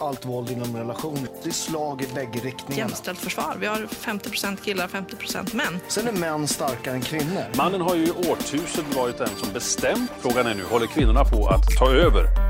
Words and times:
allt 0.00 0.26
våld 0.26 0.50
inom 0.50 0.76
relation. 0.76 1.28
Det 1.42 1.48
är 1.48 1.52
slag 1.52 2.02
i 2.02 2.14
bägge 2.14 2.38
riktningarna. 2.38 2.88
Jämställt 2.88 3.18
försvar. 3.18 3.56
Vi 3.60 3.66
har 3.66 3.76
50% 3.76 4.56
killar, 4.56 4.88
50% 4.88 5.56
män. 5.56 5.78
Sen 5.88 6.08
är 6.08 6.12
män 6.12 6.48
starkare 6.48 6.94
än 6.94 7.00
kvinnor. 7.00 7.44
Mannen 7.56 7.80
har 7.80 7.94
ju 7.94 8.06
i 8.06 8.10
årtusenden 8.10 8.92
varit 8.96 9.18
den 9.18 9.28
som 9.36 9.52
bestämt. 9.52 10.10
Frågan 10.20 10.46
är 10.46 10.54
nu, 10.54 10.64
håller 10.64 10.86
kvinnorna 10.86 11.24
på 11.24 11.48
att 11.48 11.76
ta 11.78 11.90
över? 11.90 12.47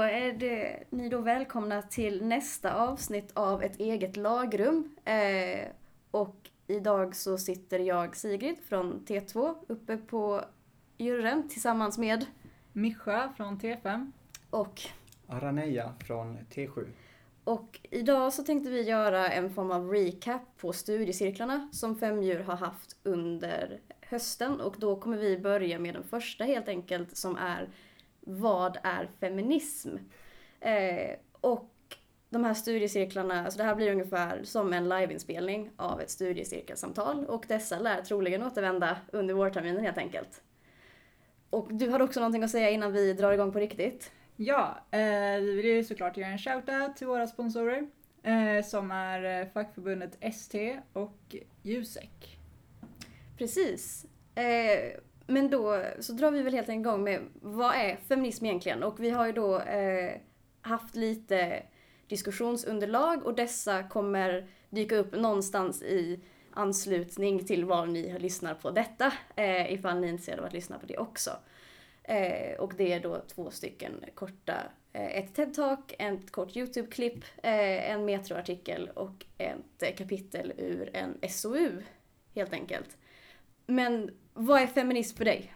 Då 0.00 0.04
är 0.04 0.32
det, 0.32 0.84
ni 0.90 1.08
då 1.08 1.20
välkomna 1.20 1.82
till 1.82 2.24
nästa 2.24 2.74
avsnitt 2.74 3.30
av 3.34 3.62
ett 3.62 3.80
eget 3.80 4.16
lagrum. 4.16 4.96
Eh, 5.04 5.68
och 6.10 6.36
idag 6.66 7.16
så 7.16 7.38
sitter 7.38 7.78
jag, 7.78 8.16
Sigrid 8.16 8.56
från 8.68 9.04
T2, 9.06 9.54
uppe 9.68 9.96
på 9.96 10.44
juryn 10.98 11.48
tillsammans 11.48 11.98
med 11.98 12.26
Mischa 12.72 13.32
från 13.36 13.58
T5. 13.58 14.12
och 14.50 14.80
Araneja 15.26 15.94
från 16.06 16.38
T7. 16.38 16.86
Och 17.44 17.80
idag 17.82 18.32
så 18.32 18.42
tänkte 18.42 18.70
vi 18.70 18.82
göra 18.82 19.30
en 19.30 19.50
form 19.50 19.70
av 19.70 19.90
recap 19.90 20.42
på 20.56 20.72
studiecirklarna 20.72 21.68
som 21.72 21.98
Femdjur 21.98 22.40
har 22.40 22.56
haft 22.56 22.96
under 23.02 23.80
hösten. 24.00 24.60
Och 24.60 24.76
då 24.78 24.96
kommer 24.96 25.16
vi 25.16 25.38
börja 25.38 25.78
med 25.78 25.94
den 25.94 26.04
första 26.04 26.44
helt 26.44 26.68
enkelt 26.68 27.16
som 27.16 27.36
är 27.36 27.68
Vad 28.30 28.78
är 28.82 29.08
feminism? 29.20 29.96
Eh, 30.60 31.16
och 31.40 31.70
de 32.30 32.44
här 32.44 32.54
studiecirklarna, 32.54 33.44
alltså 33.44 33.58
det 33.58 33.64
här 33.64 33.74
blir 33.74 33.92
ungefär 33.92 34.44
som 34.44 34.72
en 34.72 34.88
liveinspelning 34.88 35.70
av 35.76 36.00
ett 36.00 36.10
studiecirkelsamtal. 36.10 37.26
Och 37.26 37.44
dessa 37.48 37.78
lär 37.78 38.02
troligen 38.02 38.42
återvända 38.42 38.96
under 39.12 39.34
vårterminen 39.34 39.84
helt 39.84 39.98
enkelt. 39.98 40.42
Och 41.50 41.74
du 41.74 41.90
hade 41.90 42.04
också 42.04 42.20
någonting 42.20 42.42
att 42.42 42.50
säga 42.50 42.70
innan 42.70 42.92
vi 42.92 43.12
drar 43.12 43.32
igång 43.32 43.52
på 43.52 43.58
riktigt. 43.58 44.12
Ja, 44.36 44.78
eh, 44.90 45.40
vi 45.40 45.54
vill 45.54 45.66
ju 45.66 45.84
såklart 45.84 46.16
göra 46.16 46.30
en 46.30 46.38
shoutout 46.38 46.96
till 46.96 47.06
våra 47.06 47.26
sponsorer. 47.26 47.88
Eh, 48.22 48.64
som 48.64 48.90
är 48.90 49.40
eh, 49.40 49.48
fackförbundet 49.48 50.16
ST 50.20 50.80
och 50.92 51.36
Jusek. 51.62 52.38
Precis. 53.38 54.06
Eh, 54.34 55.00
men 55.30 55.50
då 55.50 55.84
så 56.00 56.12
drar 56.12 56.30
vi 56.30 56.42
väl 56.42 56.54
helt 56.54 56.68
enkelt 56.68 56.86
igång 56.86 57.04
med 57.04 57.20
vad 57.40 57.74
är 57.74 57.96
feminism 57.96 58.46
egentligen? 58.46 58.82
Och 58.82 59.00
vi 59.00 59.10
har 59.10 59.26
ju 59.26 59.32
då 59.32 59.60
eh, 59.60 60.12
haft 60.60 60.96
lite 60.96 61.62
diskussionsunderlag 62.06 63.26
och 63.26 63.34
dessa 63.34 63.82
kommer 63.82 64.48
dyka 64.70 64.96
upp 64.96 65.12
någonstans 65.12 65.82
i 65.82 66.20
anslutning 66.50 67.44
till 67.44 67.64
var 67.64 67.86
ni 67.86 68.18
lyssnar 68.18 68.54
på 68.54 68.70
detta. 68.70 69.12
Eh, 69.36 69.72
ifall 69.72 70.00
ni 70.00 70.06
är 70.06 70.10
intresserade 70.10 70.42
av 70.42 70.46
att 70.46 70.52
lyssna 70.52 70.78
på 70.78 70.86
det 70.86 70.98
också. 70.98 71.30
Eh, 72.02 72.58
och 72.58 72.72
det 72.76 72.92
är 72.92 73.00
då 73.00 73.22
två 73.34 73.50
stycken 73.50 74.04
korta, 74.14 74.56
eh, 74.92 75.16
ett 75.16 75.34
TED-talk, 75.36 75.94
ett 75.98 76.30
kort 76.30 76.56
YouTube-klipp, 76.56 77.24
eh, 77.42 77.90
en 77.90 78.04
Metro-artikel 78.04 78.90
och 78.94 79.26
ett 79.38 79.82
eh, 79.82 79.94
kapitel 79.94 80.52
ur 80.56 80.90
en 80.96 81.18
SOU 81.28 81.82
helt 82.34 82.52
enkelt. 82.52 82.96
Men 83.66 84.10
vad 84.34 84.62
är 84.62 84.66
feminism 84.66 85.16
för 85.16 85.24
dig? 85.24 85.54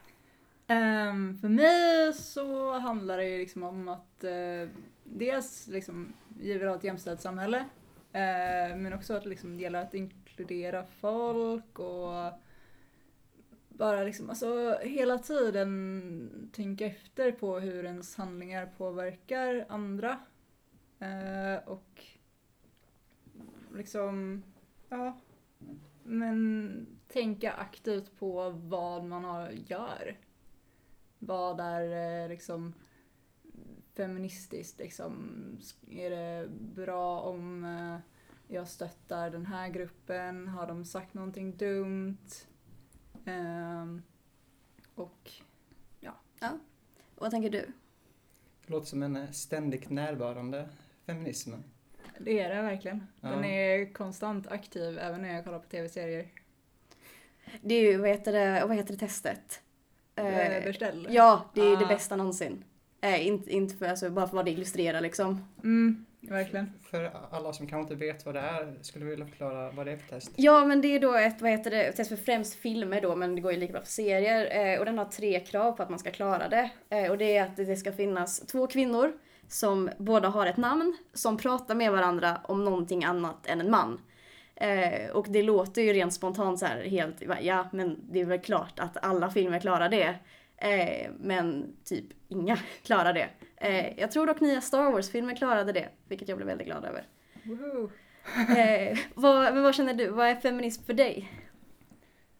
Um, 0.69 1.35
för 1.35 1.49
mig 1.49 2.13
så 2.15 2.79
handlar 2.79 3.17
det 3.17 3.29
ju 3.29 3.39
liksom 3.39 3.63
om 3.63 3.89
att 3.89 4.25
uh, 4.25 4.69
dels 5.05 5.67
liksom, 5.67 6.13
vi 6.29 6.59
vill 6.59 6.69
ha 6.69 6.77
ett 6.77 6.85
jämställt 6.85 7.21
samhälle. 7.21 7.59
uh, 7.59 8.21
eh, 8.21 8.77
men 8.77 8.93
också 8.93 9.15
att 9.15 9.27
liksom, 9.27 9.57
det 9.57 9.63
gäller 9.63 9.83
att 9.83 9.95
inkludera 9.95 10.85
folk 10.85 11.79
och 11.79 12.33
bara 13.69 14.03
liksom, 14.03 14.31
alltså 14.31 14.79
hela 14.83 15.19
tiden 15.19 16.51
tänka 16.53 16.87
efter 16.87 17.33
på 17.33 17.59
hur 17.59 17.85
ens 17.85 18.17
handlingar 18.17 18.67
påverkar 18.77 19.67
andra. 19.69 20.19
Uh, 21.03 21.69
och 21.69 22.03
liksom, 23.75 24.43
ja, 24.89 25.19
men 26.05 26.87
tänka 27.09 27.53
aktivt 27.53 28.19
på 28.19 28.51
vad 28.51 29.05
man 29.05 29.25
har, 29.25 29.51
gör. 29.51 30.19
Vad 31.19 31.61
är 31.61 32.23
eh, 32.23 32.29
liksom 32.29 32.75
feministiskt 33.95 34.79
liksom? 34.79 35.33
Är 35.91 36.11
det 36.11 36.49
bra 36.51 37.21
om 37.21 37.65
eh, 37.65 37.99
jag 38.55 38.69
stöttar 38.69 39.31
den 39.31 39.47
här 39.47 39.69
gruppen? 39.69 40.49
Har 40.49 40.67
de 40.67 40.85
sagt 40.85 41.15
någonting 41.15 41.57
dumt? 41.57 42.27
Ehm, 43.25 44.03
och 44.95 45.31
Vad 47.15 47.31
tänker 47.31 47.51
du? 47.51 47.73
Det 48.67 48.73
låter 48.73 48.87
som 48.87 49.03
en 49.03 49.17
eh, 49.17 49.31
ständigt 49.31 49.91
närvarande 49.91 50.69
feminism. 51.07 51.53
Det 52.19 52.41
är 52.41 52.55
det 52.57 52.63
verkligen. 52.63 53.07
Den 53.21 53.45
Ja. 53.45 53.47
är 53.51 53.93
konstant 53.93 54.47
aktiv 54.53 54.99
även 54.99 55.23
när 55.23 55.35
jag 55.35 55.45
kollar 55.45 55.59
på 55.59 55.69
tv-serier. 55.69 56.27
Det 57.61 57.75
är 57.75 57.81
ju, 57.83 57.97
vad 57.97 58.09
heter 58.09 58.33
det, 58.33 58.65
vad 58.67 58.77
heter 58.77 58.93
det 58.93 58.99
testet? 58.99 59.61
Eh, 60.17 60.65
beställ. 60.65 61.07
Ja, 61.11 61.51
det 61.55 61.61
är 61.61 61.77
det 61.77 61.85
Ah. 61.85 61.89
bästa 61.89 62.17
någonsin. 62.17 62.65
Eh, 63.01 63.27
inte, 63.27 63.51
inte 63.51 63.75
för, 63.77 63.87
alltså, 63.87 64.11
bara 64.11 64.27
för 64.29 64.37
vad 64.37 64.45
det 64.45 64.51
illustrerar 64.51 65.01
liksom. 65.01 65.49
Mm, 65.63 66.07
verkligen. 66.21 66.73
För 66.83 67.11
alla 67.31 67.53
som 67.53 67.67
kanske 67.67 67.93
inte 67.95 68.07
vet 68.07 68.27
vad 68.27 68.35
det 68.35 68.41
är, 68.41 68.75
skulle 68.81 69.05
du 69.05 69.11
vilja 69.11 69.27
förklara 69.27 69.71
vad 69.71 69.87
det 69.87 69.93
är 69.93 69.97
för 69.97 70.09
test? 70.09 70.31
Ja, 70.37 70.65
men 70.65 70.81
det 70.81 70.89
är 70.89 71.01
då 71.01 71.15
ett, 71.15 71.41
vad 71.41 71.51
heter 71.51 71.71
det, 71.71 71.93
test 71.93 72.09
för 72.09 72.17
främst 72.17 72.55
filmer 72.55 73.01
då, 73.01 73.17
men 73.17 73.35
det 73.35 73.41
går 73.41 73.53
ju 73.53 73.59
lika 73.59 73.73
bra 73.73 73.83
för 73.83 73.89
serier. 73.89 74.73
Eh, 74.75 74.79
och 74.79 74.85
den 74.85 74.99
har 74.99 75.05
tre 75.05 75.41
krav 75.41 75.73
på 75.73 75.83
att 75.83 75.91
man 75.91 75.99
ska 75.99 76.11
klara 76.11 76.49
det. 76.49 76.71
Eh, 76.89 77.11
och 77.11 77.19
det 77.19 77.37
är 77.37 77.43
att 77.43 77.57
det 77.57 77.77
ska 77.77 77.93
finnas 77.93 78.41
två 78.41 78.67
kvinnor 78.67 79.13
som 79.55 79.91
båda 79.99 80.29
har 80.29 80.47
ett 80.47 80.57
namn, 80.57 80.97
som 81.13 81.37
pratar 81.37 81.75
med 81.75 81.93
varandra 81.93 82.41
om 82.45 82.65
någonting 82.65 83.05
annat 83.05 83.47
än 83.47 83.61
en 83.61 83.71
man. 83.71 84.01
Eh, 84.55 85.11
och 85.11 85.27
det 85.29 85.43
låter 85.43 85.83
ju 85.83 85.93
rent 85.93 86.15
spontant 86.15 86.59
så 86.59 86.67
här 86.67 86.83
helt, 86.83 87.23
ja 87.41 87.69
men 87.73 87.99
det 88.11 88.21
är 88.21 88.25
väl 88.25 88.41
klart 88.41 88.81
att 88.81 89.05
alla 89.05 89.31
filmer 89.31 89.61
klarar 89.61 89.89
det. 89.89 90.15
Eh, 90.57 91.11
men 91.19 91.77
typ 91.85 92.05
inga 92.29 92.57
klarar 92.83 93.13
det. 93.13 93.29
Eh, 93.57 94.01
jag 94.01 94.11
tror 94.11 94.27
dock 94.27 94.41
nya 94.41 94.61
Star 94.61 94.93
Wars-filmer 94.93 95.37
klarade 95.37 95.73
det, 95.73 95.89
vilket 96.09 96.29
jag 96.29 96.39
blev 96.39 96.49
väldigt 96.49 96.67
glad 96.67 96.85
över. 96.85 97.07
Woho. 97.43 97.91
Eh, 98.59 98.99
vad, 99.15 99.55
men 99.55 99.63
vad 99.63 99.75
känner 99.75 99.95
du? 99.95 100.09
Vad 100.09 100.27
är 100.27 100.37
feminism 100.37 100.85
för 100.85 100.95
dig? 100.95 101.33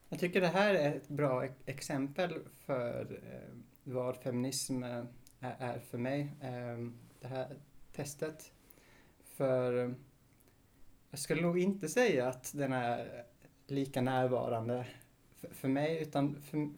Jag 0.09 0.19
tycker 0.19 0.41
det 0.41 0.47
här 0.47 0.75
är 0.75 0.97
ett 0.97 1.09
bra 1.09 1.49
exempel 1.67 2.35
för 2.67 3.21
eh, 3.23 3.57
vad 3.85 4.17
feminism 4.17 4.83
eh, 4.83 5.03
är, 5.41 5.75
är 5.75 5.79
för 5.79 5.99
mig. 5.99 6.33
Det 7.25 7.29
här 7.29 7.57
testet. 7.93 8.53
För 9.25 9.85
eh, 9.85 9.91
jag 11.11 11.19
skulle 11.21 11.43
nog 11.43 11.59
inte 11.59 11.89
säga 11.89 12.29
att 12.29 12.53
den 12.55 12.73
är 12.73 13.25
lika 13.67 14.01
närvarande 14.01 14.87
för, 15.37 15.49
för 15.49 15.69
mig 15.69 16.03
utan 16.03 16.41
för, 16.41 16.69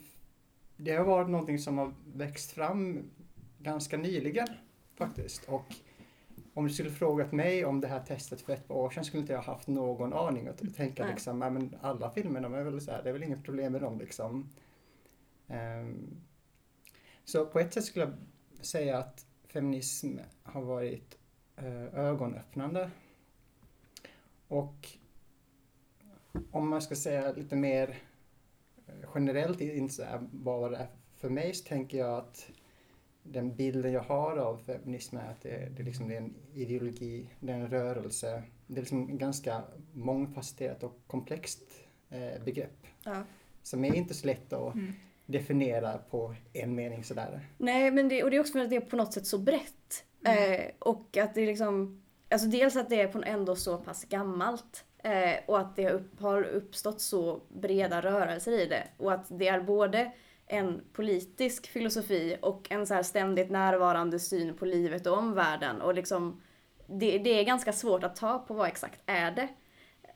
det 0.77 0.93
har 0.93 1.05
varit 1.05 1.29
någonting 1.31 1.59
som 1.59 1.79
har 1.79 1.95
växt 2.15 2.51
fram 2.51 3.11
ganska 3.59 3.97
nyligen 3.97 4.47
faktiskt. 4.95 5.45
Och 5.45 5.65
om 6.55 6.67
du 6.67 6.73
skulle 6.73 6.91
frågat 6.91 7.33
mig 7.33 7.65
om 7.65 7.81
det 7.81 7.89
här 7.89 8.01
testet 8.01 8.41
för 8.41 8.53
ett 8.53 8.69
par 8.69 8.75
år 8.75 8.91
sedan 8.91 9.05
skulle 9.05 9.21
inte 9.21 9.33
jag 9.33 9.43
haft 9.43 9.69
någon 9.69 10.13
aning 10.13 10.49
och 10.49 10.75
tänka 10.77 11.03
Nej. 11.03 11.13
liksom, 11.13 11.43
ja, 11.43 11.51
men 11.51 11.77
alla 11.81 12.11
filmer 12.11 12.41
de 12.41 12.55
är 12.55 12.63
väl 12.63 12.81
så 12.81 12.91
här, 12.91 13.03
det 13.03 13.09
är 13.09 13.13
väl 13.13 13.23
inget 13.23 13.45
problem 13.45 13.73
med 13.73 13.81
dem 13.81 13.99
liksom. 13.99 14.51
Ehm, 15.49 16.17
så 17.25 17.47
på 17.47 17.61
ett 17.61 17.75
sätt 17.75 17.85
skulle 17.85 18.05
jag 18.05 18.15
säga 18.67 18.99
att 18.99 19.26
feminism 19.57 20.19
har 20.43 20.63
varit 20.63 21.19
eh, 21.57 21.95
ögonöppnande. 21.95 22.91
Och 24.49 24.89
om 26.51 26.69
man 26.69 26.83
ska 26.83 26.95
säga 26.97 27.33
lite 27.33 27.57
mer 27.57 27.89
eh, 28.87 28.95
generellt, 29.15 29.61
inte 29.61 29.95
så 29.95 30.03
här, 30.05 30.29
vad 30.33 30.71
det 30.71 30.77
är 30.77 30.87
för 31.15 31.29
mig, 31.29 31.55
så 31.55 31.65
tänker 31.69 31.99
jag 31.99 32.19
att 32.19 32.51
den 33.23 33.57
bilden 33.57 33.93
jag 33.93 34.01
har 34.03 34.37
av 34.37 34.57
feminism 34.57 35.17
är 35.17 35.31
att 35.31 35.41
det, 35.41 35.69
det, 35.77 35.83
liksom, 35.83 36.09
det 36.09 36.15
är 36.15 36.19
en 36.21 36.35
ideologi, 36.55 37.31
det 37.41 37.53
är 37.53 37.57
en 37.57 37.69
rörelse. 37.71 38.43
Det 38.67 38.75
är 38.79 38.81
liksom 38.81 39.19
ganska 39.19 39.63
mångfacetterat 39.93 40.83
och 40.83 40.99
komplext 41.07 41.63
eh, 42.09 42.45
begrepp 42.45 42.87
Ja. 43.05 43.23
som 43.63 43.85
är 43.85 43.95
inte 43.95 44.15
så 44.15 44.27
lätt 44.27 44.53
att 44.53 44.75
Mm. 44.75 44.93
Definiera 45.27 45.99
på 45.99 46.35
en 46.53 46.75
mening 46.75 47.05
sådär. 47.05 47.41
Nej, 47.59 47.91
men 47.91 48.09
det, 48.09 48.23
och 48.23 48.31
det 48.31 48.37
är 48.37 48.41
också 48.41 48.53
för 48.53 48.61
att 48.61 48.71
det 48.71 48.77
är 48.77 48.81
på 48.81 48.97
något 48.97 49.13
sätt 49.13 49.27
så 49.27 49.39
brett. 49.39 50.05
Mm. 50.25 50.61
Eh, 50.61 50.67
och 50.79 51.17
att 51.17 51.35
det 51.35 51.41
är 51.41 51.47
liksom, 51.47 52.03
alltså 52.31 52.49
dels 52.49 52.77
att 52.77 52.91
det 52.91 53.01
är 53.01 53.09
på 53.09 53.23
ändå 53.27 53.57
så 53.57 53.79
pass 53.79 54.05
gammalt. 54.05 54.85
Eh, 54.99 55.35
och 55.47 55.59
att 55.59 55.77
det 55.77 55.91
upp, 55.91 56.21
har 56.21 56.43
uppstått 56.43 57.01
så 57.01 57.41
breda 57.49 58.01
rörelser 58.01 58.53
i 58.53 58.67
det. 58.67 58.83
Och 58.97 59.13
att 59.13 59.27
det 59.39 59.49
är 59.49 59.61
både 59.61 60.13
en 60.47 60.81
politisk 60.93 61.67
filosofi 61.67 62.37
och 62.43 62.67
en 62.71 62.87
så 62.87 62.95
här 62.95 63.03
ständigt 63.03 63.51
närvarande 63.51 64.19
syn 64.19 64.57
på 64.57 64.65
livet 64.65 65.07
och 65.07 65.19
omvärlden. 65.19 65.81
Och 65.81 65.95
liksom, 65.95 66.43
det, 66.87 67.19
det 67.19 67.31
är 67.31 67.45
ganska 67.45 67.73
svårt 67.73 68.05
att 68.05 68.17
ta 68.17 68.39
på 68.39 68.55
vad 68.55 68.69
exakt 68.69 69.01
är 69.07 69.31
det. 69.31 69.49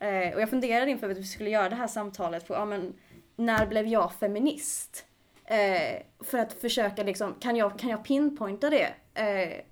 Eh, 0.07 0.35
och 0.35 0.41
jag 0.41 0.51
funderade 0.51 0.91
inför 0.91 1.11
att 1.11 1.19
vi 1.19 1.25
skulle 1.25 1.51
göra 1.51 1.69
det 1.69 1.77
här 1.77 1.87
samtalet 1.87 2.49
på, 2.49 2.55
ja 2.55 2.65
men 2.65 2.95
när 3.41 3.67
blev 3.67 3.87
jag 3.87 4.13
feminist? 4.13 5.07
Eh, 5.45 6.03
för 6.21 6.39
att 6.39 6.53
försöka 6.53 7.03
liksom, 7.03 7.35
kan 7.35 7.57
jag, 7.57 7.79
kan 7.79 7.91
jag 7.91 8.05
pinpointa 8.05 8.71
det? 8.71 8.95
Eh, 9.15 9.65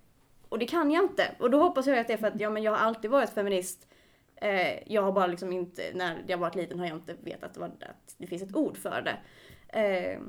och 0.49 0.59
det 0.59 0.67
kan 0.67 0.91
jag 0.91 1.05
inte. 1.05 1.35
Och 1.39 1.51
då 1.51 1.63
hoppas 1.63 1.87
jag 1.87 1.99
att 1.99 2.07
det 2.07 2.13
är 2.13 2.17
för 2.17 2.27
att 2.27 2.41
ja, 2.41 2.51
men 2.51 2.63
jag 2.63 2.73
har 2.73 2.79
alltid 2.79 3.11
varit 3.11 3.31
feminist. 3.31 3.87
Eh, 4.37 4.93
jag 4.93 5.03
har 5.03 5.13
bara 5.13 5.27
liksom 5.27 5.53
inte, 5.53 5.83
när 5.95 6.25
jag 6.27 6.39
varit 6.39 6.55
liten 6.55 6.79
har 6.79 6.87
jag 6.87 6.97
inte 6.97 7.15
vetat 7.21 7.57
vad, 7.57 7.71
att 7.71 8.15
det 8.19 8.27
finns 8.27 8.43
ett 8.43 8.57
ord 8.57 8.77
för 8.77 9.03
det. 9.03 9.19
Eh, 9.81 10.21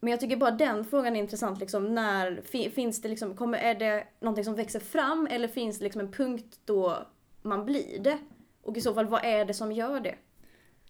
men 0.00 0.10
jag 0.10 0.20
tycker 0.20 0.36
bara 0.36 0.50
den 0.50 0.84
frågan 0.84 1.16
är 1.16 1.20
intressant. 1.20 1.60
Liksom, 1.60 1.94
när 1.94 2.42
fi, 2.44 2.70
finns 2.70 3.02
det 3.02 3.08
liksom, 3.08 3.36
kommer, 3.36 3.58
är 3.58 3.74
det 3.74 4.06
någonting 4.20 4.44
som 4.44 4.54
växer 4.54 4.80
fram 4.80 5.28
eller 5.30 5.48
finns 5.48 5.78
det 5.78 5.84
liksom 5.84 6.00
en 6.00 6.12
punkt 6.12 6.58
då 6.64 7.06
man 7.42 7.64
blir 7.64 7.98
det? 7.98 8.18
Och 8.62 8.76
i 8.76 8.80
så 8.80 8.94
fall, 8.94 9.06
vad 9.06 9.24
är 9.24 9.44
det 9.44 9.54
som 9.54 9.72
gör 9.72 10.00
det? 10.00 10.14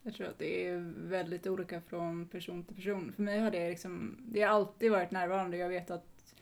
Jag 0.07 0.15
tror 0.15 0.27
att 0.27 0.39
det 0.39 0.67
är 0.67 0.93
väldigt 0.97 1.47
olika 1.47 1.81
från 1.81 2.29
person 2.29 2.65
till 2.65 2.77
person. 2.77 3.13
För 3.17 3.23
mig 3.23 3.39
har 3.39 3.51
det 3.51 3.71
liksom, 3.71 4.17
det 4.29 4.43
har 4.43 4.49
alltid 4.49 4.91
varit 4.91 5.11
närvarande. 5.11 5.57
Jag 5.57 5.69
vet 5.69 5.91
att 5.91 6.35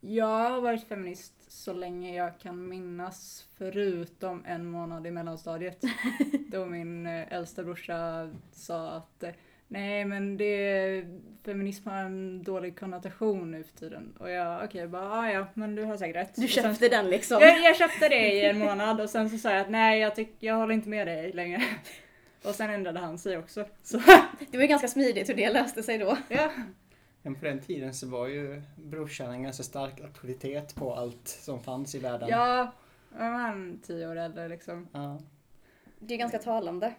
jag 0.00 0.50
har 0.50 0.60
varit 0.60 0.88
feminist 0.88 1.52
så 1.52 1.72
länge 1.72 2.16
jag 2.16 2.38
kan 2.38 2.68
minnas 2.68 3.46
förutom 3.58 4.44
en 4.46 4.70
månad 4.70 5.06
i 5.06 5.10
mellanstadiet. 5.10 5.82
då 6.50 6.66
min 6.66 7.06
eh, 7.06 7.32
äldsta 7.32 7.64
brorsa 7.64 8.30
sa 8.52 8.90
att 8.90 9.22
eh, 9.22 9.30
nej 9.68 10.04
men 10.04 10.36
det, 10.36 11.04
feminism 11.44 11.88
har 11.88 11.96
en 11.96 12.42
dålig 12.42 12.78
konnotation 12.78 13.50
nu 13.50 13.64
för 13.64 13.76
tiden. 13.76 14.16
Och 14.18 14.30
jag 14.30 14.56
okej 14.56 14.66
okay, 14.66 14.86
bara 14.86 15.12
ah, 15.12 15.30
ja 15.30 15.46
men 15.54 15.74
du 15.74 15.84
har 15.84 15.96
säkert 15.96 16.16
rätt. 16.16 16.34
Du 16.34 16.44
Och 16.44 16.50
sen- 16.50 16.62
köpte 16.64 16.88
den 16.88 17.10
liksom? 17.10 17.38
jag, 17.40 17.60
jag 17.60 17.76
köpte 17.76 18.08
det 18.08 18.32
i 18.32 18.44
en 18.44 18.58
månad 18.58 19.00
och 19.00 19.10
sen 19.10 19.30
så 19.30 19.38
sa 19.38 19.50
jag 19.50 19.60
att 19.60 19.70
nej 19.70 20.00
jag, 20.00 20.14
tyck, 20.14 20.36
jag 20.38 20.54
håller 20.54 20.74
inte 20.74 20.88
med 20.88 21.06
dig 21.06 21.32
längre. 21.32 21.62
Och 22.44 22.54
sen 22.54 22.70
ändrade 22.70 22.98
han 23.00 23.18
sig 23.18 23.38
också. 23.38 23.64
Så 23.82 23.98
Det 24.50 24.56
var 24.56 24.62
ju 24.62 24.66
ganska 24.68 24.88
smidigt 24.88 25.28
hur 25.28 25.34
det 25.34 25.52
löste 25.52 25.82
sig 25.82 25.98
då. 25.98 26.16
ja. 26.28 26.50
Men 27.22 27.34
på 27.34 27.44
den 27.44 27.60
tiden 27.60 27.94
så 27.94 28.08
var 28.08 28.26
ju 28.26 28.62
brorsan 28.76 29.30
en 29.30 29.42
ganska 29.42 29.62
stark 29.62 30.00
auktoritet 30.00 30.74
på 30.74 30.94
allt 30.94 31.28
som 31.28 31.62
fanns 31.62 31.94
i 31.94 31.98
världen. 31.98 32.28
Ja, 32.28 32.72
han 33.10 33.80
tio 33.86 34.08
år 34.08 34.16
äldre 34.16 34.48
liksom. 34.48 34.88
Ja. 34.92 35.18
Det 35.98 36.14
är 36.14 36.18
ganska 36.18 36.38
talande. 36.38 36.94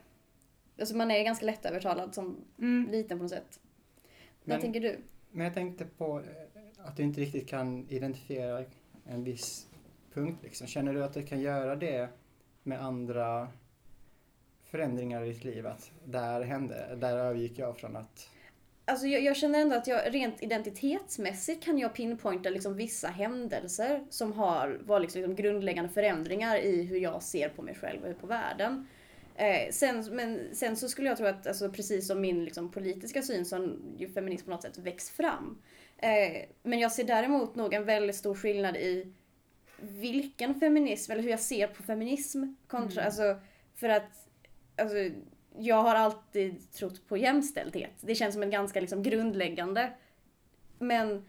Alltså 0.80 0.96
man 0.96 1.12
är 1.12 1.24
ganska 1.24 1.46
lättövertalad 1.46 2.16
som 2.16 2.38
Mm. 2.60 2.92
liten 2.92 3.18
på 3.18 3.24
något 3.24 3.32
sätt. 3.32 3.60
Men- 4.44 4.56
Vad 4.56 4.62
tänker 4.62 4.82
du? 4.82 5.00
Men 5.32 5.46
jag 5.46 5.54
tänkte 5.54 5.86
på 5.86 6.20
eh, 6.20 6.86
att 6.88 6.98
du 6.98 7.04
inte 7.04 7.22
riktigt 7.22 7.50
kan 7.50 7.90
identifiera 7.90 8.64
en 9.06 9.24
viss 9.24 9.68
punkt. 10.14 10.40
Liksom. 10.44 10.68
Känner 10.68 10.94
du 10.94 11.04
att 11.04 11.14
du 11.14 11.26
kan 11.26 11.40
göra 11.42 11.76
det 11.76 12.10
med 12.64 12.82
andra 12.82 13.48
förändringar 14.78 15.24
i 15.24 15.30
ditt 15.30 15.44
liv? 15.44 15.68
Att 15.68 15.92
där 16.06 16.42
hände, 16.42 16.96
där 16.96 17.18
övergick 17.18 17.60
jag 17.60 17.78
från 17.78 17.96
att... 17.96 18.30
Alltså 18.86 19.08
jag, 19.08 19.22
jag 19.22 19.38
känner 19.38 19.60
ändå 19.62 19.76
att 19.76 19.88
jag 19.88 20.14
rent 20.14 20.44
identitetsmässigt 20.44 21.64
kan 21.64 21.80
jag 21.80 21.94
pinpointa 21.94 22.50
liksom 22.50 22.76
vissa 22.76 23.08
händelser 23.08 24.06
som 24.10 24.34
har 24.34 24.80
varit 24.86 25.16
liksom 25.16 25.36
grundläggande 25.36 25.90
förändringar 25.90 26.58
i 26.58 26.84
hur 26.84 26.98
jag 26.98 27.24
ser 27.24 27.50
på 27.50 27.62
mig 27.62 27.76
själv 27.76 28.06
och 28.06 28.22
på 28.22 28.28
världen. 28.28 28.88
Eh, 29.36 29.72
sen, 29.72 30.06
men 30.12 30.56
sen 30.56 30.76
så 30.76 30.88
skulle 30.88 31.10
jag 31.10 31.18
tro 31.18 31.28
att 31.28 31.48
alltså, 31.48 31.70
precis 31.70 32.08
som 32.08 32.22
min 32.22 32.46
liksom, 32.46 32.72
politiska 32.72 33.22
syn 33.22 33.46
så 33.46 33.56
har 33.56 33.72
ju 33.98 34.10
feminism 34.10 34.46
på 34.46 34.52
något 34.52 34.62
sätt 34.62 34.78
växt 34.78 35.10
fram. 35.10 35.62
Eh, 35.98 36.42
men 36.64 36.80
jag 36.80 36.92
ser 36.92 37.04
däremot 37.04 37.56
nog 37.56 37.74
en 37.74 37.86
väldigt 37.86 38.16
stor 38.16 38.36
skillnad 38.36 38.76
i 38.76 39.14
vilken 39.82 40.60
feminism, 40.60 41.12
eller 41.12 41.24
hur 41.24 41.30
jag 41.30 41.40
ser 41.40 41.68
på 41.68 41.84
feminism 41.84 42.44
kontra, 42.68 43.04
alltså 43.04 43.40
för 43.76 43.90
att 43.90 44.27
alltså, 44.78 44.98
jag 45.58 45.84
har 45.84 45.96
alltid 45.96 46.72
trott 46.72 47.08
på 47.08 47.18
jämställdhet. 47.18 47.94
Det 48.02 48.16
känns 48.16 48.34
som 48.34 48.44
en 48.44 48.50
ganska 48.50 48.82
liksom 48.82 49.04
grundläggande. 49.04 49.92
Men 50.80 51.26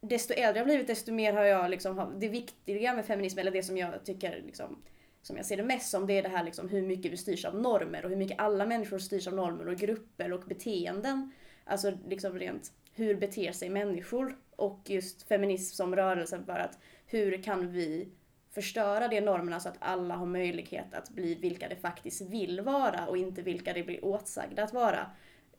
desto 0.00 0.34
äldre 0.34 0.58
jag 0.58 0.66
blivit, 0.66 0.86
desto 0.86 1.12
mer 1.12 1.32
har 1.32 1.44
jag 1.44 1.70
liksom, 1.70 2.12
det 2.16 2.28
viktiga 2.28 2.94
med 2.94 3.04
feminism, 3.04 3.38
eller 3.38 3.50
det 3.50 3.62
som 3.62 3.76
jag 3.76 4.04
tycker 4.04 4.42
liksom, 4.46 4.82
som 5.22 5.36
jag 5.36 5.46
ser 5.46 5.56
det 5.56 5.62
mest 5.62 5.90
som, 5.90 6.06
det 6.06 6.12
är 6.12 6.22
det 6.22 6.28
här 6.28 6.44
liksom 6.44 6.68
hur 6.68 6.82
mycket 6.82 7.12
vi 7.12 7.16
styrs 7.16 7.44
av 7.44 7.60
normer 7.60 8.04
och 8.04 8.10
hur 8.10 8.16
mycket 8.16 8.38
alla 8.40 8.66
människor 8.66 8.98
styrs 8.98 9.26
av 9.26 9.34
normer 9.34 9.68
och 9.68 9.76
grupper 9.76 10.32
och 10.32 10.40
beteenden. 10.40 11.32
Alltså 11.64 11.92
liksom 12.08 12.38
rent, 12.38 12.72
hur 12.92 13.14
beter 13.14 13.52
sig 13.52 13.70
människor? 13.70 14.38
Och 14.56 14.80
just 14.84 15.28
feminism 15.28 15.74
som 15.74 15.96
rörelse 15.96 16.42
för 16.46 16.58
att 16.58 16.78
hur 17.06 17.42
kan 17.42 17.72
vi 17.72 18.08
förstöra 18.54 19.08
de 19.08 19.20
normerna 19.20 19.60
så 19.60 19.68
att 19.68 19.76
alla 19.78 20.14
har 20.14 20.26
möjlighet 20.26 20.94
att 20.94 21.10
bli 21.10 21.34
vilka 21.34 21.68
de 21.68 21.76
faktiskt 21.76 22.20
vill 22.20 22.60
vara 22.60 23.06
och 23.06 23.16
inte 23.16 23.42
vilka 23.42 23.72
de 23.72 23.82
blir 23.82 24.04
åtsagda 24.04 24.64
att 24.64 24.72
vara. 24.72 25.06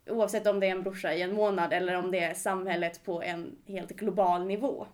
Oavsett 0.10 0.48
om 0.48 0.60
det 0.60 0.68
är 0.68 0.72
en 0.72 0.84
brorsa 0.84 1.14
i 1.14 1.22
en 1.22 1.36
månad 1.36 1.74
eller 1.74 1.94
om 1.94 2.12
det 2.12 2.20
är 2.20 2.34
samhället 2.34 3.04
på 3.04 3.22
en 3.22 3.56
helt 3.66 3.92
global 3.92 4.46
nivå. 4.46 4.88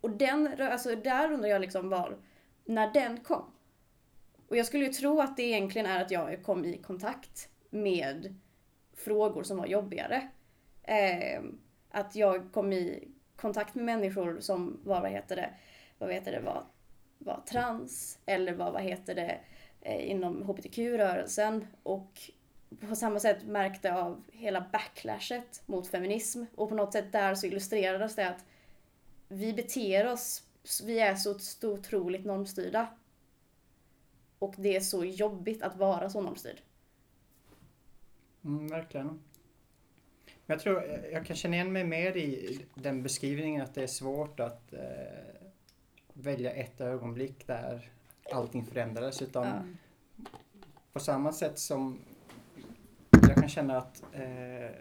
Och 0.00 0.10
den, 0.10 0.54
alltså 0.60 0.96
där 0.96 1.32
undrar 1.32 1.48
jag 1.48 1.60
liksom 1.60 1.88
var, 1.88 2.16
när 2.64 2.92
den 2.92 3.20
kom. 3.20 3.44
Och 4.48 4.56
jag 4.56 4.66
skulle 4.66 4.84
ju 4.84 4.92
tro 4.92 5.20
att 5.20 5.36
det 5.36 5.42
egentligen 5.42 5.86
är 5.86 6.02
att 6.02 6.10
jag 6.10 6.42
kom 6.42 6.64
i 6.64 6.78
kontakt 6.78 7.48
med 7.70 8.34
frågor 8.96 9.42
som 9.42 9.56
var 9.56 9.66
jobbigare. 9.66 10.28
Eh, 10.82 11.42
att 11.90 12.16
jag 12.16 12.52
kom 12.52 12.72
i 12.72 13.08
kontakt 13.36 13.74
med 13.74 13.84
människor 13.84 14.40
som 14.40 14.80
var, 14.84 15.00
vad 15.00 15.10
heter 15.10 15.36
det, 15.36 15.50
vad 15.98 16.12
heter 16.12 16.32
det, 16.32 16.40
var, 16.40 16.64
var 17.24 17.42
trans 17.46 18.18
eller 18.26 18.52
var, 18.52 18.72
vad 18.72 18.82
heter 18.82 19.14
det, 19.14 19.40
eh, 19.80 20.10
inom 20.10 20.42
hbtq-rörelsen 20.42 21.66
och 21.82 22.20
på 22.80 22.96
samma 22.96 23.20
sätt 23.20 23.44
märkte 23.44 23.94
av 23.94 24.24
hela 24.32 24.66
backlashet 24.72 25.62
mot 25.66 25.88
feminism 25.88 26.44
och 26.54 26.68
på 26.68 26.74
något 26.74 26.92
sätt 26.92 27.12
där 27.12 27.34
så 27.34 27.46
illustrerades 27.46 28.14
det 28.14 28.28
att 28.28 28.44
vi 29.28 29.52
beter 29.52 30.12
oss, 30.12 30.42
vi 30.84 30.98
är 30.98 31.14
så 31.14 31.38
otroligt 31.68 32.24
normstyrda. 32.24 32.86
Och 34.38 34.54
det 34.58 34.76
är 34.76 34.80
så 34.80 35.04
jobbigt 35.04 35.62
att 35.62 35.76
vara 35.76 36.10
så 36.10 36.20
normstyrd. 36.20 36.60
Mm, 38.44 38.68
verkligen. 38.68 39.22
Jag 40.46 40.60
tror 40.60 40.82
jag 41.12 41.26
kan 41.26 41.36
känna 41.36 41.54
igen 41.54 41.72
mig 41.72 41.84
mer 41.84 42.16
i 42.16 42.58
den 42.74 43.02
beskrivningen 43.02 43.62
att 43.62 43.74
det 43.74 43.82
är 43.82 43.86
svårt 43.86 44.40
att 44.40 44.72
eh, 44.72 45.41
välja 46.12 46.52
ett 46.52 46.80
ögonblick 46.80 47.46
där 47.46 47.90
allting 48.32 48.66
förändrades. 48.66 49.22
Utan 49.22 49.46
Ja. 49.46 49.62
på 50.92 51.00
samma 51.00 51.32
sätt 51.32 51.58
som 51.58 51.98
jag 53.10 53.34
kan 53.34 53.48
känna 53.48 53.78
att 53.78 54.02
eh, 54.12 54.76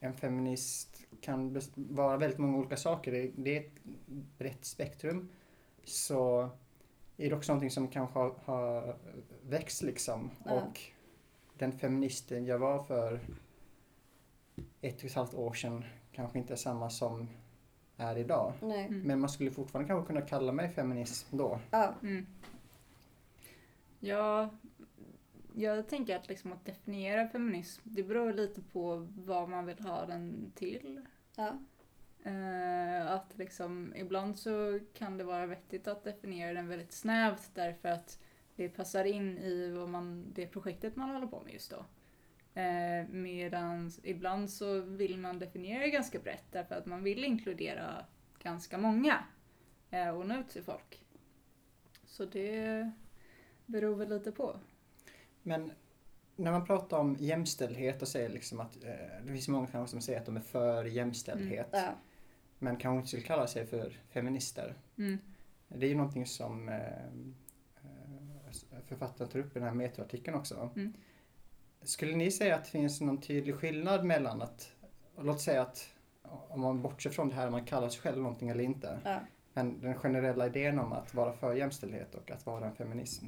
en 0.00 0.14
feminist 0.14 1.04
kan 1.20 1.60
vara 1.74 2.16
väldigt 2.16 2.38
många 2.38 2.58
olika 2.58 2.76
saker. 2.76 3.12
Det, 3.12 3.30
det 3.36 3.56
är 3.56 3.60
ett 3.60 3.72
brett 4.38 4.64
spektrum. 4.64 5.28
Så 5.84 6.48
är 7.16 7.30
det 7.30 7.36
också 7.36 7.52
någonting 7.52 7.70
som 7.70 7.88
kanske 7.88 8.18
har, 8.18 8.34
har 8.44 8.96
växt 9.42 9.82
liksom. 9.82 10.30
Ja. 10.44 10.52
Och 10.52 10.80
den 11.58 11.72
feministen 11.72 12.46
jag 12.46 12.58
var 12.58 12.82
för 12.82 13.20
ett 14.80 14.98
och 14.98 15.04
ett 15.04 15.14
halvt 15.14 15.34
år 15.34 15.52
sedan 15.52 15.84
kanske 16.12 16.38
inte 16.38 16.52
är 16.54 16.56
samma 16.56 16.90
som 16.90 17.28
är 17.96 18.18
idag. 18.18 18.52
Nej. 18.62 18.86
Mm. 18.86 19.00
Men 19.00 19.20
man 19.20 19.30
skulle 19.30 19.50
fortfarande 19.50 19.88
kanske 19.88 20.06
kunna 20.06 20.26
kalla 20.26 20.52
mig 20.52 20.68
feminist 20.68 21.26
då. 21.30 21.60
Ja. 21.70 21.94
Mm. 22.02 22.26
Ja, 24.00 24.50
jag 25.54 25.88
tänker 25.88 26.16
att, 26.16 26.28
liksom 26.28 26.52
att 26.52 26.64
definiera 26.64 27.28
feminism, 27.28 27.82
det 27.84 28.02
beror 28.02 28.32
lite 28.32 28.62
på 28.62 29.08
vad 29.16 29.48
man 29.48 29.66
vill 29.66 29.78
ha 29.78 30.06
den 30.06 30.52
till. 30.54 31.00
Ja. 31.36 31.58
Eh, 32.24 33.12
att 33.12 33.38
liksom, 33.38 33.92
ibland 33.96 34.38
så 34.38 34.80
kan 34.94 35.18
det 35.18 35.24
vara 35.24 35.46
vettigt 35.46 35.88
att 35.88 36.04
definiera 36.04 36.52
den 36.52 36.68
väldigt 36.68 36.92
snävt 36.92 37.50
därför 37.54 37.88
att 37.88 38.18
det 38.56 38.68
passar 38.68 39.04
in 39.04 39.38
i 39.38 39.70
vad 39.70 39.88
man, 39.88 40.32
det 40.34 40.46
projektet 40.46 40.96
man 40.96 41.10
håller 41.10 41.26
på 41.26 41.42
med 41.44 41.52
just 41.52 41.70
då. 41.70 41.84
Eh, 42.54 43.08
Medan 43.08 43.90
ibland 44.02 44.50
så 44.50 44.80
vill 44.80 45.18
man 45.18 45.38
definiera 45.38 45.86
ganska 45.86 46.18
brett 46.18 46.44
därför 46.50 46.74
att 46.74 46.86
man 46.86 47.02
vill 47.02 47.24
inkludera 47.24 48.04
ganska 48.42 48.78
många 48.78 49.24
eh, 49.90 50.08
och 50.08 50.26
nå 50.26 50.40
ut 50.40 50.48
till 50.48 50.62
folk. 50.62 51.04
Så 52.06 52.24
det 52.24 52.90
beror 53.66 53.96
väl 53.96 54.08
lite 54.08 54.32
på. 54.32 54.56
Men 55.42 55.72
när 56.36 56.52
man 56.52 56.66
pratar 56.66 56.98
om 56.98 57.16
jämställdhet 57.18 58.02
och 58.02 58.08
säger 58.08 58.28
liksom 58.28 58.60
att 58.60 58.84
eh, 58.84 58.90
det 59.22 59.32
finns 59.32 59.48
många 59.48 59.66
kanske 59.66 59.90
som 59.90 60.00
säger 60.00 60.20
att 60.20 60.26
de 60.26 60.36
är 60.36 60.40
för 60.40 60.84
jämställdhet. 60.84 61.68
Ja. 61.72 61.94
Men 62.58 62.76
kanske 62.76 62.96
inte 62.96 63.08
skulle 63.08 63.22
kalla 63.22 63.46
sig 63.46 63.66
för 63.66 64.00
feminister. 64.10 64.74
Mm. 64.98 65.18
Det 65.68 65.86
är 65.86 65.90
ju 65.90 65.96
någonting 65.96 66.26
som 66.26 66.68
eh, 66.68 67.04
eh, 67.84 68.80
författaren 68.84 69.30
tar 69.30 69.38
upp 69.38 69.56
i 69.56 69.58
den 69.58 69.68
här 69.68 69.74
metoartikeln 69.74 70.36
också. 70.36 70.70
Mm. 70.76 70.92
Skulle 71.84 72.16
ni 72.16 72.30
säga 72.30 72.56
att 72.56 72.64
det 72.64 72.70
finns 72.70 73.00
någon 73.00 73.20
tydlig 73.20 73.54
skillnad 73.54 74.04
mellan 74.04 74.42
att, 74.42 74.72
låt 75.18 75.40
säga 75.40 75.62
att 75.62 75.88
om 76.48 76.60
man 76.60 76.82
bortser 76.82 77.10
från 77.10 77.28
det 77.28 77.34
här 77.34 77.46
om 77.46 77.52
man 77.52 77.64
kallar 77.64 77.88
sig 77.88 78.00
själv 78.00 78.18
någonting 78.18 78.48
eller 78.48 78.64
inte. 78.64 78.98
Ja. 79.04 79.20
Men 79.52 79.80
den 79.80 79.94
generella 79.94 80.46
idén 80.46 80.78
om 80.78 80.92
att 80.92 81.14
vara 81.14 81.32
för 81.32 81.54
jämställdhet 81.54 82.14
och 82.14 82.30
att 82.30 82.46
vara 82.46 82.66
en 82.66 82.74
feminism. 82.74 83.26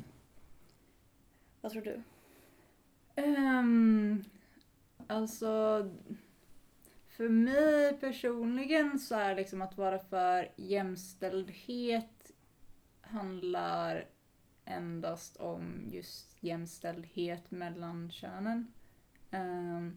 Vad 1.60 1.72
tror 1.72 1.82
du? 1.82 2.02
Ehm, 3.14 4.24
alltså, 5.06 5.46
för 7.08 7.28
mig 7.28 8.00
personligen 8.00 8.98
så 8.98 9.14
är 9.14 9.34
liksom 9.34 9.62
att 9.62 9.78
vara 9.78 9.98
för 9.98 10.52
jämställdhet 10.56 12.32
handlar 13.00 14.04
endast 14.64 15.36
om 15.36 15.88
just 15.92 16.35
jämställdhet 16.46 17.50
mellan 17.50 18.10
könen. 18.10 18.72
Ehm, 19.30 19.76
um, 19.76 19.96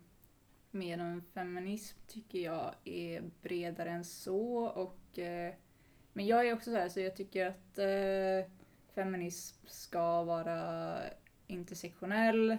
medan 0.72 1.22
feminism 1.34 1.98
tycker 2.08 2.40
jag 2.40 2.76
är 2.84 3.24
bredare 3.42 3.90
än 3.90 4.06
så 4.06 4.66
och 4.66 5.20
eh, 5.20 5.54
men 6.14 6.28
jag 6.28 6.48
är 6.48 6.54
också 6.54 6.72
så 6.72 6.78
här 6.78 6.90
så 6.90 7.00
jag 7.00 7.16
tycker 7.16 7.46
att 7.46 7.78
eh, 7.78 8.52
feminism 8.96 9.68
ska 9.68 10.24
vara 10.24 10.96
intersektionell. 11.48 12.58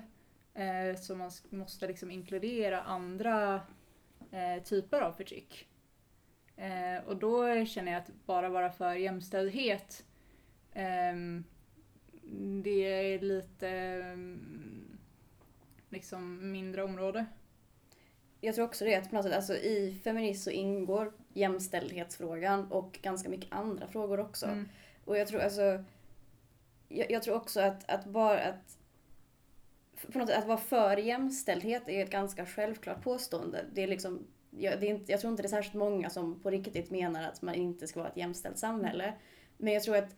Eh, 0.55 0.97
så 1.01 1.17
man 1.17 1.31
måste 1.51 1.87
liksom 1.87 2.11
inkludera 2.11 2.81
andra 2.81 3.61
eh, 4.31 4.63
typer 4.63 5.01
av 5.01 5.13
förtryck. 5.13 5.69
Eh, 6.57 7.05
och 7.07 7.17
då 7.17 7.65
känner 7.65 7.93
jag 7.93 8.01
att 8.01 8.27
bara 8.27 8.49
vara 8.49 8.73
för 8.73 8.95
jämställdhet 8.95 10.05
ehm, 10.73 11.45
det 12.63 13.13
är 13.13 13.19
lite 13.19 13.69
ehm, 13.69 14.99
liksom 15.89 16.53
mindre 16.53 16.83
område. 16.83 17.27
Jag 18.41 18.55
tror 18.55 18.65
också 18.65 18.85
det, 18.85 18.95
att 18.95 19.11
på 19.11 19.17
något 19.17 19.25
sätt, 19.25 19.35
alltså 19.35 19.55
i 19.55 20.01
feminism 20.05 20.43
så 20.43 20.51
ingår 20.51 21.13
jämställdhetsfrågan 21.33 22.73
och 22.73 22.99
ganska 23.03 23.29
mycket 23.29 23.53
andra 23.53 23.87
frågor 23.87 24.21
också. 24.21 24.47
Mm. 24.47 24.69
Och 25.05 25.19
jag 25.19 25.29
tror 25.29 25.41
alltså, 25.41 25.85
jag, 26.89 27.11
jag 27.11 27.23
tror 27.23 27.35
också 27.35 27.61
att, 27.61 27.91
att 27.91 28.05
bara 28.05 28.41
att 28.41 28.79
på 30.13 30.19
något 30.19 30.29
sätt, 30.29 30.39
att 30.39 30.47
vara 30.47 30.59
för 30.59 30.97
jämställdhet 30.97 31.89
är 31.89 32.05
ett 32.05 32.11
ganska 32.11 32.47
självklart 32.47 33.03
påstående. 33.03 33.65
Det 33.73 33.83
är 33.83 33.89
liksom, 33.89 34.27
jag, 34.51 34.81
det 34.81 34.87
är 34.87 34.91
inte, 34.91 35.13
jag 35.13 35.21
tror 35.21 35.31
inte 35.31 35.43
det 35.43 35.47
är 35.47 35.51
särskilt 35.51 35.75
många 35.75 36.11
som 36.11 36.41
på 36.41 36.51
riktigt 36.51 36.91
menar 36.91 37.23
att 37.23 37.43
man 37.43 37.55
inte 37.55 37.87
ska 37.87 38.01
vara 38.01 38.11
ett 38.11 38.17
jämställt 38.17 38.59
samhälle. 38.59 39.15
Men 39.57 39.73
jag 39.73 39.83
tror 39.83 39.97
att, 39.97 40.17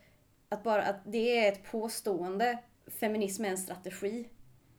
att 0.53 0.63
bara 0.63 0.83
att 0.83 1.01
det 1.05 1.39
är 1.39 1.53
ett 1.53 1.65
påstående, 1.65 2.59
feminism 2.87 3.45
är 3.45 3.49
en 3.49 3.59
strategi. 3.59 4.29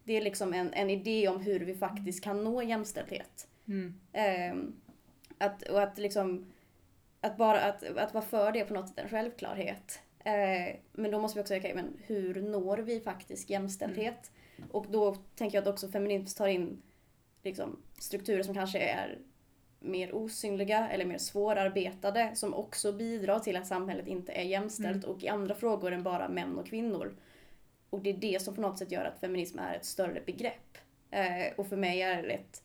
Det 0.03 0.18
är 0.18 0.22
liksom 0.22 0.53
en, 0.53 0.74
en 0.74 0.89
idé 0.89 1.27
om 1.27 1.42
hur 1.42 1.60
vi 1.60 1.75
faktiskt 1.75 2.24
kan 2.24 2.44
nå 2.44 2.63
jämställdhet. 2.63 3.48
Mm. 3.68 4.00
Ehm, 4.13 4.75
att, 5.38 5.62
och 5.62 5.84
att 5.84 5.98
liksom, 5.98 6.46
att 7.22 7.38
bara 7.38 7.62
att, 7.62 7.84
att 7.84 8.13
vara 8.13 8.25
för 8.25 8.51
det 8.51 8.65
på 8.65 8.74
något 8.74 8.88
sätt 8.88 8.98
är 8.98 9.03
en 9.03 9.10
självklarhet. 9.10 10.01
Eh, 10.20 10.75
men 10.92 11.12
då 11.12 11.20
måste 11.20 11.39
vi 11.39 11.44
också 11.44 11.58
okej, 11.58 11.75
men 11.75 11.98
hur 12.06 12.42
når 12.42 12.77
vi 12.77 13.00
faktiskt 13.00 13.50
jämställdhet? 13.50 14.32
Och 14.72 14.86
då 14.89 15.15
tänker 15.36 15.58
jag 15.58 15.62
att 15.62 15.74
också 15.74 15.88
feminism 15.88 16.38
tar 16.38 16.48
in 16.48 16.82
liksom, 17.44 17.82
strukturer 18.00 18.44
som 18.44 18.53
kanske 18.53 18.80
är 18.80 19.20
mer 19.84 20.16
osynliga 20.16 20.90
eller 20.90 21.06
mer 21.06 21.18
svårarbetade 21.18 22.32
som 22.36 22.54
också 22.54 22.92
bidrar 22.92 23.40
till 23.40 23.56
att 23.56 23.68
samhället 23.68 24.08
inte 24.08 24.32
är 24.32 24.44
jämställt 24.44 25.04
och 25.04 25.24
i 25.24 25.28
andra 25.28 25.56
frågor 25.56 25.92
än 25.92 26.04
bara 26.04 26.30
män 26.30 26.58
och 26.58 26.68
kvinnor. 26.68 27.16
Och 27.90 28.02
det 28.02 28.10
är 28.10 28.18
det 28.18 28.42
som 28.42 28.56
på 28.56 28.62
något 28.62 28.78
sätt 28.78 28.92
gör 28.92 29.06
att 29.06 29.20
feminism 29.20 29.60
är 29.60 29.75
ett 29.75 29.86
större 29.86 30.22
begrepp. 30.25 30.78
Eh, 31.12 31.54
och 31.58 31.68
för 31.68 31.78
mig 31.78 32.02
är 32.02 32.24
det 32.24 32.30
ett 32.34 32.63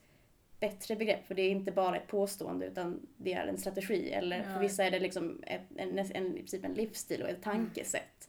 bättre 0.60 0.96
begrepp 0.96 1.26
för 1.26 1.34
det 1.34 1.42
är 1.42 1.50
inte 1.50 1.72
bara 1.72 1.96
ett 1.96 2.06
påstående 2.06 2.66
utan 2.66 3.06
det 3.16 3.32
är 3.32 3.46
en 3.46 3.58
strategi 3.58 4.10
eller 4.10 4.42
för 4.42 4.52
Ja. 4.52 4.58
vissa 4.58 4.84
är 4.84 4.90
det 4.90 4.98
liksom 4.98 5.42
ett, 5.46 5.62
en, 5.76 5.98
en, 5.98 6.10
en, 6.12 6.32
i 6.34 6.38
princip 6.38 6.64
en 6.64 6.74
livsstil 6.74 7.22
och 7.22 7.28
ett 7.28 7.42
tankesätt. 7.42 8.28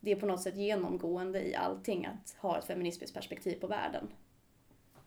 Det 0.00 0.10
är 0.12 0.16
på 0.16 0.26
något 0.26 0.42
sätt 0.42 0.56
genomgående 0.56 1.48
i 1.48 1.54
allting 1.54 2.06
att 2.06 2.36
ha 2.38 2.58
ett 2.58 2.64
feministiskt 2.64 3.14
perspektiv 3.14 3.60
på 3.60 3.66
världen. 3.66 4.08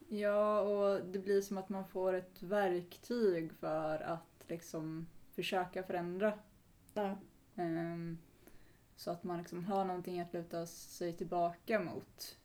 Ja, 0.09 0.61
och 0.61 1.05
det 1.05 1.19
blir 1.19 1.41
som 1.41 1.57
att 1.57 1.69
man 1.69 1.87
får 1.87 2.13
ett 2.13 2.41
verktyg 2.41 3.53
för 3.53 3.99
att 3.99 4.43
liksom 4.47 5.07
försöka 5.35 5.83
förändra. 5.83 6.33
Ja. 6.93 7.17
Ehm, 7.55 8.17
så 8.95 9.11
att 9.11 9.23
man 9.23 9.37
liksom 9.37 9.65
har 9.65 9.85
någonting 9.85 10.19
att 10.19 10.33
luta 10.33 10.65
sig 10.65 11.13
tillbaka 11.13 11.79
mot. 11.79 12.37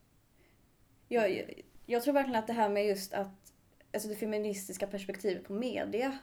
Jag, 1.08 1.54
jag, 1.86 2.02
tror 2.02 2.14
verkligen 2.14 2.38
att 2.38 2.46
det 2.46 2.52
här 2.52 2.68
med 2.68 2.86
just 2.86 3.14
att 3.14 3.52
alltså 3.92 4.08
det 4.08 4.14
feministiska 4.14 4.86
perspektivet 4.86 5.44
på 5.44 5.52
media 5.52 6.18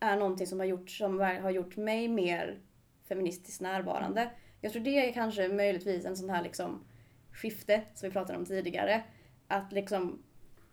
är 0.00 0.16
någonting 0.16 0.46
som 0.46 0.58
har 0.58 0.66
gjort, 0.66 0.90
som 0.90 1.20
har 1.20 1.50
gjort 1.50 1.76
mig 1.76 2.08
mer 2.08 2.60
feministiskt 3.08 3.60
närvarande. 3.60 4.30
Jag 4.60 4.72
tror 4.72 4.82
det 4.82 5.08
är 5.08 5.12
kanske 5.12 5.48
möjligtvis 5.48 6.04
en 6.04 6.16
sån 6.16 6.30
här 6.30 6.42
liksom 6.42 6.84
skifte 7.32 7.82
som 7.94 8.08
vi 8.08 8.12
pratade 8.12 8.38
om 8.38 8.46
tidigare. 8.46 9.02
Att 9.48 9.72
liksom, 9.72 10.22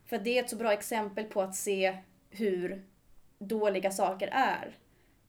för 0.07 0.17
det 0.17 0.37
är 0.37 0.43
ett 0.43 0.49
så 0.49 0.55
bra 0.55 0.73
exempel 0.73 1.25
på 1.25 1.41
att 1.41 1.55
se 1.55 1.97
hur 2.29 2.85
dåliga 3.39 3.91
saker 3.91 4.29
är. 4.31 4.77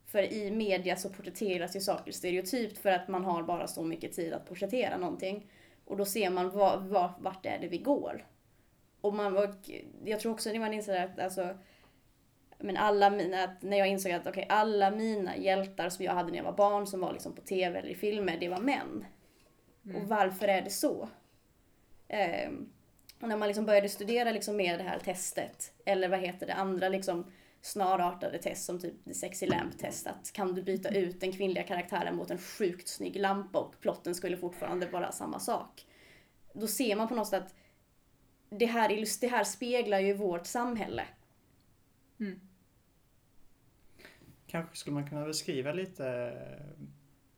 För 0.06 0.32
i 0.32 0.50
media 0.50 0.96
så 0.96 1.08
porträtteras 1.08 1.76
ju 1.76 1.80
saker 1.80 2.12
stereotypt 2.12 2.78
för 2.78 2.90
att 2.90 3.08
man 3.08 3.24
har 3.24 3.42
bara 3.42 3.66
så 3.66 3.84
mycket 3.84 4.12
tid 4.12 4.32
att 4.32 4.48
porträttera 4.48 4.96
någonting. 4.96 5.50
Och 5.84 5.96
då 5.96 6.04
ser 6.04 6.30
man 6.30 6.50
vad, 6.50 6.82
vad, 6.82 7.12
vart 7.18 7.46
är 7.46 7.58
det 7.60 7.68
vi 7.68 7.78
går. 7.78 8.26
Och 9.00 9.14
man, 9.14 9.36
och 9.36 9.70
jag 10.04 10.20
tror 10.20 10.32
också 10.32 10.52
när 10.52 10.58
man 10.58 10.74
inser 10.74 11.04
att 11.04 11.18
alltså, 11.18 11.58
men 12.58 12.76
alla 12.76 13.10
mina, 13.10 13.44
att 13.44 13.62
när 13.62 13.76
jag 13.76 13.88
insåg 13.88 14.12
att 14.12 14.26
okej, 14.26 14.46
alla 14.48 14.90
mina 14.90 15.36
hjältar 15.36 15.88
som 15.88 16.04
jag 16.04 16.12
hade 16.12 16.30
när 16.30 16.36
jag 16.36 16.44
var 16.44 16.52
barn 16.52 16.86
som 16.86 17.00
var 17.00 17.12
liksom 17.12 17.32
på 17.32 17.40
tv 17.40 17.78
eller 17.78 17.88
i 17.88 17.94
filmer, 17.94 18.36
det 18.40 18.48
var 18.48 18.60
män. 18.60 19.04
Och 19.96 20.08
varför 20.08 20.48
är 20.48 20.62
det 20.62 20.70
så? 20.70 21.08
Och 22.08 22.77
när 23.20 23.36
man 23.36 23.48
liksom 23.48 23.66
började 23.66 23.88
studera 23.88 24.32
liksom 24.32 24.56
mer 24.56 24.78
det 24.78 24.84
här 24.84 24.98
testet, 24.98 25.72
eller 25.84 26.08
vad 26.08 26.20
heter 26.20 26.46
det, 26.46 26.54
andra 26.54 26.88
liksom 26.88 27.24
snarartade 27.60 28.38
test 28.38 28.64
som 28.64 28.80
typ 28.80 29.04
The 29.04 29.14
Sexy 29.14 29.46
Lamp 29.46 29.78
test, 29.78 30.06
att 30.06 30.32
kan 30.32 30.54
du 30.54 30.62
byta 30.62 30.88
ut 30.88 31.20
den 31.20 31.32
kvinnliga 31.32 31.62
karaktären 31.62 32.16
mot 32.16 32.30
en 32.30 32.38
sjukt 32.38 32.88
snygg 32.88 33.16
lampa 33.16 33.58
och 33.58 33.80
plotten 33.80 34.14
skulle 34.14 34.36
fortfarande 34.36 34.86
vara 34.86 35.12
samma 35.12 35.40
sak. 35.40 35.86
Då 36.52 36.66
ser 36.66 36.96
man 36.96 37.08
på 37.08 37.14
något 37.14 37.28
sätt 37.28 37.42
att 37.42 37.54
det 38.50 38.66
här, 38.66 39.20
det 39.20 39.28
här 39.28 39.44
speglar 39.44 39.98
ju 39.98 40.14
vårt 40.14 40.46
samhälle. 40.46 41.04
Kanske 44.46 44.76
skulle 44.76 44.94
man 44.94 45.08
kunna 45.08 45.26
beskriva 45.26 45.72
lite 45.72 46.06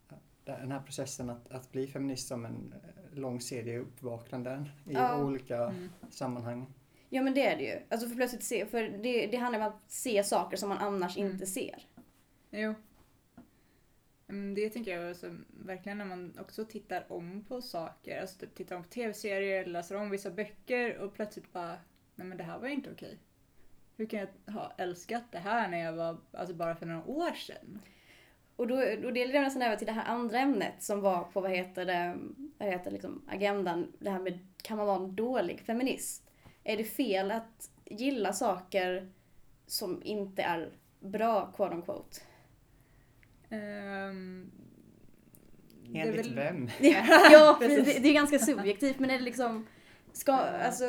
eh, 0.09 0.17
den 0.45 0.73
här 0.73 0.81
processen 0.81 1.31
att, 1.31 1.53
att 1.53 1.73
bli 1.73 1.87
feminist 1.87 2.29
som 2.29 2.45
en 2.45 2.75
lång 3.15 3.41
serie 3.41 3.79
uppvaknanden 3.79 4.65
i 4.87 4.93
Ja. 4.93 5.25
olika 5.25 5.75
sammanhang. 6.11 6.67
Ja 7.09 7.23
men 7.23 7.35
det 7.35 7.43
är 7.47 7.57
det 7.57 7.63
ju. 7.65 7.79
Alltså 7.89 8.09
för 8.09 8.17
plötsligt 8.17 8.43
se, 8.43 8.67
för 8.67 8.83
det, 8.83 9.27
det 9.27 9.37
handlar 9.37 9.61
om 9.61 9.67
att 9.67 9.91
se 9.91 10.25
saker 10.25 10.57
som 10.57 10.69
man 10.69 10.79
annars 10.79 11.17
inte 11.17 11.47
ser. 11.47 11.87
Jo. 12.51 12.75
Mm, 14.29 14.55
Det 14.55 14.71
tänker 14.71 14.97
jag 14.99 15.09
alltså, 15.09 15.37
verkligen 15.65 15.99
när 15.99 16.05
man 16.05 16.39
också 16.41 16.65
tittar 16.65 17.13
om 17.13 17.45
på 17.49 17.63
saker. 17.63 18.21
Alltså 18.21 18.39
typ 18.39 18.55
tittar 18.55 18.77
om 18.77 18.83
på 18.83 18.89
tv-serier, 18.89 19.65
läser 19.67 19.97
om 19.97 20.11
vissa 20.11 20.31
böcker 20.31 20.99
och 20.99 21.15
plötsligt 21.15 21.53
bara, 21.53 21.77
nej 22.15 22.27
men 22.27 22.39
det 22.39 22.45
här 22.45 22.59
var 22.59 22.69
ju 22.69 22.75
inte 22.75 22.91
okej. 22.93 23.19
Hur 23.97 24.07
kan 24.07 24.21
jag 24.21 24.53
ha 24.53 24.73
älskat 24.79 25.23
det 25.33 25.39
här 25.39 25.69
när 25.69 25.79
jag 25.85 25.93
var, 25.93 26.17
alltså 26.33 26.55
bara 26.55 26.75
för 26.77 26.87
några 26.87 27.05
år 27.07 27.33
sedan? 27.33 27.81
Och 28.61 28.67
då, 28.67 28.75
och 28.77 29.13
det 29.13 29.27
leder 29.27 29.41
nästan 29.41 29.63
över 29.63 29.77
till 29.77 29.87
det 29.87 29.93
här 29.93 30.05
andra 30.05 30.39
ämnet 30.39 30.83
som 30.83 31.01
var 31.01 31.25
på, 31.25 31.41
vad 31.41 31.51
heter 31.51 31.85
det, 31.85 32.17
vad 32.59 32.69
heter 32.69 32.91
liksom 32.91 33.23
agendan, 33.29 33.93
det 33.99 34.11
här 34.11 34.19
med, 34.19 34.39
kan 34.63 34.77
man 34.77 34.87
vara 34.87 34.97
en 34.97 35.15
dålig 35.17 35.61
feminist? 35.61 36.31
Är 36.65 36.77
det 36.77 36.85
fel 36.85 37.31
att 37.31 37.71
gilla 37.85 38.33
saker 38.33 39.13
som 39.67 40.03
inte 40.05 40.43
är 40.43 40.71
bra, 41.01 41.53
quote 41.57 41.75
on 41.75 41.83
quote? 41.83 42.21
Ehm, 43.51 44.51
det 45.87 45.99
är 45.99 46.07
Enligt 46.07 46.27
väl- 46.27 46.35
vem? 46.35 46.69
ja, 47.33 47.57
det, 47.61 48.03
det 48.03 48.09
är 48.09 48.15
ganska 48.15 48.39
subjektivt 48.39 48.99
men 48.99 49.11
är 49.11 49.19
det 49.19 49.25
liksom, 49.25 49.67
ska, 50.13 50.33
alltså, 50.33 50.85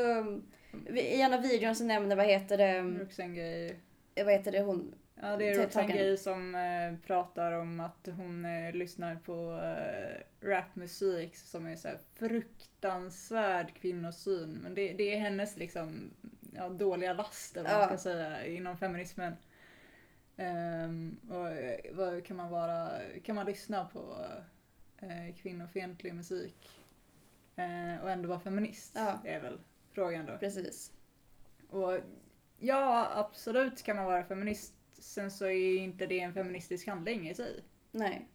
i 0.94 1.22
en 1.22 1.34
av 1.34 1.42
videorna 1.42 1.76
så 1.76 1.84
nämner, 1.84 2.16
vad 2.16 2.26
heter 2.26 2.58
det, 2.58 2.82
Roxane 2.82 3.36
Gay. 3.36 3.76
vad 4.16 4.34
heter 4.34 4.52
det 4.52 4.62
hon, 4.62 4.96
Ja, 5.22 5.38
det 5.38 5.50
är 5.50 5.68
tagen. 5.68 5.98
Gay 5.98 6.18
som 6.18 6.56
eh, 6.56 7.08
pratar 7.08 7.52
om 7.52 7.80
att 7.80 8.08
hon 8.18 8.46
eh, 8.46 8.74
lyssnar 8.74 9.16
på 9.16 9.62
eh, 9.64 10.48
rapmusik 10.48 11.36
som 11.38 11.66
är 11.68 11.76
så 11.76 11.88
här 11.88 12.00
fruktansvärd 12.14 13.74
kvinnosyn. 13.74 14.60
Men 14.64 14.74
det, 14.76 14.94
det 14.94 15.16
är 15.16 15.20
hennes 15.20 15.58
liksom 15.58 16.12
ja, 16.56 16.70
dåliga 16.70 17.14
last 17.14 17.58
eller 17.58 17.70
vad 17.70 17.80
man 17.80 17.82
Ja. 17.82 17.88
ska 17.88 17.98
säga 17.98 18.46
inom 18.46 18.78
feminismen. 18.78 19.34
Ehm, 20.38 21.18
och 21.30 21.48
vad 21.98 22.26
kan 22.26 22.38
man 22.38 22.50
vara, 22.50 22.90
kan 23.24 23.36
man 23.36 23.46
lyssna 23.46 23.86
på 23.86 24.26
eh, 25.02 25.36
kvinnofientlig 25.36 26.14
musik 26.16 26.70
och 28.02 28.12
ändå 28.12 28.30
vara 28.30 28.40
feminist? 28.40 28.92
Ja. 28.96 29.20
Det 29.24 29.30
är 29.30 29.42
väl 29.42 29.60
frågan 29.92 30.26
då. 30.26 30.38
precis. 30.38 30.92
Och 31.70 32.00
ja, 32.60 33.12
absolut 33.16 33.84
kan 33.84 33.96
man 33.96 34.06
vara 34.06 34.24
feminist. 34.24 34.74
Sen 35.02 35.32
så 35.32 35.46
är 35.46 35.78
inte 35.78 36.06
det 36.06 36.20
en 36.20 36.34
feministisk 36.34 36.88
handling 36.88 37.30
i 37.30 37.36
sig. 37.36 37.64
Nej. 37.92 38.28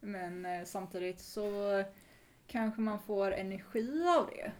Men 0.00 0.46
eh, 0.46 0.64
samtidigt 0.64 1.20
så 1.20 1.84
kanske 2.46 2.80
man 2.80 2.98
får 3.00 3.32
energi 3.32 4.04
av 4.18 4.30
det. 4.30 4.52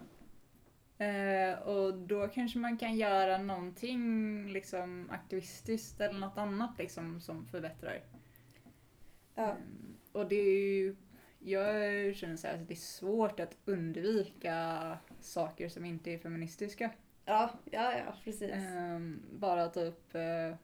Eh, 1.05 1.59
och 1.59 1.95
då 1.99 2.29
kanske 2.29 2.59
man 2.59 2.79
kan 2.79 2.97
göra 2.97 3.39
någonting 3.39 4.03
liksom 4.53 5.11
aktivistiskt 5.11 6.01
eller 6.01 6.19
något 6.21 6.39
annat 6.39 6.79
liksom 6.79 7.21
som 7.21 7.47
förbättrar. 7.47 8.03
Ja. 9.35 9.51
Mm, 9.51 9.97
Och 10.13 10.29
det 10.29 10.37
är 10.37 10.59
ju, 10.79 10.97
jag 11.39 12.17
känner 12.17 12.37
så 12.37 12.47
här 12.47 12.55
att 12.55 12.69
det 12.69 12.75
är 12.75 12.77
svårt 12.77 13.41
att 13.41 13.57
undvika 13.65 14.99
saker 15.21 15.69
som 15.69 15.85
inte 15.85 16.11
är 16.11 16.19
feministiska. 16.19 16.91
Ja, 17.25 17.51
ja, 17.71 17.93
ja, 17.99 18.15
precis. 18.25 18.51
Ehm, 18.53 19.23
bara 19.33 19.69
typ, 19.69 20.15
eh, 20.15 20.57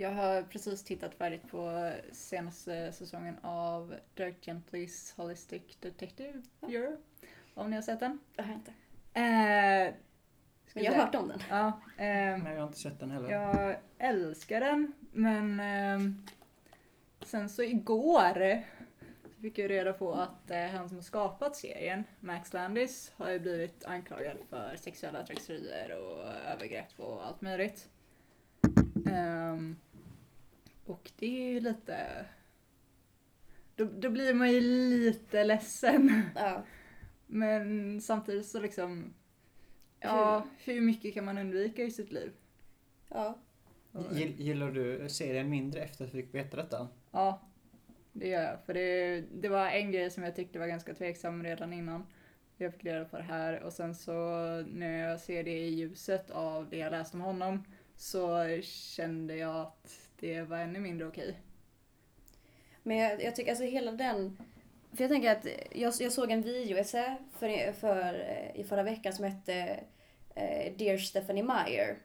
jag 0.00 0.10
har 0.10 0.42
precis 0.42 0.84
tittat 0.84 1.14
färdigt 1.14 1.50
på 1.50 1.92
senaste 2.12 2.92
säsongen 2.92 3.36
av 3.42 3.94
Dirk 4.14 4.44
Gentlys 4.44 5.14
Holistic 5.16 5.62
Detective 5.80 6.42
Bureau. 6.60 6.96
Om 7.54 7.70
ni 7.70 7.76
har 7.76 7.82
sett 7.82 8.00
den? 8.00 8.18
Det 8.36 8.42
har 8.42 8.48
jag 8.48 8.58
inte. 8.58 8.72
Eh, 9.20 9.94
ska 10.66 10.80
Jag 10.80 10.92
har 10.92 11.04
hört 11.04 11.14
om 11.14 11.28
den. 11.28 11.40
Ja, 11.50 11.80
ehm, 11.96 12.40
Nej, 12.40 12.52
jag 12.52 12.60
har 12.60 12.66
inte 12.66 12.78
sett 12.78 13.00
den 13.00 13.10
heller. 13.10 13.30
jag 13.30 13.76
älskar 13.98 14.60
den, 14.60 14.92
men 15.12 15.60
ehm, 15.60 16.26
sen 17.20 17.48
så 17.48 17.62
igår 17.62 18.62
så 19.34 19.42
fick 19.42 19.58
jag 19.58 19.70
reda 19.70 19.92
på 19.92 20.14
att 20.14 20.50
eh, 20.50 20.66
han 20.66 20.88
som 20.88 20.98
har 20.98 21.02
skapat 21.02 21.56
serien, 21.56 22.04
Max 22.20 22.52
Landis, 22.52 23.12
har 23.16 23.30
ju 23.30 23.38
blivit 23.38 23.84
anklagad 23.84 24.36
för 24.50 24.76
sexuella 24.76 25.26
trakasserier 25.26 25.98
och 25.98 26.24
övergrepp 26.52 27.00
och 27.00 27.26
allt 27.26 27.40
möjligt. 27.40 27.88
Ehm, 29.10 29.76
och 30.90 31.10
det 31.18 31.26
är 31.26 31.52
ju 31.52 31.60
lite... 31.60 32.26
Då, 33.76 33.84
då 33.84 34.10
blir 34.10 34.34
man 34.34 34.52
ju 34.52 34.60
lite 34.60 35.44
ledsen. 35.44 36.22
Ja. 36.34 36.62
Men 37.26 38.00
samtidigt 38.00 38.46
så 38.46 38.60
liksom... 38.60 39.14
Ja, 40.00 40.46
hur 40.64 40.80
mycket 40.80 41.14
kan 41.14 41.24
man 41.24 41.38
undvika 41.38 41.82
i 41.82 41.90
sitt 41.90 42.12
liv? 42.12 42.32
ja. 43.08 43.38
Gill- 43.92 44.36
Gillar 44.42 44.70
du 44.70 45.08
serien 45.08 45.50
mindre 45.50 45.80
efter 45.80 46.04
att 46.04 46.12
du 46.12 46.22
fick 46.22 46.34
veta 46.34 46.56
detta? 46.56 46.88
Ja, 47.10 47.40
det 48.12 48.28
gör 48.28 48.42
jag. 48.42 48.60
För 48.66 48.74
det, 48.74 49.20
det 49.20 49.48
var 49.48 49.66
en 49.66 49.92
grej 49.92 50.10
som 50.10 50.22
jag 50.22 50.36
tyckte 50.36 50.58
var 50.58 50.66
ganska 50.66 50.94
tveksam 50.94 51.42
redan 51.44 51.72
innan. 51.72 52.06
Jag 52.56 52.72
fick 52.72 52.84
reda 52.84 53.04
på 53.04 53.16
det 53.16 53.22
här 53.22 53.62
och 53.62 53.72
sen 53.72 53.94
så 53.94 54.12
när 54.68 55.08
jag 55.08 55.20
ser 55.20 55.44
det 55.44 55.58
i 55.58 55.68
ljuset 55.68 56.30
av 56.30 56.68
det 56.70 56.76
jag 56.76 56.90
läst 56.90 57.14
om 57.14 57.20
honom 57.20 57.64
så 57.96 58.44
kände 58.62 59.36
jag 59.36 59.56
att 59.56 60.07
det 60.20 60.42
var 60.42 60.58
ännu 60.58 60.78
mindre 60.78 61.06
okej. 61.06 61.38
Men 62.82 62.96
jag, 62.96 63.22
jag 63.22 63.36
tycker 63.36 63.50
alltså 63.50 63.64
hela 63.64 63.92
den... 63.92 64.38
För 64.92 65.04
jag 65.04 65.10
tänker 65.10 65.32
att 65.32 65.46
jag, 65.72 65.94
jag 66.00 66.12
såg 66.12 66.30
en 66.30 66.42
videoessä 66.42 67.16
för, 67.38 67.72
för, 67.72 68.14
i 68.54 68.64
förra 68.64 68.82
veckan 68.82 69.12
som 69.12 69.24
hette 69.24 69.80
eh, 70.34 70.72
Dear 70.76 70.98
Stephanie 70.98 71.42
Meyer. 71.42 71.96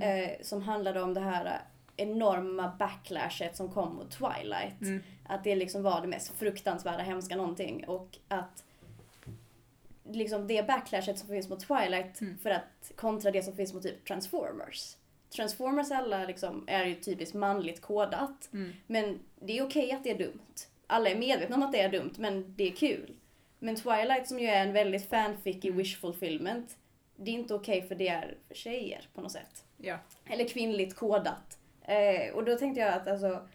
Eh, 0.00 0.30
som 0.42 0.62
handlade 0.62 1.02
om 1.02 1.14
det 1.14 1.20
här 1.20 1.60
enorma 1.96 2.76
backlashet 2.78 3.56
som 3.56 3.70
kom 3.70 3.94
mot 3.94 4.10
Twilight. 4.10 4.80
Mm. 4.82 5.02
Att 5.26 5.44
det 5.44 5.56
liksom 5.56 5.82
var 5.82 6.00
det 6.00 6.06
mest 6.06 6.32
fruktansvärda, 6.38 7.02
hemska 7.02 7.36
någonting. 7.36 7.84
Och 7.88 8.18
att 8.28 8.64
liksom 10.04 10.46
det 10.46 10.66
backlashet 10.66 11.18
som 11.18 11.28
finns 11.28 11.48
mot 11.48 11.60
Twilight 11.60 12.20
Mm. 12.20 12.38
för 12.38 12.50
att 12.50 12.92
kontra 12.96 13.30
det 13.30 13.42
som 13.42 13.56
finns 13.56 13.74
mot 13.74 13.82
typ 13.82 14.04
Transformers. 14.04 14.96
Transformers 15.30 15.90
alla 15.90 16.24
liksom 16.24 16.64
är 16.66 16.84
ju 16.84 16.94
typiskt 16.94 17.34
manligt 17.34 17.80
kodat. 17.80 18.48
Mm. 18.52 18.72
Men 18.86 19.18
det 19.40 19.58
är 19.58 19.66
okej 19.66 19.92
att 19.92 20.04
det 20.04 20.10
är 20.10 20.18
dumt. 20.18 20.54
Alla 20.86 21.10
är 21.10 21.16
medvetna 21.16 21.56
om 21.56 21.62
att 21.62 21.72
det 21.72 21.80
är 21.80 21.88
dumt, 21.88 22.14
men 22.16 22.54
det 22.56 22.68
är 22.68 22.72
kul. 22.72 23.16
Men 23.58 23.76
Twilight 23.76 24.28
som 24.28 24.38
ju 24.38 24.46
är 24.46 24.66
en 24.66 24.72
väldigt 24.72 25.08
fanficky 25.08 25.70
wish 25.70 26.00
fulfillment, 26.00 26.76
det 27.16 27.30
är 27.30 27.34
inte 27.34 27.54
okej 27.54 27.88
för 27.88 27.94
det 27.94 28.08
är 28.08 28.34
för 28.48 28.54
tjejer 28.54 29.08
på 29.14 29.20
något 29.20 29.32
sätt. 29.32 29.64
Ja. 29.76 29.98
Eller 30.26 30.48
kvinnligt 30.48 30.96
kodat. 30.96 31.58
Eh, 31.82 32.34
och 32.34 32.44
då 32.44 32.56
tänkte 32.56 32.80
jag 32.80 32.94
att 32.94 33.08
alltså, 33.08 33.46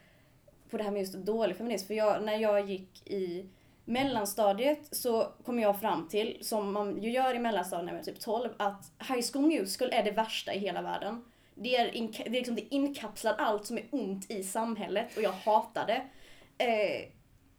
på 0.70 0.78
det 0.78 0.84
här 0.84 0.92
med 0.92 1.00
just 1.00 1.14
dålig 1.14 1.56
feminism, 1.56 1.88
för 1.88 1.94
jag, 1.94 2.24
när 2.24 2.38
jag 2.38 2.70
gick 2.70 3.08
i 3.08 3.46
mellanstadiet 3.86 4.80
så 4.92 5.24
kom 5.46 5.60
jag 5.60 5.80
fram 5.80 6.08
till, 6.08 6.38
som 6.42 6.74
man 6.74 7.04
ju 7.04 7.12
gör 7.12 7.36
i 7.36 7.40
mellanstadiet 7.40 7.86
när 7.86 7.94
man 7.94 8.00
är 8.00 8.06
typ 8.06 8.20
12, 8.20 8.50
att 8.58 8.92
High 9.10 9.22
School 9.34 9.46
Musical 9.46 9.90
är 9.92 10.04
det 10.04 10.12
värsta 10.12 10.54
i 10.54 10.60
hela 10.60 10.82
världen. 10.82 11.26
Det, 11.56 11.76
är 11.76 11.92
det, 11.92 12.28
är 12.28 12.30
liksom, 12.30 12.56
det 12.56 12.76
inkapslar 12.76 13.36
allt 13.38 13.66
som 13.66 13.78
är 13.78 13.86
ont 13.92 14.32
i 14.32 14.44
samhället 14.44 15.18
och 15.18 15.24
jag 15.24 15.32
hatar 15.32 15.88
det. 15.88 16.04
Eh, 16.64 17.10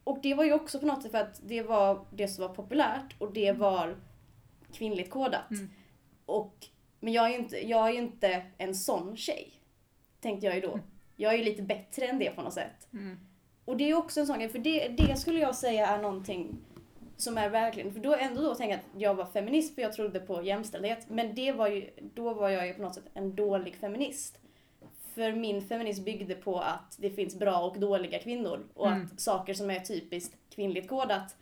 och 0.03 0.19
det 0.21 0.33
var 0.33 0.43
ju 0.43 0.53
också 0.53 0.79
på 0.79 0.85
något 0.85 1.01
sätt 1.01 1.11
för 1.11 1.17
att 1.17 1.41
det 1.43 1.61
var 1.61 2.05
det 2.11 2.27
som 2.27 2.47
var 2.47 2.55
populärt 2.55 3.15
och 3.17 3.33
det 3.33 3.51
var 3.51 3.97
kvinnligt 4.73 5.09
kodat. 5.09 5.51
Mm. 5.51 5.69
Och, 6.25 6.67
men 6.99 7.13
jag 7.13 7.25
är 7.25 7.29
ju 7.29 7.35
inte, 7.35 7.67
jag 7.67 7.89
är 7.89 7.93
inte 7.93 8.45
en 8.57 8.75
sån 8.75 9.17
tjej. 9.17 9.53
Tänkte 10.19 10.45
jag 10.45 10.55
ju 10.55 10.61
då. 10.61 10.79
Jag 11.15 11.33
är 11.33 11.37
ju 11.37 11.43
lite 11.43 11.61
bättre 11.61 12.05
än 12.05 12.19
det 12.19 12.29
på 12.29 12.41
något 12.41 12.53
sätt. 12.53 12.87
Mm. 12.93 13.19
Och 13.65 13.77
det 13.77 13.89
är 13.89 13.97
också 13.97 14.19
en 14.19 14.27
sån 14.27 14.39
grej, 14.39 14.49
för 14.49 14.59
det, 14.59 14.87
det 14.87 15.15
skulle 15.15 15.39
jag 15.39 15.55
säga 15.55 15.87
är 15.87 16.01
någonting 16.01 16.57
som 17.17 17.37
är 17.37 17.49
verkligen, 17.49 17.93
för 17.93 17.99
då 17.99 18.15
ändå 18.15 18.41
då 18.41 18.55
tänker 18.55 18.75
jag 18.75 18.79
att 18.79 19.01
jag 19.01 19.15
var 19.15 19.25
feminist 19.25 19.75
för 19.75 19.81
jag 19.81 19.93
trodde 19.93 20.19
på 20.19 20.43
jämställdhet. 20.43 21.09
Men 21.09 21.35
det 21.35 21.51
var 21.51 21.67
ju, 21.67 21.89
då 22.01 22.33
var 22.33 22.49
jag 22.49 22.67
ju 22.67 22.73
på 22.73 22.81
något 22.81 22.95
sätt 22.95 23.09
en 23.13 23.35
dålig 23.35 23.75
feminist. 23.75 24.39
För 25.13 25.31
min 25.31 25.61
feminism 25.61 26.03
byggde 26.03 26.35
på 26.35 26.59
att 26.59 26.95
det 26.99 27.09
finns 27.09 27.39
bra 27.39 27.59
och 27.59 27.79
dåliga 27.79 28.19
kvinnor 28.19 28.67
och 28.73 28.87
Mm. 28.87 29.05
att 29.13 29.19
saker 29.19 29.53
som 29.53 29.69
är 29.69 29.79
typiskt 29.79 30.35
kvinnligt 30.55 30.89
kodat 30.89 31.35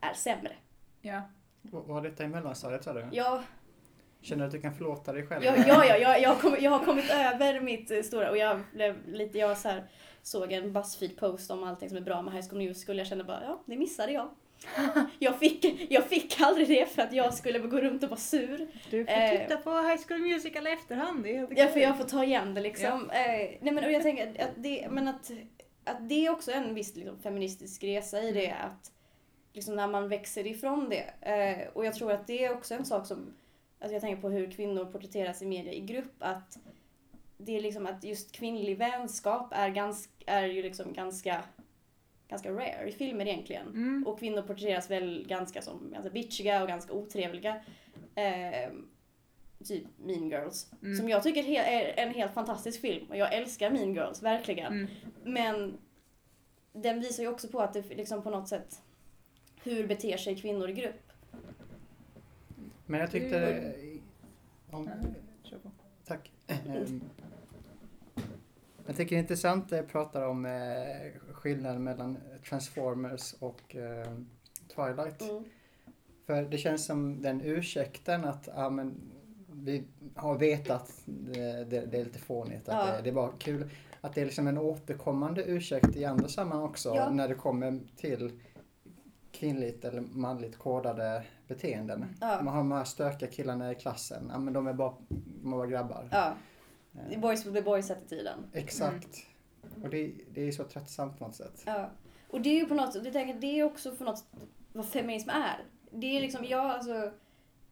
är 0.00 0.14
sämre. 0.14 0.52
Ja. 1.00 1.22
Vad 1.62 1.84
var 1.84 2.02
detta 2.02 2.24
i 2.24 2.28
mellanstadiet 2.28 2.84
sa 2.84 2.92
du? 2.92 3.06
Jag, 3.12 3.42
Känner 4.22 4.40
du 4.40 4.46
att 4.46 4.52
du 4.52 4.60
kan 4.60 4.74
förlåta 4.74 5.12
dig 5.12 5.26
själv? 5.26 5.44
Ja, 5.44 5.54
ja, 5.66 5.84
ja 5.84 5.96
jag, 5.96 6.20
jag, 6.22 6.28
har 6.28 6.36
kommit, 6.36 6.62
jag 6.62 6.70
har 6.70 6.84
kommit 6.84 7.10
över 7.10 7.60
mitt 7.60 7.90
eh, 7.90 8.02
stora 8.02 8.30
och 8.30 8.36
jag 8.36 8.60
blev 8.72 9.08
lite, 9.08 9.38
jag 9.38 9.58
så 9.58 9.68
här, 9.68 9.84
såg 10.22 10.52
en 10.52 10.72
Buzzfeed-post 10.76 11.50
om 11.50 11.64
allting 11.64 11.88
som 11.88 11.98
är 11.98 12.02
bra 12.02 12.22
med 12.22 12.34
High 12.34 12.48
School 12.48 12.58
Musical 12.58 12.98
jag 12.98 13.06
kände 13.06 13.24
bara, 13.24 13.42
ja, 13.44 13.62
det 13.66 13.76
missade 13.76 14.12
jag. 14.12 14.28
Jag 15.18 15.38
fick, 15.38 15.86
jag 15.92 16.04
fick 16.04 16.40
aldrig 16.40 16.68
det 16.68 16.86
för 16.86 17.02
att 17.02 17.12
jag 17.12 17.34
skulle 17.34 17.58
gå 17.58 17.80
runt 17.80 18.02
och 18.02 18.08
vara 18.10 18.20
sur. 18.20 18.68
Du 18.90 19.04
får 19.04 19.12
Eh. 19.12 19.30
titta 19.40 19.56
på 19.56 19.70
High 19.70 20.00
School 20.08 20.20
Musical 20.20 20.66
i 20.66 20.70
efterhand. 20.70 21.22
Det 21.24 21.36
är 21.36 21.48
Ja, 21.56 21.66
för 21.66 21.80
jag 21.80 21.96
får 21.96 22.04
ta 22.04 22.24
igen 22.24 22.54
det 22.54 22.60
liksom. 22.60 23.10
Eh, 23.10 23.26
nej 23.60 23.72
men 23.72 23.84
och 23.84 23.92
jag 23.92 24.02
tänker 24.02 24.42
att 24.42 24.50
det, 24.56 24.88
men 24.90 25.08
att, 25.08 25.30
att 25.84 26.08
det 26.08 26.26
är 26.26 26.30
också 26.30 26.52
en 26.52 26.74
viss 26.74 26.96
liksom, 26.96 27.18
feministisk 27.22 27.84
resa 27.84 28.22
i 28.22 28.32
det 28.32 28.50
att 28.50 28.92
liksom 29.52 29.76
när 29.76 29.86
man 29.86 30.08
växer 30.08 30.46
ifrån 30.46 30.88
det. 30.88 31.28
Eh, 31.30 31.68
och 31.72 31.86
jag 31.86 31.94
tror 31.94 32.12
att 32.12 32.26
det 32.26 32.44
är 32.44 32.52
också 32.54 32.74
en 32.74 32.84
sak 32.84 33.06
som, 33.06 33.34
alltså 33.80 33.92
jag 33.94 34.00
tänker 34.02 34.22
på 34.22 34.28
hur 34.28 34.50
kvinnor 34.50 34.84
porträtteras 34.84 35.42
i 35.42 35.46
media 35.46 35.72
i 35.72 35.80
grupp, 35.80 36.14
att 36.18 36.58
det 37.38 37.56
är 37.56 37.60
liksom 37.60 37.86
att 37.86 38.04
just 38.04 38.32
kvinnlig 38.32 38.78
vänskap 38.78 39.48
är, 39.52 39.68
ganska, 39.68 40.12
är 40.26 40.46
ju 40.46 40.62
liksom 40.62 40.92
ganska, 40.92 41.42
ganska 42.30 42.50
rare 42.52 42.88
i 42.88 42.92
filmer 42.92 43.26
egentligen. 43.26 43.66
Mm. 43.66 44.06
Och 44.06 44.18
kvinnor 44.18 44.42
porträtteras 44.42 44.90
väl 44.90 45.26
ganska 45.28 45.62
som 45.62 45.90
ganska 45.92 46.10
bitchiga 46.10 46.62
och 46.62 46.68
ganska 46.68 46.92
otrevliga. 46.92 47.60
Eh, 48.14 48.70
typ 49.64 49.84
Mean 49.96 50.30
Girls. 50.30 50.72
Mm. 50.82 50.96
Som 50.96 51.08
jag 51.08 51.22
tycker 51.22 51.48
är 51.48 51.98
en 51.98 52.14
helt 52.14 52.34
fantastisk 52.34 52.80
film. 52.80 53.06
Och 53.10 53.16
jag 53.16 53.34
älskar 53.34 53.70
Mean 53.70 53.94
Girls, 53.94 54.22
verkligen. 54.22 54.72
Mm. 54.72 54.88
Men 55.24 55.78
den 56.72 57.00
visar 57.00 57.22
ju 57.22 57.28
också 57.28 57.48
på 57.48 57.60
att 57.60 57.72
det 57.72 57.88
liksom 57.88 58.22
på 58.22 58.30
något 58.30 58.48
sätt 58.48 58.82
hur 59.62 59.86
beter 59.86 60.16
sig 60.16 60.36
kvinnor 60.36 60.68
i 60.70 60.72
grupp. 60.72 61.12
Men 62.86 63.00
jag 63.00 63.10
tyckte... 63.10 63.72
Om, 64.70 64.90
Kör 65.42 65.58
på. 65.58 65.70
tack. 66.04 66.30
Jag 68.90 68.96
tycker 68.96 69.16
det 69.16 69.18
är 69.18 69.22
intressant 69.22 69.64
att 69.64 69.78
jag 69.78 69.88
pratar 69.88 70.22
om 70.28 70.46
eh, 70.46 71.32
skillnaden 71.32 71.84
mellan 71.84 72.18
Transformers 72.48 73.34
och 73.38 73.76
eh, 73.76 74.12
Twilight. 74.74 75.22
Mm. 75.22 75.44
För 76.26 76.42
det 76.42 76.58
känns 76.58 76.86
som 76.86 77.22
den 77.22 77.40
ursäkten 77.40 78.24
att 78.24 78.48
ja, 78.56 78.70
men, 78.70 79.00
vi 79.52 79.84
har 80.14 80.38
vetat 80.38 80.92
det, 81.04 81.64
det, 81.64 81.86
det 81.86 81.98
är 82.00 82.04
lite 82.04 82.18
fånigt, 82.18 82.68
att 82.68 82.88
Ja. 82.88 82.96
det, 82.96 83.02
det 83.02 83.10
är 83.10 83.14
bara 83.14 83.32
kul. 83.38 83.70
Att 84.00 84.14
det 84.14 84.20
är 84.20 84.24
liksom 84.24 84.46
en 84.46 84.58
återkommande 84.58 85.44
ursäkt 85.44 85.96
i 85.96 86.04
andra 86.04 86.28
sammanhang 86.28 86.68
också 86.68 86.92
Ja. 86.96 87.10
när 87.10 87.28
det 87.28 87.34
kommer 87.34 87.80
till 87.96 88.40
kvinnligt 89.32 89.84
eller 89.84 90.00
manligt 90.00 90.58
kodade 90.58 91.24
beteenden. 91.48 92.06
Ja. 92.20 92.40
Man 92.42 92.54
har 92.54 92.58
de 92.60 92.72
här 92.72 92.84
stökiga 92.84 93.30
killarna 93.30 93.72
i 93.72 93.74
klassen, 93.74 94.30
ja 94.32 94.38
men 94.38 94.52
de 94.54 94.66
är 94.66 94.72
bara, 94.72 94.94
de 95.42 95.52
är 95.52 95.56
bara 95.56 95.66
grabbar. 95.66 96.08
Är 97.10 97.18
boys 97.18 97.46
will 97.46 97.52
be 97.52 97.62
boys 97.62 97.90
attityden. 97.90 98.38
Exakt. 98.52 99.26
Och 99.82 99.90
det, 99.90 100.12
det 100.34 100.48
är 100.48 100.52
så 100.52 100.64
tröttsamt 100.64 101.18
på 101.18 101.24
något 101.24 101.34
sätt. 101.34 101.62
Ja. 101.66 101.90
Och 102.28 102.40
det 102.40 102.50
är 102.50 102.54
ju 102.54 102.66
på 102.66 102.74
något 102.74 102.92
sätt, 102.92 103.04
jag 103.04 103.12
tänker, 103.12 103.40
det 103.40 103.60
är 103.60 103.64
också 103.64 103.92
för 103.92 104.04
något 104.04 104.24
vad 104.72 104.88
feminism 104.88 105.30
är. 105.30 105.64
Det 105.90 106.16
är 106.16 106.20
liksom, 106.20 106.44
ja 106.44 106.72
alltså, 106.72 107.12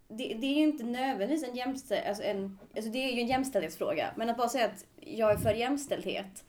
det, 0.08 0.34
det 0.34 0.46
är 0.46 0.54
ju 0.54 0.62
inte 0.62 0.84
nödvändigtvis 0.84 1.48
en 1.48 1.56
jämställd, 1.56 2.06
alltså 2.08 2.22
en, 2.22 2.58
alltså 2.76 2.90
det 2.90 2.98
är 2.98 3.12
ju 3.12 3.20
en 3.20 3.26
jämställdhetsfråga. 3.26 4.12
Men 4.16 4.30
att 4.30 4.36
bara 4.36 4.48
säga 4.48 4.66
att 4.66 4.84
jag 4.96 5.32
är 5.32 5.36
för 5.36 5.54
jämställdhet, 5.54 6.44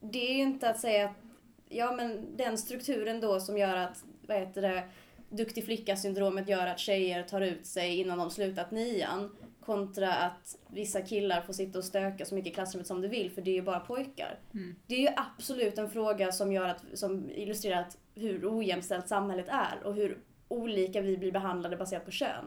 det 0.00 0.30
är 0.30 0.34
ju 0.34 0.42
inte 0.42 0.70
att 0.70 0.80
säga 0.80 1.04
att, 1.04 1.16
ja 1.68 1.92
men 1.92 2.36
den 2.36 2.58
strukturen 2.58 3.20
då 3.20 3.40
som 3.40 3.58
gör 3.58 3.76
att, 3.76 4.04
vad 4.26 4.38
heter 4.38 4.62
det, 4.62 4.88
duktig 5.28 5.64
flicka-syndromet 5.64 6.48
gör 6.48 6.66
att 6.66 6.78
tjejer 6.78 7.22
tar 7.22 7.40
ut 7.40 7.66
sig 7.66 8.00
innan 8.00 8.18
de 8.18 8.30
slutat 8.30 8.70
nian. 8.70 9.36
Kontra 9.66 10.14
att 10.14 10.58
vissa 10.68 11.02
killar 11.02 11.40
får 11.40 11.52
sitta 11.52 11.78
och 11.78 11.84
stöka 11.84 12.24
så 12.24 12.34
mycket 12.34 12.52
i 12.52 12.54
klassrummet 12.54 12.86
som 12.86 13.02
de 13.02 13.08
vill 13.08 13.30
för 13.30 13.42
det 13.42 13.50
är 13.50 13.54
ju 13.54 13.62
bara 13.62 13.80
pojkar. 13.80 14.38
Mm. 14.54 14.76
Det 14.86 14.94
är 14.94 15.00
ju 15.00 15.08
absolut 15.16 15.78
en 15.78 15.90
fråga 15.90 16.32
som, 16.32 16.52
gör 16.52 16.68
att, 16.68 16.84
som 16.94 17.30
illustrerar 17.30 17.80
att 17.80 17.98
hur 18.14 18.58
ojämställt 18.58 19.08
samhället 19.08 19.46
är 19.48 19.82
och 19.84 19.94
hur 19.94 20.18
olika 20.48 21.00
vi 21.00 21.16
blir 21.16 21.32
behandlade 21.32 21.76
baserat 21.76 22.04
på 22.04 22.10
kön. 22.10 22.44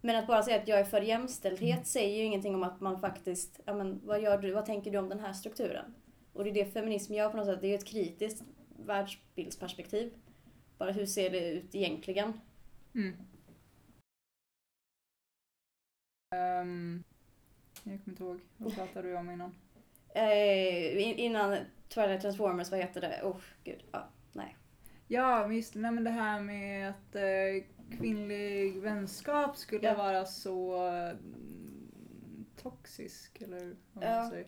Men 0.00 0.16
att 0.16 0.26
bara 0.26 0.42
säga 0.42 0.62
att 0.62 0.68
jag 0.68 0.80
är 0.80 0.84
för 0.84 1.00
jämställdhet 1.00 1.86
säger 1.86 2.18
ju 2.18 2.24
ingenting 2.24 2.54
om 2.54 2.62
att 2.62 2.80
man 2.80 3.00
faktiskt, 3.00 3.60
ja 3.64 3.74
men 3.74 4.00
vad 4.04 4.22
gör 4.22 4.38
du, 4.38 4.52
vad 4.52 4.66
tänker 4.66 4.90
du 4.90 4.98
om 4.98 5.08
den 5.08 5.20
här 5.20 5.32
strukturen? 5.32 5.94
Och 6.32 6.44
det 6.44 6.50
är 6.50 6.54
det 6.54 6.64
feminism 6.64 7.14
gör 7.14 7.30
på 7.30 7.36
något 7.36 7.46
sätt, 7.46 7.60
det 7.60 7.66
är 7.66 7.68
ju 7.68 7.74
ett 7.74 7.84
kritiskt 7.84 8.42
världsbildsperspektiv. 8.86 10.12
Bara 10.78 10.90
hur 10.90 11.06
ser 11.06 11.30
det 11.30 11.50
ut 11.50 11.74
egentligen? 11.74 12.40
Mm. 12.94 13.16
Ehm, 16.34 17.04
jag 17.74 17.82
kommer 17.84 18.08
inte 18.08 18.22
ihåg, 18.22 18.40
vad 18.56 18.74
pratade 18.74 19.08
du 19.08 19.16
om 19.16 19.30
innan? 19.30 19.54
Eh, 20.14 21.02
in- 21.08 21.16
innan 21.18 21.56
Twilight 21.88 22.20
Transformers, 22.22 22.70
vad 22.70 22.80
heter 22.80 23.00
det? 23.00 23.20
Oh, 23.22 23.36
gud. 23.64 23.82
Ja, 23.92 24.08
nej. 24.32 24.56
Ja, 25.08 25.46
men 25.46 25.56
just 25.56 25.74
nej, 25.74 25.90
men 25.90 26.04
det 26.04 26.10
här 26.10 26.40
med 26.40 26.90
att 26.90 27.14
eh, 27.14 27.64
kvinnlig 27.98 28.76
vänskap 28.82 29.56
skulle 29.56 29.86
Ja. 29.88 29.94
vara 29.94 30.24
så 30.24 30.86
mm, 30.86 32.44
toxisk, 32.56 33.42
eller 33.42 33.76
vad 33.92 34.04
man 34.04 34.12
Ja. 34.14 34.30
säger. 34.30 34.46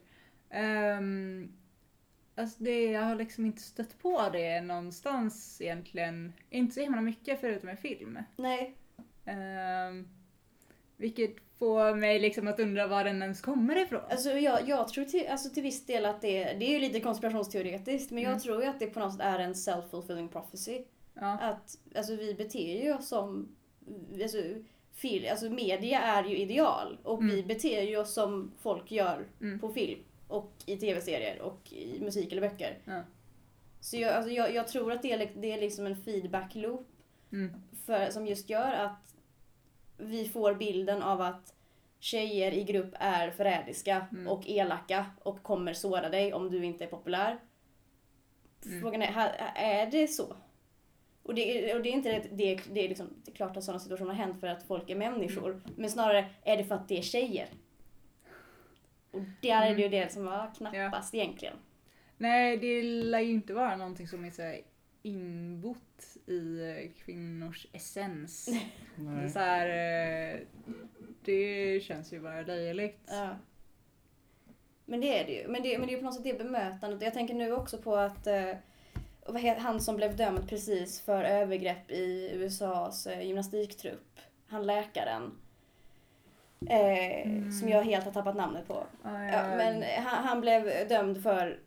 Ehm, 0.50 1.52
alltså 2.34 2.64
det, 2.64 2.84
jag 2.84 3.02
har 3.02 3.14
liksom 3.14 3.46
inte 3.46 3.62
stött 3.62 3.98
på 3.98 4.28
det 4.32 4.60
någonstans 4.60 5.60
egentligen. 5.60 6.32
Inte 6.50 6.74
så 6.74 6.80
himla 6.80 7.00
mycket 7.00 7.40
förutom 7.40 7.68
i 7.68 7.76
film. 7.76 8.18
Nej. 8.36 8.74
Um, 9.26 10.08
vilket 10.96 11.36
får 11.58 11.94
mig 11.94 12.18
liksom 12.18 12.48
att 12.48 12.60
undra 12.60 12.86
var 12.86 13.04
den 13.04 13.22
ens 13.22 13.40
kommer 13.40 13.76
ifrån. 13.82 14.00
Alltså 14.10 14.30
jag, 14.30 14.68
jag 14.68 14.88
tror 14.88 15.04
till, 15.04 15.26
alltså 15.28 15.50
till 15.50 15.62
viss 15.62 15.86
del 15.86 16.06
att 16.06 16.20
det, 16.20 16.44
det 16.44 16.66
är 16.66 16.70
ju 16.70 16.78
lite 16.78 17.00
konspirationsteoretiskt, 17.00 18.10
men 18.10 18.18
Mm. 18.22 18.32
jag 18.32 18.42
tror 18.42 18.62
ju 18.62 18.68
att 18.68 18.78
det 18.80 18.86
på 18.86 19.00
något 19.00 19.12
sätt 19.12 19.22
är 19.22 19.38
en 19.38 19.52
self-fulfilling 19.54 20.28
prophecy. 20.28 20.82
ja. 21.14 21.38
Att 21.38 21.78
alltså, 21.96 22.16
vi 22.16 22.34
beter 22.34 22.84
ju 22.84 22.94
oss 22.94 23.08
som... 23.08 23.48
Alltså, 24.22 24.38
fil, 24.94 25.28
alltså 25.30 25.50
media 25.50 26.00
är 26.02 26.24
ju 26.24 26.36
ideal 26.36 26.98
och 27.02 27.22
vi 27.28 27.34
Mm. 27.34 27.46
beter 27.48 27.82
ju 27.82 27.96
oss 27.96 28.12
som 28.14 28.52
folk 28.62 28.90
gör 28.92 29.26
Mm. 29.40 29.58
på 29.60 29.68
film 29.68 30.00
och 30.28 30.52
i 30.66 30.76
tv-serier 30.76 31.40
och 31.40 31.72
i 31.72 32.00
musik 32.00 32.32
eller 32.32 32.48
böcker. 32.48 32.78
Ja. 32.84 33.02
Så 33.80 33.96
jag, 33.96 34.12
alltså, 34.14 34.30
jag, 34.30 34.54
jag 34.54 34.68
tror 34.68 34.92
att 34.92 35.02
det 35.02 35.12
är, 35.12 35.30
det 35.36 35.52
är 35.52 35.60
liksom 35.60 35.86
en 35.86 35.96
feedback 35.96 36.54
loop 36.54 36.88
Mm. 37.32 37.50
för, 37.86 38.10
som 38.10 38.26
just 38.26 38.50
gör 38.50 38.72
att 38.72 39.14
vi 39.98 40.28
får 40.28 40.54
bilden 40.54 41.02
av 41.02 41.20
att 41.20 41.54
tjejer 41.98 42.52
i 42.52 42.64
grupp 42.64 42.94
är 42.98 43.30
förrädiska 43.30 44.06
Mm. 44.12 44.28
och 44.28 44.42
elaka 44.48 45.06
och 45.22 45.42
kommer 45.42 45.72
såra 45.72 46.08
dig 46.08 46.32
om 46.32 46.50
du 46.50 46.64
inte 46.64 46.84
är 46.84 46.88
populär. 46.88 47.38
Mm. 48.66 48.80
Frågan 48.80 49.02
är, 49.02 49.32
är 49.54 49.86
det 49.90 50.08
så? 50.08 50.36
Och 51.22 51.34
det, 51.34 51.70
är- 51.70 51.76
och 51.76 51.82
det 51.82 51.88
är 51.88 51.92
inte 51.92 52.12
det, 52.12 52.28
det, 52.32 52.52
är- 52.54 52.60
det 52.72 52.80
är 52.84 52.88
liksom, 52.88 53.08
det 53.24 53.30
är 53.30 53.34
klart 53.34 53.56
att 53.56 53.64
sådana 53.64 53.80
situationer 53.80 54.10
har 54.14 54.16
hänt 54.26 54.40
för 54.40 54.46
att 54.46 54.62
folk 54.62 54.90
är 54.90 54.96
människor. 54.96 55.50
Mm. 55.50 55.62
Men 55.76 55.90
snarare 55.90 56.26
är 56.42 56.56
det 56.56 56.64
för 56.64 56.74
att 56.74 56.88
det 56.88 56.98
är 56.98 57.02
tjejer. 57.02 57.48
Och 59.10 59.20
där 59.42 59.66
är 59.70 59.74
det 59.74 59.82
ju 59.82 59.88
det 59.88 60.12
som 60.12 60.24
var 60.24 60.54
knappast 60.54 61.14
egentligen. 61.14 61.56
Nej, 62.18 62.56
det 62.56 62.82
lär 62.82 63.20
ju 63.20 63.30
inte 63.32 63.54
vara 63.54 63.76
någonting 63.76 64.08
som 64.08 64.24
är 64.24 64.30
så 64.30 64.54
inbott 65.02 66.15
i 66.26 66.70
eh, 66.70 67.04
kvinnors 67.04 67.66
essens. 67.72 68.48
Det, 68.96 69.30
så 69.30 69.38
här, 69.38 69.68
eh, 69.68 70.40
det 71.24 71.80
känns 71.82 72.12
ju 72.12 72.20
bara 72.20 72.40
löjligt. 72.40 73.00
Ja. 73.06 73.36
Men 74.84 75.00
det 75.00 75.20
är 75.20 75.26
det 75.26 75.32
ju. 75.32 75.48
Men 75.48 75.62
det, 75.62 75.78
men 75.78 75.86
det 75.86 75.92
är 75.92 75.96
ju 75.96 75.98
på 75.98 76.04
något 76.04 76.14
sätt 76.14 76.24
det 76.24 76.38
bemötandet. 76.38 77.02
Jag 77.02 77.14
tänker 77.14 77.34
nu 77.34 77.52
också 77.52 77.78
på 77.78 77.96
att 77.96 78.26
eh, 78.26 78.52
han 79.58 79.80
som 79.80 79.96
blev 79.96 80.16
dömd 80.16 80.48
precis 80.48 81.00
för 81.00 81.24
övergrepp 81.24 81.90
i 81.90 82.30
USAs 82.34 83.06
eh, 83.06 83.22
gymnastiktrupp. 83.22 84.20
Han 84.46 84.66
läkaren. 84.66 85.32
Eh, 86.70 87.50
Som 87.60 87.68
jag 87.68 87.82
helt 87.82 88.04
har 88.04 88.12
tappat 88.12 88.36
namnet 88.36 88.68
på. 88.68 88.86
Ja, 89.02 89.24
Ja, 89.24 89.56
men 89.56 89.82
han, 89.82 90.24
han 90.24 90.40
blev 90.40 90.88
dömd 90.88 91.22
för 91.22 91.58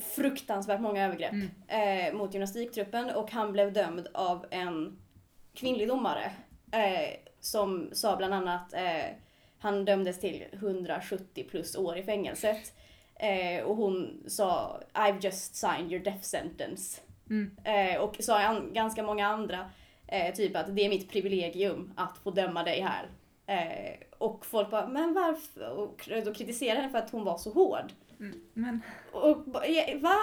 fruktansvärt 0.00 0.80
många 0.80 1.04
övergrepp 1.04 1.32
Mm. 1.32 2.08
eh, 2.08 2.14
mot 2.14 2.34
gymnastiktruppen 2.34 3.10
och 3.10 3.30
han 3.30 3.52
blev 3.52 3.72
dömd 3.72 4.08
av 4.14 4.46
en 4.50 4.98
kvinnlig 5.54 5.88
domare 5.88 6.32
eh, 6.72 7.16
som 7.40 7.88
sa 7.92 8.16
bland 8.16 8.34
annat 8.34 8.72
eh, 8.72 9.04
han 9.58 9.84
dömdes 9.84 10.20
till 10.20 10.44
170 10.52 11.46
plus 11.50 11.76
år 11.76 11.96
i 11.98 12.02
fängelset 12.02 12.72
eh, 13.14 13.64
och 13.64 13.76
hon 13.76 14.24
sa 14.28 14.80
I've 14.94 15.24
just 15.24 15.54
signed 15.54 15.92
your 15.92 16.04
death 16.04 16.22
sentence 16.22 17.00
Mm. 17.30 17.56
eh, 17.64 18.00
och 18.00 18.16
sa 18.20 18.38
an, 18.42 18.70
ganska 18.72 19.02
många 19.02 19.26
andra 19.26 19.70
eh, 20.06 20.34
typ 20.34 20.56
att 20.56 20.76
det 20.76 20.82
är 20.84 20.88
mitt 20.88 21.10
privilegium 21.10 21.92
att 21.96 22.18
få 22.18 22.30
döma 22.30 22.62
dig 22.62 22.80
här 22.80 23.06
och 24.18 24.46
folk 24.46 24.70
bara 24.70 24.86
men 24.86 25.14
varför 25.14 25.70
och 25.70 26.08
då 26.24 26.34
kritiserade 26.34 26.80
henne 26.80 26.90
för 26.92 26.98
att 26.98 27.10
hon 27.10 27.24
var 27.24 27.38
så 27.38 27.52
hård. 27.52 27.92
Men 28.54 28.80
och 29.12 29.46
va? 30.00 30.16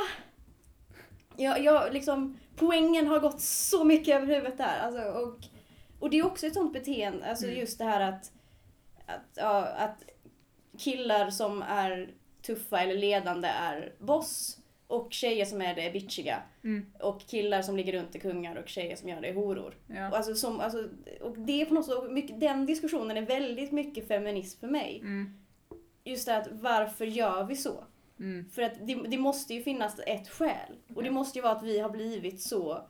Jag, 1.38 1.64
jag 1.64 1.94
liksom, 1.94 2.38
poängen 2.56 3.08
har 3.08 3.20
gått 3.20 3.42
så 3.42 3.84
mycket 3.84 4.16
över 4.16 4.28
huvudet 4.28 4.58
där. 4.58 4.80
Alltså, 4.80 5.02
och, 5.02 5.40
och 6.00 6.10
det 6.10 6.18
är 6.18 6.26
också 6.26 6.48
ett 6.48 6.54
sånt 6.54 6.74
beteende, 6.74 7.26
alltså 7.30 7.46
Mm. 7.46 7.60
just 7.60 7.78
det 7.78 7.84
här 7.86 8.02
att, 8.12 8.32
att, 9.06 9.26
ja, 9.36 9.66
att 9.66 10.04
killar 10.78 11.30
som 11.30 11.62
är 11.62 12.10
tuffa 12.42 12.82
eller 12.82 12.96
ledande 12.96 13.48
är 13.48 13.94
boss 14.00 14.58
och 14.88 15.14
tjejer 15.14 15.46
som 15.46 15.62
är 15.62 15.76
det 15.76 15.82
är 15.88 15.94
bitchiga. 15.94 16.42
Mm. 16.64 16.86
Och 17.00 17.22
killar 17.22 17.62
som 17.62 17.78
ligger 17.78 17.94
runt 17.94 18.16
är 18.16 18.20
kungar 18.20 18.56
och 18.56 18.70
tjejer 18.70 18.96
som 18.96 19.10
gör 19.10 19.22
det 19.22 19.28
är 19.28 19.34
horor. 19.34 19.74
ja. 19.88 20.10
Och, 20.10 20.18
alltså, 20.18 20.36
som, 20.36 20.60
alltså, 20.60 20.90
och 21.22 21.38
det 21.40 21.62
är 21.62 21.66
på 21.66 21.74
något 21.74 21.86
sätt, 21.86 22.12
mycket, 22.12 22.40
den 22.40 22.66
diskussionen 22.66 23.18
är 23.18 23.22
väldigt 23.22 23.72
mycket 23.72 24.08
feminism 24.08 24.60
för 24.60 24.68
mig. 24.68 25.00
Mm. 25.02 25.34
Just 26.10 26.26
det 26.26 26.38
att 26.38 26.48
varför 26.52 27.06
gör 27.06 27.44
vi 27.44 27.56
så? 27.56 27.84
Mm. 28.20 28.50
För 28.50 28.62
att 28.62 28.88
det, 28.88 28.96
det 28.96 29.18
måste 29.18 29.54
ju 29.54 29.64
finnas 29.64 30.00
ett 30.08 30.30
skäl. 30.30 30.76
Och 30.96 31.04
det 31.04 31.12
måste 31.12 31.38
ju 31.40 31.44
vara 31.44 31.54
att 31.54 31.64
vi 31.64 31.80
har 31.80 31.90
blivit 31.90 32.42
så 32.42 32.82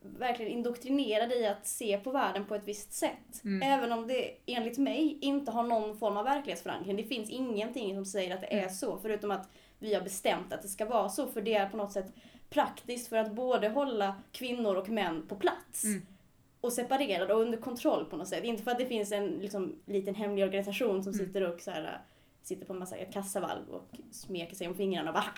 verkligen 0.00 0.52
indoktrinerade 0.52 1.34
i 1.34 1.46
att 1.46 1.66
se 1.66 1.98
på 1.98 2.10
världen 2.10 2.44
på 2.44 2.54
ett 2.54 2.62
visst 2.68 2.92
sätt. 2.92 3.44
Mm. 3.44 3.72
Även 3.72 3.92
om 3.92 4.06
det 4.06 4.30
enligt 4.46 4.78
mig 4.78 5.18
inte 5.20 5.50
har 5.50 5.62
någon 5.62 5.98
form 5.98 6.16
av 6.16 6.24
verklighetsförankring. 6.24 6.96
Det 6.96 7.04
finns 7.04 7.30
ingenting 7.30 7.94
som 7.94 8.04
säger 8.04 8.34
att 8.34 8.40
det 8.40 8.52
är 8.54 8.58
Mm. 8.58 8.70
så, 8.70 8.98
förutom 9.02 9.30
att 9.30 9.48
vi 9.78 9.94
har 9.94 10.02
bestämt 10.02 10.52
att 10.52 10.62
det 10.62 10.68
ska 10.68 10.84
vara 10.84 11.08
så. 11.08 11.26
För 11.26 11.42
det 11.42 11.54
är 11.54 11.68
på 11.68 11.76
något 11.76 11.92
sätt 11.92 12.12
praktiskt 12.50 13.08
för 13.08 13.16
att 13.16 13.32
både 13.32 13.68
hålla 13.68 14.14
kvinnor 14.32 14.76
och 14.76 14.88
män 14.88 15.26
på 15.26 15.36
plats. 15.36 15.84
Mm. 15.84 16.06
Och 16.60 16.72
separerade 16.72 17.34
och 17.34 17.40
under 17.40 17.58
kontroll 17.58 18.04
på 18.04 18.16
något 18.16 18.28
sätt. 18.28 18.44
Inte 18.44 18.62
för 18.62 18.70
att 18.70 18.78
det 18.78 18.86
finns 18.86 19.12
en 19.12 19.26
liksom, 19.26 19.78
liten 19.86 20.14
hemlig 20.14 20.44
organisation 20.44 21.04
som 21.04 21.12
Mm. 21.12 21.26
sitter 21.26 21.42
och 21.54 21.60
så 21.60 21.70
här, 21.70 22.00
sitter 22.46 22.66
på 22.66 22.72
en 22.72 22.78
massa 22.78 22.96
kassavalv 22.96 23.68
och 23.68 23.96
smeker 24.10 24.56
sig 24.56 24.68
om 24.68 24.74
fingrarna 24.74 25.10
och 25.10 25.14
bara 25.14 25.34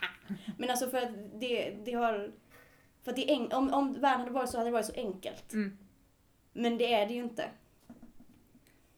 Men 0.57 0.71
alltså 0.71 0.91
för 0.91 0.99
att 0.99 1.41
det, 1.41 1.71
det 1.85 1.93
har... 1.93 2.33
För 3.03 3.11
att 3.11 3.17
det 3.17 3.31
är 3.31 3.55
om, 3.55 3.75
om 3.75 3.93
världen 3.93 4.21
hade 4.21 4.31
varit 4.31 4.51
så 4.51 4.59
hade 4.59 4.71
det 4.71 4.73
varit 4.73 4.87
så 4.87 4.95
enkelt. 4.95 5.53
Mm. 5.53 5.79
Men 6.53 6.79
det 6.79 6.95
är 6.95 7.07
det 7.07 7.15
ju 7.15 7.23
inte. 7.23 7.51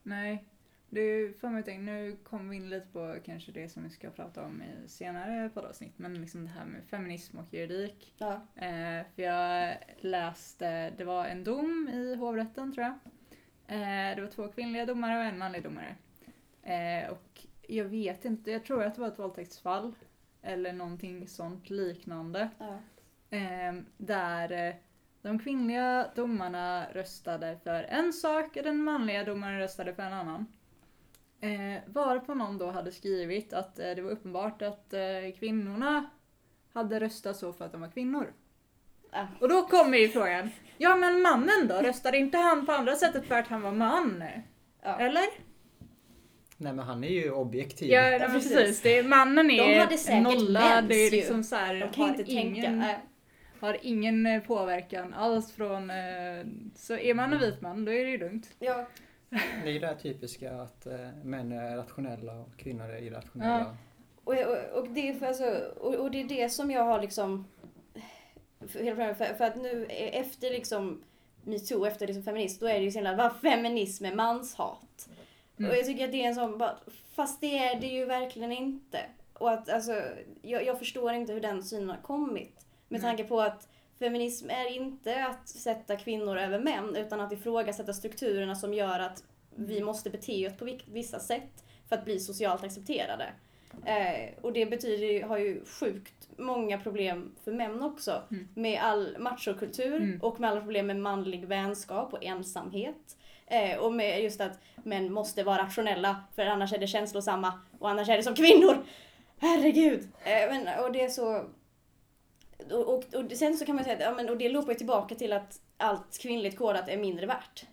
Nej, 0.03 0.45
du 0.91 1.35
får 1.41 1.49
mig 1.49 1.61
att 1.61 1.67
tänka, 1.67 1.83
nu 1.83 2.17
kommer 2.25 2.51
vi 2.51 2.57
in 2.57 2.71
lite 2.71 2.87
på 2.87 3.17
kanske 3.25 3.53
det 3.53 3.69
som 3.69 3.83
vi 3.83 3.91
ska 3.91 4.11
prata 4.11 4.45
om 4.45 4.63
i 4.63 4.89
senare 4.89 5.51
poddavsnitt, 5.55 5.99
men 5.99 6.21
liksom 6.21 6.45
det 6.45 6.51
här 6.51 6.65
med 6.65 6.85
feminism 6.85 7.39
och 7.39 7.55
juridik. 7.55 8.15
Ja. 8.19 8.33
Eh, 8.57 9.05
för 9.15 9.23
jag 9.23 9.77
läste, 10.01 10.91
det 10.91 11.05
var 11.05 11.27
en 11.27 11.45
dom 11.45 11.89
i 11.93 12.15
hovrätten 12.15 12.73
tror 12.73 12.87
jag. 12.87 12.95
Eh, 13.77 14.17
det 14.17 14.23
var 14.23 14.31
två 14.31 14.49
kvinnliga 14.49 14.87
domare 14.87 15.19
och 15.19 15.25
en 15.25 15.39
manlig 15.39 15.63
domare. 15.63 15.97
Eh, 16.63 17.11
och 17.11 17.30
jag 17.77 17.85
vet 17.85 18.25
inte, 18.25 18.51
jag 18.51 18.65
tror 18.65 18.83
att 18.83 18.95
det 18.95 19.01
var 19.01 19.09
ett 19.09 19.19
våldtäktsfall. 19.19 19.95
Eller 20.43 20.73
någonting 20.73 21.29
sånt 21.29 21.71
liknande. 21.71 22.49
Ja. 22.59 22.79
Eh, 23.37 23.75
där 23.97 24.77
de 25.23 25.39
kvinnliga 25.39 26.07
domarna 26.15 26.87
röstade 26.93 27.59
för 27.65 27.83
en 27.83 28.13
sak 28.13 28.57
och 28.57 28.63
den 28.63 28.85
manliga 28.85 29.25
domaren 29.25 29.59
röstade 29.59 29.95
för 29.95 30.03
en 30.03 30.13
annan. 30.13 30.47
Eh, 31.41 31.83
varpå 31.87 32.35
någon 32.35 32.59
då 32.59 32.71
hade 32.71 32.93
skrivit 32.93 33.53
att 33.53 33.79
eh, 33.79 33.91
det 33.91 34.03
var 34.03 34.11
uppenbart 34.11 34.63
att 34.63 34.93
eh, 34.93 35.01
kvinnorna 35.39 36.11
hade 36.73 37.01
röstat 37.01 37.37
så 37.37 37.53
för 37.53 37.65
att 37.65 37.73
de 37.73 37.81
var 37.81 37.89
kvinnor. 37.89 38.33
Ja. 39.11 39.27
Och 39.41 39.49
då 39.49 39.63
kommer 39.63 39.99
ju 39.99 40.09
frågan, 40.09 40.51
ja 40.79 40.97
men 40.97 41.23
mannen 41.23 41.69
då? 41.69 41.75
Röstade 41.75 42.19
inte 42.19 42.39
han 42.39 42.67
på 42.67 42.73
andra 42.73 42.95
sättet 42.95 43.27
för 43.27 43.35
att 43.35 43.47
han 43.47 43.63
var 43.63 43.73
man? 43.73 44.25
Ja. 44.83 44.99
Eller? 44.99 45.50
Nej 46.61 46.73
men 46.73 46.85
han 46.85 47.05
är 47.05 47.09
ju 47.09 47.31
objektiv. 47.31 47.91
Ja, 47.91 48.19
men 48.19 48.31
precis. 48.31 48.53
precis. 48.53 48.83
Det 48.83 48.99
är, 48.99 49.03
mannen 49.03 49.49
De 49.49 49.61
är 49.61 49.81
hade 49.81 49.99
säkert 49.99 50.23
nollad. 50.23 50.89
Det 50.89 50.95
är 50.95 51.11
liksom 51.11 51.45
så 51.45 51.57
här, 51.57 51.75
De 51.75 51.89
kan 51.89 52.03
har 52.05 52.11
inte 52.11 52.33
ingen... 52.33 52.65
tänka. 52.65 52.91
äh, 52.91 52.97
har 53.61 53.79
ingen 53.83 54.27
eh, 54.27 54.43
påverkan 54.43 55.15
alls 55.15 55.53
från... 55.53 55.91
Eh, 55.91 56.47
så 56.75 56.97
är 56.97 57.15
man 57.15 57.33
en 57.33 57.39
vit 57.39 57.61
man, 57.61 57.85
då 57.85 57.93
är 57.93 58.05
det 58.05 58.11
ju 58.11 58.19
lugnt. 58.19 58.51
Ja, 58.59 58.87
Det 59.31 59.69
är 59.69 59.73
ju 59.73 59.79
det 59.79 59.87
här 59.87 59.95
typiska 59.95 60.53
att 60.53 60.87
eh, 60.87 61.09
män 61.25 61.53
är 61.53 61.77
rationella 61.77 62.33
och 62.33 62.57
kvinnor 62.57 62.91
är 62.91 63.03
irrationella. 63.03 63.77
Och, 64.25 64.35
och, 64.35 64.79
och, 64.79 64.89
det, 64.89 65.09
är 65.09 65.15
för, 65.15 65.27
alltså, 65.27 65.45
och, 65.81 65.95
och 65.95 66.11
det 66.11 66.21
är 66.21 66.29
det 66.29 66.49
som 66.49 66.71
jag 66.71 66.85
har 66.85 67.01
liksom... 67.01 67.45
För, 68.61 69.15
för, 69.15 69.35
för 69.35 69.45
att 69.45 69.57
nu 69.57 69.87
eh, 69.89 70.21
efter 70.21 70.51
liksom 70.51 71.05
metoo, 71.45 71.87
efter 71.87 72.07
liksom 72.07 72.23
feminist, 72.23 72.61
då 72.61 72.67
är 72.67 72.75
det 72.75 72.85
ju 72.85 72.91
så 72.91 72.99
himla, 72.99 73.17
vad 73.17 73.37
feminism 73.37 74.05
är 74.05 74.15
manshat. 74.15 74.90
Mm. 75.61 75.71
Och 75.71 75.77
jag 75.77 75.87
tycker 75.87 76.05
att 76.05 76.13
det 76.13 76.23
är 76.25 76.29
en 76.29 76.35
sån, 76.35 76.59
bara, 76.59 76.79
fast 77.15 77.41
det 77.41 77.59
är 77.59 77.81
det 77.81 77.87
ju 77.87 78.05
verkligen 78.05 78.53
inte. 78.53 79.01
Och 79.33 79.51
att 79.51 79.69
alltså, 79.71 80.03
jag, 80.43 80.65
jag 80.67 80.79
förstår 80.79 81.13
inte 81.13 81.33
hur 81.33 81.41
den 81.41 81.63
synen 81.63 81.91
har 81.91 81.97
kommit. 81.97 82.67
Med 82.89 83.01
tanke 83.01 83.25
på 83.25 83.41
att 83.41 83.69
feminism 83.99 84.51
är 84.51 84.77
inte 84.77 85.25
att 85.27 85.49
sätta 85.49 85.97
kvinnor 85.97 86.39
över 86.39 86.59
män, 86.59 86.97
utan 86.97 87.21
att 87.21 87.33
ifrågasätta 87.33 87.93
strukturerna 87.93 88.55
som 88.55 88.75
gör 88.75 88.99
att 89.01 89.25
vi 89.57 89.81
måste 89.83 90.11
bete 90.11 90.47
oss 90.47 90.57
på 90.57 90.65
vi- 90.65 90.85
vissa 90.87 91.19
sätt 91.19 91.65
för 91.89 91.97
att 91.97 92.05
bli 92.05 92.21
socialt 92.21 92.65
accepterade. 92.65 93.27
Eh, 93.85 94.29
och 94.41 94.53
det 94.53 94.67
betyder 94.67 95.23
har 95.27 95.39
ju 95.39 95.65
sjukt 95.65 96.29
många 96.37 96.79
problem 96.79 97.35
för 97.45 97.53
män 97.53 97.83
också. 97.83 98.23
Mm. 98.31 98.49
Med 98.55 98.81
all 98.83 99.17
machokultur 99.19 99.97
Mm. 99.97 100.21
och 100.23 100.41
med 100.41 100.51
alla 100.51 100.61
problem 100.61 100.87
med 100.87 100.97
manlig 100.97 101.45
vänskap 101.47 102.13
och 102.13 102.25
ensamhet. 102.25 103.17
Eh, 103.51 103.79
och 103.79 103.93
med 103.93 104.23
just 104.23 104.41
att 104.41 104.59
män 104.85 105.13
måste 105.13 105.43
vara 105.43 105.63
rationella 105.63 106.25
för 106.35 106.47
annars 106.47 106.73
är 106.73 106.79
det 106.79 106.87
känslosamma 106.87 107.53
och 107.79 107.91
annars 107.91 108.09
är 108.09 108.17
det 108.17 108.23
som 108.23 108.35
kvinnor. 108.35 108.85
Herregud! 109.39 110.09
Eh, 110.25 110.49
men, 110.51 110.85
och 110.85 110.93
det 110.93 111.03
är 111.03 111.09
så... 111.09 111.45
Och, 112.71 112.95
och, 112.95 113.15
och 113.15 113.33
sen 113.33 113.57
så 113.57 113.67
kan 113.67 113.77
man 113.77 113.85
säga 113.85 113.97
att 113.97 114.03
ja, 114.03 114.13
men, 114.13 114.29
och 114.29 114.37
det 114.37 114.49
loopar 114.49 114.75
tillbaka 114.75 115.15
till 115.15 115.33
att 115.33 115.61
allt 115.77 116.19
kvinnligt 116.19 116.59
kodat 116.59 116.89
är 116.89 116.97
mindre 116.97 117.27
värt. 117.27 117.67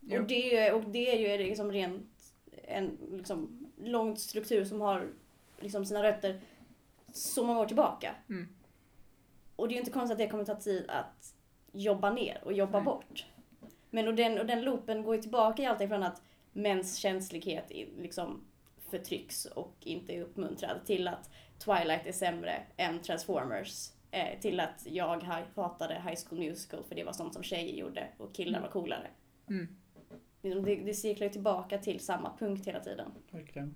Jo. 0.00 0.20
Och 0.20 0.28
det, 0.28 0.56
är 0.56 0.74
och 0.74 0.82
det 0.82 1.10
är 1.14 1.38
ju 1.38 1.46
liksom 1.46 1.72
rent 1.72 2.34
en 2.62 2.98
liksom, 3.12 3.68
lång 3.76 4.16
struktur 4.16 4.64
som 4.64 4.80
har 4.80 5.08
liksom 5.60 5.84
sina 5.84 6.02
rötter 6.02 6.40
så 7.12 7.44
många 7.44 7.60
år 7.60 7.66
tillbaka. 7.66 8.14
Mm. 8.28 8.48
Och 9.56 9.68
det 9.68 9.72
är 9.72 9.76
ju 9.76 9.80
inte 9.80 9.92
konstigt 9.92 10.12
att 10.12 10.18
det 10.18 10.28
kommer 10.28 10.44
ta 10.44 10.54
tid 10.54 10.84
att 10.88 11.34
jobba 11.72 12.10
ner 12.10 12.40
och 12.44 12.52
jobba 12.52 12.78
Nej. 12.78 12.84
bort. 12.84 13.26
Men 13.94 14.08
och 14.08 14.14
den, 14.14 14.38
och 14.38 14.46
den 14.46 14.62
loopen 14.64 15.02
går 15.02 15.16
ju 15.16 15.22
tillbaka 15.22 15.62
i 15.62 15.66
allting 15.66 15.88
från 15.88 16.02
att 16.02 16.22
mäns 16.52 16.96
känslighet 16.96 17.70
i- 17.70 17.88
liksom 17.98 18.44
förtrycks 18.90 19.44
och 19.46 19.74
inte 19.80 20.12
är 20.16 20.22
uppmuntrad 20.22 20.84
till 20.84 21.08
att 21.08 21.30
Twilight 21.58 22.06
är 22.06 22.12
sämre 22.12 22.62
än 22.76 23.02
Transformers. 23.02 23.90
Eh, 24.10 24.40
till 24.40 24.60
att 24.60 24.86
jag 24.90 25.18
ha- 25.20 25.44
hatade 25.54 25.94
High 25.94 26.18
School 26.26 26.38
Musical 26.38 26.82
för 26.88 26.94
det 26.94 27.04
var 27.04 27.12
sånt 27.12 27.34
som 27.34 27.42
tjejer 27.42 27.76
gjorde 27.76 28.08
och 28.18 28.34
killar 28.34 28.60
var 28.60 28.68
coolare. 28.68 29.06
Mm. 29.48 29.68
Liksom 30.42 30.64
Det, 30.64 30.76
det 30.76 30.94
cirklar 30.94 31.26
ju 31.26 31.32
tillbaka 31.32 31.78
till 31.78 32.00
samma 32.00 32.36
punkt 32.38 32.66
hela 32.66 32.80
tiden. 32.80 33.10
Verkligen. 33.30 33.74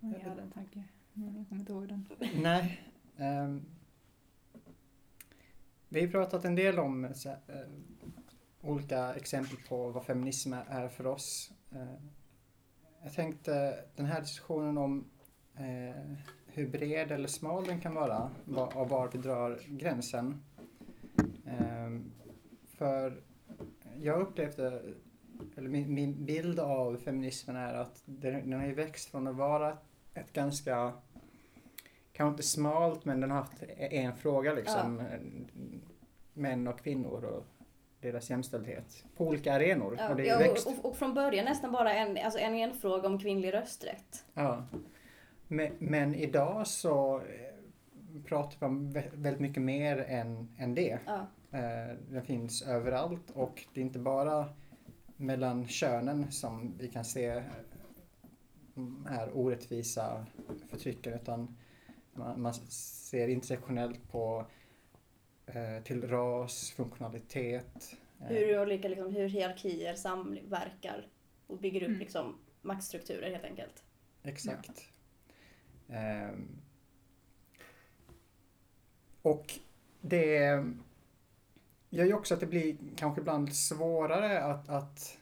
Jag 0.00 0.20
hade 0.20 0.42
en 0.42 0.50
tanke, 0.50 0.82
men 1.12 1.36
jag 1.36 1.48
kommer 1.48 1.60
inte 1.60 1.72
ihåg 1.72 1.88
den. 1.88 2.08
Nej. 2.42 2.80
ehm, 3.16 3.64
vi 5.88 6.00
har 6.00 6.08
pratat 6.08 6.44
en 6.44 6.54
del 6.54 6.78
om 6.78 7.08
så, 7.14 7.28
eh, 7.28 7.36
olika 8.66 9.14
exempel 9.14 9.56
på 9.68 9.90
vad 9.90 10.04
feminism 10.04 10.52
är 10.52 10.88
för 10.88 11.06
oss. 11.06 11.50
Eh, 11.72 12.02
jag 13.02 13.12
tänkte 13.12 13.84
den 13.96 14.06
här 14.06 14.20
diskussionen 14.20 14.78
om 14.78 15.10
eh, 15.54 16.16
hur 16.46 16.68
bred 16.68 17.12
eller 17.12 17.28
smal 17.28 17.64
den 17.64 17.80
kan 17.80 17.94
vara 17.94 18.30
va- 18.44 18.72
och 18.74 18.88
var 18.88 19.08
vi 19.12 19.18
drar 19.18 19.60
gränsen. 19.66 20.42
Ehm, 21.46 22.12
för 22.66 23.22
jag 24.00 24.20
upplevde, 24.20 24.82
eller 25.56 25.68
min, 25.68 25.94
min 25.94 26.24
bild 26.24 26.60
av 26.60 26.96
feminismen 26.96 27.56
är 27.56 27.74
att 27.74 28.02
den, 28.04 28.50
den 28.50 28.60
har 28.60 28.66
ju 28.66 28.74
växt 28.74 29.10
från 29.10 29.26
att 29.26 29.36
vara 29.36 29.78
ett 30.14 30.32
ganska 30.32 30.92
kanske 32.12 32.30
inte 32.30 32.42
smalt 32.42 33.04
men 33.04 33.20
den 33.20 33.30
har 33.30 33.38
haft 33.38 33.62
en 33.78 34.16
fråga 34.16 34.52
liksom. 34.52 35.02
Män 36.34 36.66
och 36.68 36.80
kvinnor 36.80 37.24
och 37.24 37.46
deras 38.06 38.30
jämställdhet 38.30 39.04
på 39.16 39.26
olika 39.26 39.54
arenor. 39.54 39.96
Ja, 39.98 40.14
och 40.14 40.20
ja, 40.20 40.50
och, 40.66 40.84
och, 40.84 40.96
från 40.96 41.14
början 41.14 41.44
nästan 41.44 41.72
bara 41.72 41.92
en, 41.92 42.18
alltså 42.24 42.38
en 42.38 42.54
enfråga 42.54 43.08
om 43.08 43.18
kvinnlig 43.18 43.54
rösträtt. 43.54 44.24
Ja. 44.34 44.66
Men, 45.48 45.72
men 45.78 46.14
idag 46.14 46.66
så 46.66 47.16
eh, 47.16 48.22
pratar 48.24 48.56
vi 48.60 48.66
om 48.66 48.92
vä- 48.92 49.10
väldigt 49.14 49.40
mycket 49.40 49.62
mer 49.62 49.98
än, 49.98 50.48
än 50.58 50.74
det. 50.74 50.98
Ja. 51.06 51.26
Eh, 51.52 51.96
Den 52.10 52.22
finns 52.24 52.62
överallt 52.62 53.30
och 53.34 53.64
det 53.74 53.80
är 53.80 53.84
inte 53.84 53.98
bara 53.98 54.48
mellan 55.16 55.68
könen 55.68 56.32
som 56.32 56.74
vi 56.78 56.88
kan 56.88 57.04
se 57.04 57.26
eh, 57.26 57.42
är 59.08 59.36
orättvisa 59.36 60.26
förtrycken 60.70 61.12
utan 61.14 61.56
man, 62.14 62.42
man 62.42 62.54
ser 62.54 63.28
intersektionellt 63.28 64.12
på 64.12 64.46
till 65.84 66.08
ras, 66.08 66.70
funktionalitet. 66.70 67.96
eh, 68.20 68.26
Hur 68.26 68.60
olika 68.62 68.88
liksom, 68.88 69.14
hur 69.14 69.28
hierarkier 69.28 69.94
samverkar 69.94 71.08
och 71.46 71.58
bygger 71.58 71.80
upp 71.82 71.88
Mm. 71.88 71.98
liksom, 72.00 72.38
maktstrukturer 72.62 73.30
helt 73.30 73.44
enkelt. 73.44 73.82
Exakt. 74.22 74.88
Ehm, 75.88 76.48
och 79.22 79.58
det 80.00 80.64
gör 81.90 82.04
ju 82.04 82.14
också 82.14 82.34
att 82.34 82.40
det 82.40 82.46
blir 82.46 82.76
kanske 82.96 83.20
ibland 83.20 83.54
svårare 83.56 84.42
att, 84.44 84.68
att 84.68 85.18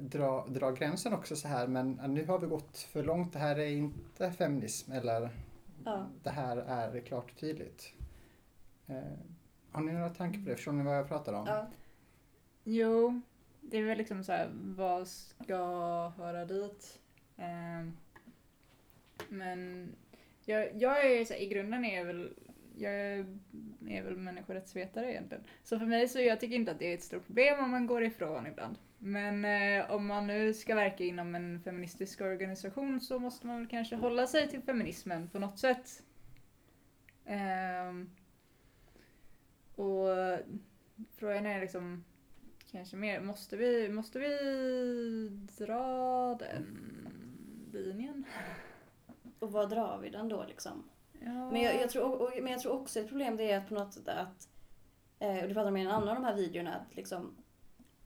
dra, 0.00 0.46
dra 0.48 0.70
gränsen 0.70 1.12
också 1.12 1.36
så 1.36 1.48
här 1.48 1.66
men 1.66 1.92
nu 1.92 2.24
har 2.26 2.38
vi 2.38 2.46
gått 2.46 2.78
för 2.78 3.02
långt, 3.02 3.32
det 3.32 3.38
här 3.38 3.58
är 3.58 3.66
inte 3.66 4.32
feminism 4.32 4.92
eller 4.92 5.30
Ja. 5.84 6.06
det 6.22 6.30
här 6.30 6.56
är 6.56 7.00
klart 7.00 7.30
och 7.30 7.36
tydligt. 7.36 7.92
Ehm, 8.86 9.31
har 9.72 9.82
ni 9.82 9.92
några 9.92 10.10
tankar 10.10 10.40
på 10.40 10.48
det? 10.48 10.56
Förstår 10.56 10.72
ni 10.72 10.84
vad 10.84 10.96
jag 10.96 11.08
pratar 11.08 11.32
om? 11.32 11.46
Ja. 11.46 11.70
Jo, 12.64 13.20
det 13.60 13.78
är 13.78 13.82
väl 13.82 13.98
liksom 13.98 14.24
så 14.24 14.32
här, 14.32 14.50
vad 14.52 15.08
ska 15.08 15.56
höra 16.08 16.44
dit? 16.44 17.00
Ehm, 17.36 17.96
men 19.28 19.88
jag, 20.44 20.68
jag 20.74 21.06
är 21.06 21.24
så 21.24 21.32
här, 21.32 21.40
i 21.40 21.48
grunden 21.48 21.84
är 21.84 21.98
jag 21.98 22.04
väl, 22.04 22.34
jag 22.76 22.92
är, 22.92 23.38
är 23.88 24.02
väl 24.02 24.16
människorättsvetare 24.16 25.10
egentligen. 25.10 25.44
Så 25.64 25.78
för 25.78 25.86
mig 25.86 26.08
så 26.08 26.20
jag 26.20 26.40
tycker 26.40 26.56
inte 26.56 26.72
att 26.72 26.78
det 26.78 26.90
är 26.90 26.94
ett 26.94 27.02
stort 27.02 27.26
problem 27.26 27.64
om 27.64 27.70
man 27.70 27.86
går 27.86 28.04
ifrån 28.04 28.46
ibland. 28.46 28.78
Men 28.98 29.44
eh, 29.44 29.90
om 29.90 30.06
man 30.06 30.26
nu 30.26 30.54
ska 30.54 30.74
verka 30.74 31.04
inom 31.04 31.34
en 31.34 31.60
feministisk 31.60 32.20
organisation 32.20 33.00
så 33.00 33.18
måste 33.18 33.46
man 33.46 33.58
väl 33.58 33.68
kanske 33.68 33.96
hålla 33.96 34.26
sig 34.26 34.48
till 34.48 34.62
feminismen 34.62 35.28
på 35.28 35.38
något 35.38 35.58
sätt. 35.58 36.02
Ehm, 37.24 38.10
och 39.76 40.38
frågan 41.16 41.46
är 41.46 41.60
liksom 41.60 42.04
Kanske 42.72 42.96
mer. 42.96 43.20
Måste 43.20 43.56
vi, 43.56 43.88
måste 43.88 44.18
vi 44.18 45.28
dra 45.58 46.34
den 46.34 47.08
linjen? 47.72 48.24
Och 49.38 49.52
vad 49.52 49.70
drar 49.70 49.98
vi 50.02 50.10
den 50.10 50.28
då 50.28 50.44
liksom? 50.48 50.90
Ja. 51.12 51.50
Men 51.50 51.62
jag, 51.62 51.80
jag, 51.80 51.90
tror, 51.90 52.22
och, 52.22 52.30
men 52.42 52.52
jag 52.52 52.60
tror 52.60 52.72
också 52.72 53.00
ett 53.00 53.08
problem 53.08 53.36
det 53.36 53.50
är 53.50 53.58
att 53.58 53.68
på 53.68 53.74
något 53.74 53.94
sätt 53.94 54.08
att, 54.08 54.48
eh, 55.18 55.42
och 55.42 55.48
det 55.48 55.54
pratar 55.54 55.68
om 55.68 55.76
i 55.76 55.80
en 55.80 55.90
annan 55.90 56.08
av 56.08 56.14
de 56.14 56.24
här 56.24 56.36
videorna, 56.36 56.74
att 56.74 56.96
liksom 56.96 57.36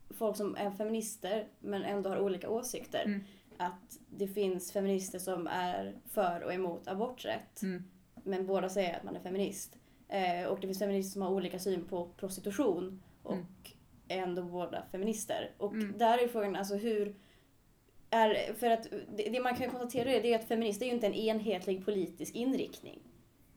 folk 0.09 0.37
som 0.37 0.55
är 0.55 0.71
feminister 0.71 1.47
men 1.59 1.83
ändå 1.83 2.09
har 2.09 2.19
olika 2.19 2.49
åsikter. 2.49 3.05
Mm. 3.05 3.23
Att 3.57 3.99
det 4.09 4.27
finns 4.27 4.71
feminister 4.71 5.19
som 5.19 5.47
är 5.47 5.95
för 6.05 6.43
och 6.43 6.53
emot 6.53 6.87
aborträtt. 6.87 7.61
Mm. 7.61 7.83
Men 8.23 8.45
båda 8.45 8.69
säger 8.69 8.97
att 8.97 9.03
man 9.03 9.15
är 9.15 9.19
feminist. 9.19 9.77
Eh, 10.09 10.47
och 10.47 10.59
det 10.59 10.67
finns 10.67 10.79
feminister 10.79 11.13
som 11.13 11.21
har 11.21 11.31
olika 11.31 11.59
syn 11.59 11.85
på 11.85 12.09
prostitution 12.17 13.03
och 13.23 13.33
Mm. 13.33 13.45
är 14.07 14.17
ändå 14.17 14.43
båda 14.43 14.83
feminister. 14.91 15.51
Och 15.57 15.73
Mm. 15.73 15.97
där 15.97 16.23
är 16.23 16.27
frågan 16.27 16.55
alltså 16.55 16.75
hur 16.75 17.15
är, 18.09 18.53
för 18.53 18.71
att 18.71 18.87
det, 19.15 19.29
det 19.29 19.39
man 19.39 19.55
kan 19.55 19.69
konstatera 19.69 20.11
är, 20.11 20.21
det 20.21 20.33
är 20.33 20.39
att 20.39 20.47
feminist 20.47 20.81
är 20.81 20.85
ju 20.85 20.91
inte 20.91 21.07
en 21.07 21.13
enhetlig 21.13 21.85
politisk 21.85 22.35
inriktning. 22.35 22.99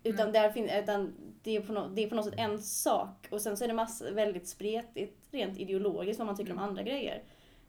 Utan, 0.03 0.33
där 0.33 0.51
fin, 0.51 0.71
utan 0.71 1.15
det, 1.43 1.57
är 1.57 1.61
på 1.61 1.73
no, 1.73 1.89
det 1.95 2.05
är 2.05 2.09
på 2.09 2.15
något 2.15 2.25
sätt 2.25 2.35
en 2.37 2.59
sak 2.63 3.29
och 3.31 3.41
sen 3.43 3.57
så 3.57 3.65
är 3.65 3.69
det 3.69 3.75
massa, 3.75 4.11
väldigt 4.11 4.49
spretigt 4.49 5.29
rent 5.31 5.59
ideologiskt 5.59 6.19
vad 6.19 6.27
man 6.27 6.37
tycker 6.37 6.53
om 6.53 6.59
andra 6.59 6.83
grejer. 6.83 7.23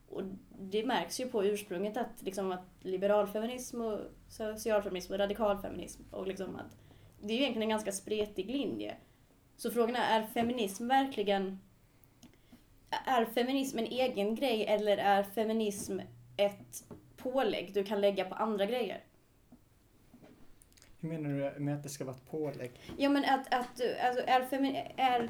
Och 0.10 0.22
det 0.60 0.86
märks 0.86 1.20
ju 1.20 1.28
på 1.30 1.46
ursprunget 1.46 1.98
att, 1.98 2.22
liksom, 2.22 2.52
att 2.52 2.66
liberalfeminism 2.82 3.82
och 3.82 4.00
socialfeminism 4.30 5.14
och 5.14 5.20
radikalfeminism 5.20 6.04
och 6.12 6.28
liksom 6.28 6.56
att 6.56 6.78
det 7.22 7.34
är 7.34 7.38
ju 7.38 7.42
egentligen 7.42 7.64
en 7.64 7.70
ganska 7.70 7.92
spretig 7.92 8.50
linje. 8.52 8.96
Så 9.58 9.72
frågan 9.72 9.96
är, 9.96 10.22
är 10.22 10.28
feminism 10.28 10.88
verkligen 10.88 11.60
är 13.06 13.26
feminism 13.26 13.78
en 13.78 13.86
egen 13.86 14.36
grej 14.36 14.66
eller 14.66 14.98
är 14.98 15.24
feminism 15.24 16.00
ett 16.38 16.84
pålägg 17.18 17.74
du 17.74 17.84
kan 17.84 18.02
lägga 18.02 18.26
på 18.26 18.36
andra 18.36 18.66
grejer? 18.66 19.04
Hur 21.00 21.10
menar 21.10 21.30
du 21.30 21.60
med 21.60 21.76
att 21.76 21.84
det 21.84 21.90
ska 21.90 22.06
vara 22.06 22.16
ett 22.16 22.32
pålägg? 22.32 22.72
Ja 22.98 23.10
men 23.10 23.26
att, 23.26 23.54
att 23.54 23.82
alltså, 24.04 24.24
är, 24.28 24.42
femi- 24.42 24.94
är, 24.98 25.30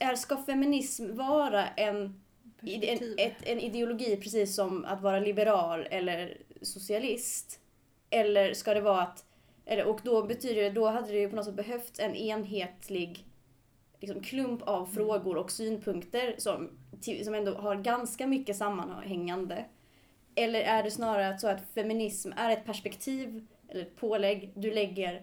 är, 0.00 0.14
ska 0.14 0.36
feminism 0.36 1.16
vara 1.16 1.66
en, 1.66 2.20
en, 2.62 3.14
ett, 3.18 3.36
en 3.42 3.60
ideologi 3.60 4.16
precis 4.16 4.54
som 4.54 4.84
att 4.84 5.02
vara 5.02 5.20
liberal 5.20 5.86
eller 5.90 6.38
socialist? 6.62 7.60
Eller 8.10 8.54
ska 8.54 8.74
det 8.74 8.80
vara 8.80 9.02
att, 9.02 9.24
eller, 9.70 9.84
och 9.84 10.00
då 10.04 10.22
betyder 10.22 10.62
det, 10.62 10.70
då 10.70 10.86
hade 10.86 11.08
det 11.08 11.18
ju 11.18 11.28
på 11.28 11.36
något 11.36 11.44
sätt 11.44 11.54
behövt 11.54 11.98
en 11.98 12.14
enhetlig 12.14 13.26
liksom, 14.00 14.20
klump 14.20 14.62
av 14.62 14.86
frågor 14.86 15.36
och 15.36 15.50
synpunkter 15.50 16.34
som, 16.38 16.70
som 17.24 17.34
ändå 17.34 17.54
har 17.54 17.76
ganska 17.76 18.26
mycket 18.26 18.56
sammanhängande. 18.56 19.64
Eller 20.34 20.60
är 20.60 20.82
det 20.82 20.90
snarare 20.90 21.38
så 21.38 21.48
att 21.48 21.70
feminism 21.74 22.32
är 22.36 22.50
ett 22.50 22.64
perspektiv 22.64 23.46
eller 23.68 23.82
ett 23.82 23.96
pålägg 23.96 24.52
du 24.54 24.70
lägger 24.70 25.22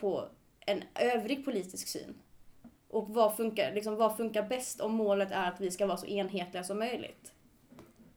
på 0.00 0.28
en 0.66 0.82
övrig 0.94 1.44
politisk 1.44 1.88
syn? 1.88 2.14
Och 2.88 3.08
vad 3.08 3.36
funkar, 3.36 3.72
liksom, 3.72 3.96
vad 3.96 4.16
funkar 4.16 4.48
bäst 4.48 4.80
om 4.80 4.92
målet 4.92 5.30
är 5.30 5.48
att 5.48 5.60
vi 5.60 5.70
ska 5.70 5.86
vara 5.86 5.96
så 5.96 6.06
enhetliga 6.06 6.64
som 6.64 6.78
möjligt? 6.78 7.32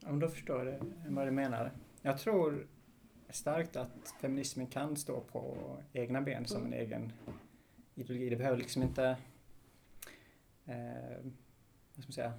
Om 0.05 0.19
då 0.19 0.27
förstår 0.27 0.65
jag 0.65 0.79
vad 1.07 1.27
du 1.27 1.31
menar. 1.31 1.71
Jag 2.01 2.17
tror 2.17 2.67
starkt 3.35 3.75
att 3.75 4.13
feminismen 4.21 4.67
kan 4.67 4.95
stå 4.97 5.21
på 5.21 5.57
egna 5.93 6.21
ben 6.21 6.45
som 6.45 6.65
en 6.65 6.73
egen 6.73 7.13
ideologi. 7.95 8.29
Det 8.29 8.35
behöver 8.35 8.57
liksom 8.57 8.81
inte 8.83 9.17
eh, 10.65 11.23
vad 11.95 12.03
ska 12.03 12.07
man 12.07 12.11
säga, 12.11 12.33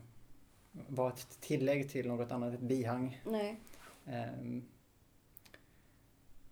vara 0.88 1.12
ett 1.12 1.38
tillägg 1.40 1.90
till 1.90 2.08
något 2.08 2.30
annat, 2.32 2.54
ett 2.54 2.60
bihang. 2.60 3.20
Nej. 3.26 3.60
Ehm, 4.06 4.62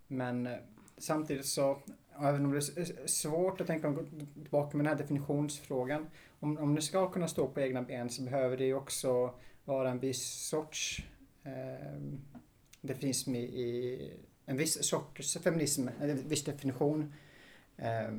Men 0.09 0.47
eh, 0.47 0.59
samtidigt 0.99 1.47
så, 1.47 1.79
även 2.19 2.45
om 2.45 2.51
det 2.53 2.57
är 2.59 2.81
s- 2.83 3.21
svårt 3.21 3.61
att 3.61 3.67
tänka 3.67 3.95
tillbaka 4.35 4.77
med 4.77 4.87
den 4.87 4.93
här 4.93 4.99
definitionsfrågan. 5.03 6.07
Om, 6.41 6.59
om 6.59 6.75
det 6.75 6.83
ska 6.83 7.11
kunna 7.11 7.29
stå 7.29 7.49
på 7.49 7.61
egna 7.61 7.83
ben 7.83 8.11
så 8.11 8.23
behöver 8.23 8.57
det 8.57 8.65
ju 8.65 8.75
också 8.75 9.35
vara 9.65 9.91
en 9.91 9.99
viss 9.99 10.23
sorts 10.49 11.05
eh, 11.43 12.01
definism 12.81 13.35
i, 13.35 13.39
i 13.41 14.13
en 14.53 14.59
viss 14.59 14.85
sorts 14.89 15.39
feminism, 15.39 15.89
en 16.01 16.29
viss 16.29 16.45
definition. 16.45 17.13
Eh, 17.77 18.13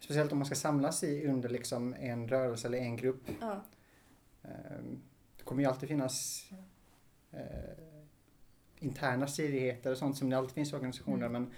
speciellt 0.00 0.32
om 0.32 0.38
man 0.38 0.46
ska 0.46 0.54
samlas 0.54 1.04
i 1.04 1.26
under 1.26 1.48
liksom 1.48 1.94
en 2.00 2.28
rörelse 2.28 2.68
eller 2.68 2.78
en 2.78 2.96
grupp. 2.96 3.22
Ja. 3.40 3.64
Ehm, 4.42 5.00
Det 5.36 5.44
kommer 5.44 5.62
ju 5.62 5.68
alltid 5.68 5.88
finnas 5.88 6.48
eh, 7.32 7.38
interna 8.78 9.26
stridigheter 9.26 9.90
och 9.90 9.98
sånt 9.98 10.16
som 10.16 10.30
det 10.30 10.38
alltid 10.38 10.54
finns 10.54 10.72
i 10.72 10.76
organisationer 10.76 11.26
Mm. 11.26 11.32
men 11.42 11.50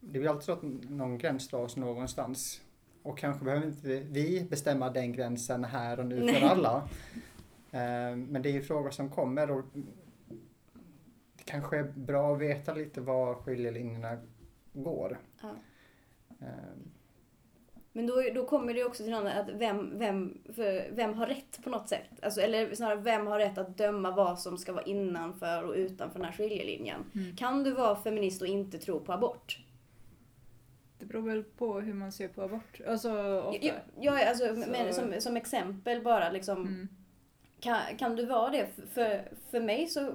det 0.00 0.18
blir 0.18 0.28
alltid 0.30 0.44
så 0.44 0.52
att 0.52 0.62
någon 0.90 1.18
gräns 1.18 1.48
dras 1.48 1.76
någonstans. 1.76 2.60
Och 3.02 3.18
kanske 3.18 3.44
behöver 3.44 3.66
inte 3.66 4.00
vi 4.00 4.46
bestämma 4.50 4.90
den 4.90 5.12
gränsen 5.12 5.64
här 5.64 5.98
och 6.00 6.06
nu 6.06 6.24
Nej. 6.24 6.34
för 6.34 6.46
alla. 6.46 6.88
Ehm, 7.70 8.24
Men 8.24 8.42
det 8.42 8.48
är 8.48 8.52
ju 8.52 8.62
frågor 8.62 8.90
som 8.90 9.10
kommer 9.10 9.50
och 9.50 9.64
kanske 11.44 11.78
är 11.78 11.82
bra 11.82 12.34
att 12.34 12.40
veta 12.40 12.74
lite 12.74 13.00
var 13.00 13.34
skiljelinjerna 13.34 14.18
går. 14.72 15.18
Ja. 15.42 15.48
Ehm, 16.40 16.90
Men 17.92 18.06
då, 18.06 18.22
då 18.34 18.46
kommer 18.46 18.74
det 18.74 18.84
också 18.84 19.02
till 19.02 19.12
någon 19.12 19.26
att 19.26 19.48
vem, 19.48 19.98
vem, 19.98 20.38
för 20.54 20.90
vem 20.92 21.14
har 21.14 21.26
rätt 21.26 21.60
på 21.64 21.70
något 21.70 21.88
sätt? 21.88 22.08
Alltså, 22.22 22.40
eller 22.40 22.74
snarare, 22.74 22.96
vem 23.00 23.26
har 23.26 23.38
rätt 23.38 23.58
att 23.58 23.78
döma 23.78 24.10
vad 24.10 24.38
som 24.40 24.58
ska 24.58 24.72
vara 24.72 24.84
innanför 24.84 25.62
och 25.64 25.74
utanför 25.74 26.18
den 26.18 26.28
här 26.28 26.32
skiljelinjen? 26.36 27.04
Mm. 27.14 27.36
Kan 27.36 27.62
du 27.64 27.70
vara 27.70 27.96
feminist 27.96 28.42
och 28.42 28.48
inte 28.48 28.78
tro 28.78 29.00
på 29.00 29.12
abort? 29.12 29.58
Det 30.98 31.06
beror 31.06 31.22
väl 31.22 31.44
på 31.44 31.80
hur 31.80 31.94
man 31.94 32.12
ser 32.12 32.28
på 32.28 32.42
abort. 32.42 32.80
Alltså, 32.86 33.40
ofta. 33.40 33.66
Ja, 33.66 33.72
ja, 34.00 34.28
alltså, 34.28 34.54
Så- 34.62 34.70
men, 34.70 34.94
som, 34.94 35.14
som 35.20 35.36
exempel 35.36 36.02
bara 36.02 36.30
liksom. 36.30 36.60
Mm. 36.66 36.88
Kan, 37.60 37.78
kan 37.98 38.16
du 38.16 38.26
vara 38.26 38.50
det? 38.50 38.66
För, 38.90 39.28
för 39.50 39.60
mig 39.60 39.86
så 39.86 40.12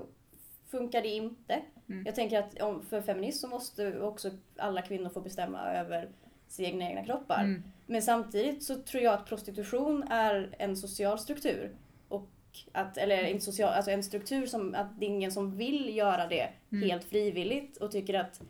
funkar 0.72 1.02
det 1.02 1.08
inte. 1.08 1.62
Mm. 1.90 2.04
Jag 2.06 2.16
tänker 2.16 2.40
att 2.40 2.62
om, 2.62 2.86
för 2.86 3.02
feminist 3.02 3.42
så 3.42 3.48
måste 3.48 4.02
också 4.02 4.32
alla 4.58 4.82
kvinnor 4.82 5.10
få 5.10 5.22
bestämma 5.22 5.74
över 5.74 6.10
sina 6.48 6.90
egna 6.90 7.06
kroppar. 7.06 7.44
Mm. 7.44 7.64
Men 7.86 8.02
samtidigt 8.02 8.64
så 8.64 8.76
tror 8.76 9.04
jag 9.04 9.14
att 9.14 9.26
prostitution 9.26 10.04
är 10.04 10.56
en 10.60 10.78
social 10.78 11.20
struktur. 11.20 11.76
Och 12.08 12.30
att, 12.72 12.98
eller 12.98 13.24
inte 13.24 13.46
social, 13.46 13.70
alltså 13.70 13.92
en 13.92 14.04
struktur 14.04 14.46
som 14.46 14.76
att 14.76 15.00
det 15.00 15.06
är 15.06 15.10
ingen 15.10 15.32
som 15.32 15.58
vill 15.58 15.96
göra 15.96 16.28
det 16.28 16.50
Mm. 16.72 16.90
helt 16.90 17.04
frivilligt 17.04 17.78
och 17.78 17.92
tycker 17.92 18.14
att, 18.14 18.42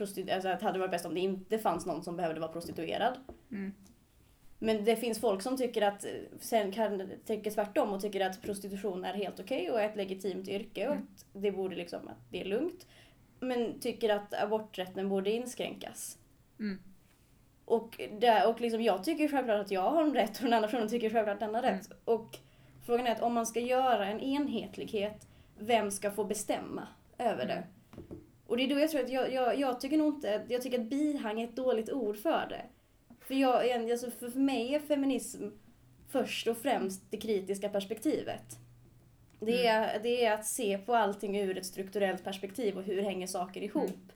alltså 0.00 0.48
att 0.48 0.60
det 0.60 0.66
hade 0.66 0.78
varit 0.78 0.90
bäst 0.90 1.06
om 1.06 1.14
det 1.14 1.20
inte 1.20 1.58
fanns 1.58 1.86
någon 1.86 2.02
som 2.02 2.16
behövde 2.16 2.40
vara 2.40 2.52
prostituerad. 2.52 3.14
Mm. 3.50 3.72
Men 4.58 4.84
det 4.84 4.96
finns 4.96 5.20
folk 5.20 5.42
som 5.42 5.56
tycker 5.56 5.82
att, 5.82 6.06
sen 6.40 6.72
kan, 6.72 7.10
tycker 7.26 7.50
tvärtom 7.50 7.92
och 7.92 8.00
tycker 8.00 8.26
att 8.26 8.42
prostitution 8.42 9.04
är 9.04 9.14
helt 9.14 9.40
okej 9.40 9.70
och 9.70 9.80
är 9.80 9.88
ett 9.88 9.96
legitimt 9.96 10.48
yrke 10.48 10.88
och 10.88 10.94
Mm. 10.94 11.06
att 11.14 11.42
det 11.42 11.52
borde 11.52 11.76
liksom, 11.76 12.08
att 12.08 12.30
det 12.30 12.40
är 12.40 12.44
lugnt. 12.44 12.86
Men 13.40 13.80
tycker 13.80 14.08
att 14.08 14.34
aborträtten 14.34 15.08
borde 15.08 15.30
inskränkas. 15.30 16.18
Mm. 16.60 16.78
Och, 17.64 18.00
där, 18.20 18.48
och 18.48 18.60
liksom, 18.60 18.82
jag 18.82 19.04
tycker 19.04 19.28
självklart 19.28 19.60
att 19.60 19.70
jag 19.70 19.90
har 19.90 20.02
en 20.02 20.14
rätt 20.14 20.36
och 20.38 20.44
den 20.44 20.52
andra 20.52 20.68
personen 20.68 20.88
tycker 20.88 21.10
självklart 21.10 21.34
att 21.34 21.40
den 21.40 21.54
har 21.54 21.62
rätt. 21.62 21.86
Mm. 21.86 21.98
Och 22.04 22.38
frågan 22.86 23.06
är 23.06 23.12
att 23.12 23.22
om 23.22 23.34
man 23.34 23.46
ska 23.46 23.60
göra 23.60 24.06
en 24.06 24.20
enhetlighet, 24.20 25.26
vem 25.58 25.90
ska 25.90 26.10
få 26.10 26.24
bestämma 26.24 26.88
över 27.18 27.46
det? 27.46 27.64
Och 28.46 28.56
det 28.56 28.62
är 28.64 28.68
då 28.68 28.78
jag 28.78 28.90
tror 28.90 29.02
att 29.02 29.10
jag, 29.10 29.32
jag, 29.32 29.58
jag 29.58 29.80
tycker 29.80 29.98
nog 29.98 30.14
inte, 30.14 30.46
jag 30.48 30.62
tycker 30.62 30.80
att 30.80 30.86
bihang 30.86 31.40
är 31.40 31.44
ett 31.48 31.56
dåligt 31.56 31.92
ord 31.92 32.16
för 32.16 32.46
det. 32.48 32.62
För, 33.28 33.34
jag, 33.34 33.90
alltså 33.90 34.10
för, 34.10 34.30
för 34.30 34.40
mig 34.40 34.74
är 34.74 34.80
feminism 34.80 35.48
först 36.08 36.46
och 36.46 36.56
främst 36.56 37.02
det 37.10 37.16
kritiska 37.16 37.68
perspektivet. 37.68 38.58
Det 39.40 39.66
är, 39.66 40.00
det 40.02 40.24
är 40.24 40.34
att 40.34 40.46
se 40.46 40.78
på 40.78 40.94
allting 40.94 41.38
ur 41.38 41.58
ett 41.58 41.66
strukturellt 41.66 42.24
perspektiv 42.24 42.76
och 42.76 42.82
hur 42.82 43.02
hänger 43.02 43.26
saker 43.26 43.60
ihop. 43.60 44.12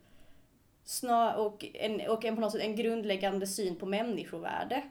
Snar, 0.84 1.34
och 1.36 1.66
en, 1.74 2.10
och 2.10 2.24
en, 2.24 2.34
på 2.34 2.40
något 2.40 2.52
sätt 2.52 2.60
en 2.60 2.76
grundläggande 2.76 3.46
syn 3.46 3.76
på 3.76 3.86
människovärde. 3.86 4.82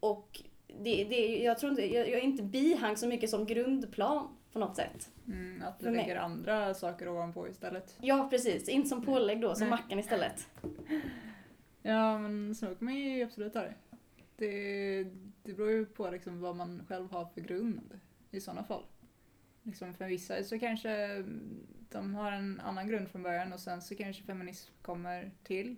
Och 0.00 0.42
det, 0.66 1.04
det, 1.04 1.42
jag, 1.42 1.58
tror 1.58 1.70
inte, 1.70 1.94
jag, 1.94 2.08
jag 2.08 2.18
är 2.18 2.24
inte 2.24 2.42
bihang 2.42 2.96
så 2.96 3.06
mycket 3.06 3.30
som 3.30 3.46
grundplan 3.46 4.28
på 4.52 4.58
något 4.58 4.76
sätt. 4.76 5.10
Mm, 5.26 5.62
att 5.62 5.80
du 5.80 5.90
mig- 5.90 5.96
lägger 5.96 6.16
andra 6.16 6.74
saker 6.74 7.08
ovanpå 7.08 7.48
istället. 7.48 7.96
Ja, 8.00 8.26
precis. 8.30 8.68
Inte 8.68 8.88
som 8.88 9.04
pålägg 9.04 9.40
då, 9.40 9.54
som 9.54 9.60
Nej. 9.60 9.70
mackan 9.70 9.98
istället. 9.98 10.48
Ja, 11.86 12.18
men 12.18 12.54
så 12.54 12.66
kan 12.66 12.76
man 12.80 12.94
ju 12.94 13.22
absolut 13.22 13.54
ha 13.54 13.62
det. 13.62 13.74
Det, 14.36 15.04
det 15.42 15.52
beror 15.52 15.70
ju 15.70 15.86
på 15.86 16.10
liksom 16.10 16.40
vad 16.40 16.56
man 16.56 16.86
själv 16.88 17.10
har 17.12 17.24
för 17.26 17.40
grund 17.40 18.00
i 18.30 18.40
sådana 18.40 18.64
fall. 18.64 18.82
Liksom 19.62 19.94
för 19.94 20.06
vissa 20.06 20.44
så 20.44 20.58
kanske 20.58 21.24
de 21.90 22.14
har 22.14 22.32
en 22.32 22.60
annan 22.60 22.88
grund 22.88 23.08
från 23.08 23.22
början 23.22 23.52
och 23.52 23.60
sen 23.60 23.82
så 23.82 23.94
kanske 23.94 24.22
feminism 24.22 24.72
kommer 24.82 25.30
till. 25.42 25.76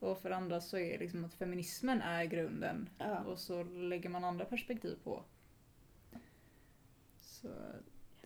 Och 0.00 0.18
för 0.22 0.30
andra 0.30 0.60
så 0.60 0.78
är 0.78 0.98
liksom 0.98 1.24
att 1.24 1.34
feminismen 1.34 2.02
är 2.02 2.24
grunden 2.24 2.88
Ja. 2.98 3.18
och 3.20 3.38
så 3.38 3.62
lägger 3.64 4.08
man 4.08 4.24
andra 4.24 4.44
perspektiv 4.44 4.96
på. 5.04 5.22
Så, 7.20 7.48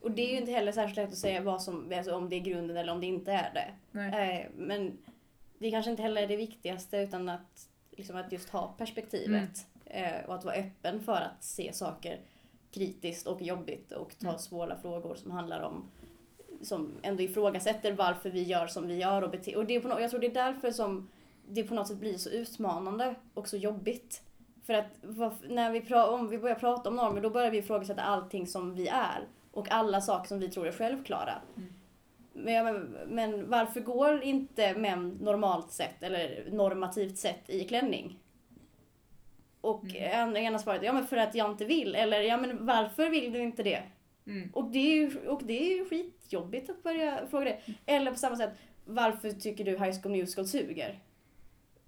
Och 0.01 0.11
det 0.11 0.23
är 0.23 0.31
ju 0.33 0.39
inte 0.39 0.53
heller 0.53 0.73
särskilt 0.73 0.97
lätt 0.97 1.09
att 1.09 1.17
säga 1.19 1.41
vad 1.41 1.63
som, 1.63 1.93
alltså 1.97 2.15
om 2.15 2.29
det 2.29 2.37
är 2.37 2.41
grunden 2.41 2.77
eller 2.77 2.93
om 2.93 3.01
det 3.01 3.07
inte 3.07 3.33
är 3.33 3.55
det. 3.55 3.75
nej. 3.91 4.41
Eh, 4.43 4.51
men 4.57 4.99
det 5.63 5.71
kanske 5.71 5.91
inte 5.91 6.03
heller 6.03 6.23
är 6.23 6.27
det 6.27 6.37
viktigaste 6.37 6.97
utan 6.97 7.29
att, 7.29 7.69
liksom 7.91 8.17
att 8.17 8.33
just 8.33 8.49
ha 8.51 8.75
perspektivet. 8.79 9.67
Eh, 9.85 10.25
och 10.27 10.35
att 10.35 10.45
vara 10.45 10.55
öppen 10.55 11.01
för 11.01 11.13
att 11.17 11.45
se 11.45 11.73
saker 11.73 12.21
kritiskt 12.71 13.27
och 13.27 13.43
jobbigt 13.43 13.93
och 13.93 14.19
ta 14.19 14.27
Mm. 14.29 14.39
svåra 14.39 14.77
frågor 14.77 15.15
som 15.15 15.31
handlar 15.31 15.61
om 15.61 15.85
som 16.63 16.93
ändå 17.03 17.23
ifrågasätter 17.23 17.93
varför 17.93 18.31
vi 18.31 18.43
gör 18.43 18.67
som 18.67 18.87
vi 18.87 18.97
gör 18.99 19.23
och 19.23 19.31
bete- 19.31 19.57
Och 19.57 19.67
det 19.67 19.75
är 19.77 19.81
på 19.81 19.89
no- 19.89 20.01
jag 20.01 20.11
tror 20.11 20.21
det 20.21 20.27
är 20.27 20.35
därför 20.35 20.71
som 20.73 21.09
det 21.49 21.63
på 21.65 21.75
något 21.75 21.89
sätt 21.89 21.97
blir 21.99 22.19
så 22.19 22.31
utmanande 22.31 23.15
och 23.35 23.49
så 23.49 23.57
jobbigt. 23.57 24.23
För 24.67 24.75
att 24.75 24.87
när 25.49 25.71
vi, 25.71 25.81
pra- 25.81 26.07
om 26.09 26.29
vi 26.29 26.39
börjar 26.39 26.55
prata 26.57 26.89
om 26.89 26.97
normer 26.97 27.21
då 27.21 27.31
börjar 27.31 27.51
vi 27.51 27.59
ifrågasätta 27.59 28.03
allting 28.03 28.47
som 28.47 28.75
vi 28.75 28.89
är. 28.89 29.27
Och 29.53 29.71
alla 29.73 30.01
saker 30.01 30.29
som 30.29 30.39
vi 30.39 30.49
tror 30.51 30.67
är 30.67 30.73
självklara. 30.73 31.35
Mm. 31.57 31.73
Men, 32.33 32.97
men, 33.09 33.51
varför 33.51 33.81
går 33.81 34.23
inte 34.23 34.75
män 34.75 35.19
normalt 35.21 35.73
sett, 35.73 36.03
eller 36.03 36.45
normativt 36.51 37.19
sett, 37.19 37.51
i 37.51 37.65
klänning? 37.65 38.19
Och 39.61 39.85
Mm. 39.85 40.29
mm. 40.29 40.37
ena 40.37 40.59
svaret 40.59 40.83
ja 40.83 40.93
men 40.93 41.07
för 41.07 41.17
att 41.17 41.35
jag 41.35 41.51
inte 41.51 41.65
vill. 41.65 41.95
Eller 41.95 42.21
ja 42.21 42.37
men 42.37 42.67
varför 42.67 43.11
vill 43.11 43.33
du 43.33 43.39
inte 43.43 43.63
det? 43.63 43.83
Mm. 44.27 44.51
Och 44.55 44.65
det 44.71 44.79
är 44.79 44.95
ju, 44.95 45.29
och 45.29 45.43
det 45.45 45.73
är 45.73 45.77
ju 45.79 45.85
skitjobbigt 45.85 46.71
att 46.71 46.83
börja 46.83 47.27
fråga 47.31 47.45
det. 47.45 47.61
Eller 47.87 48.11
på 48.11 48.17
samma 48.17 48.37
sätt, 48.37 48.53
varför 48.85 49.31
tycker 49.31 49.65
du 49.65 49.71
High 49.71 50.01
School 50.03 50.13
Musical 50.13 50.47
suger? 50.47 50.99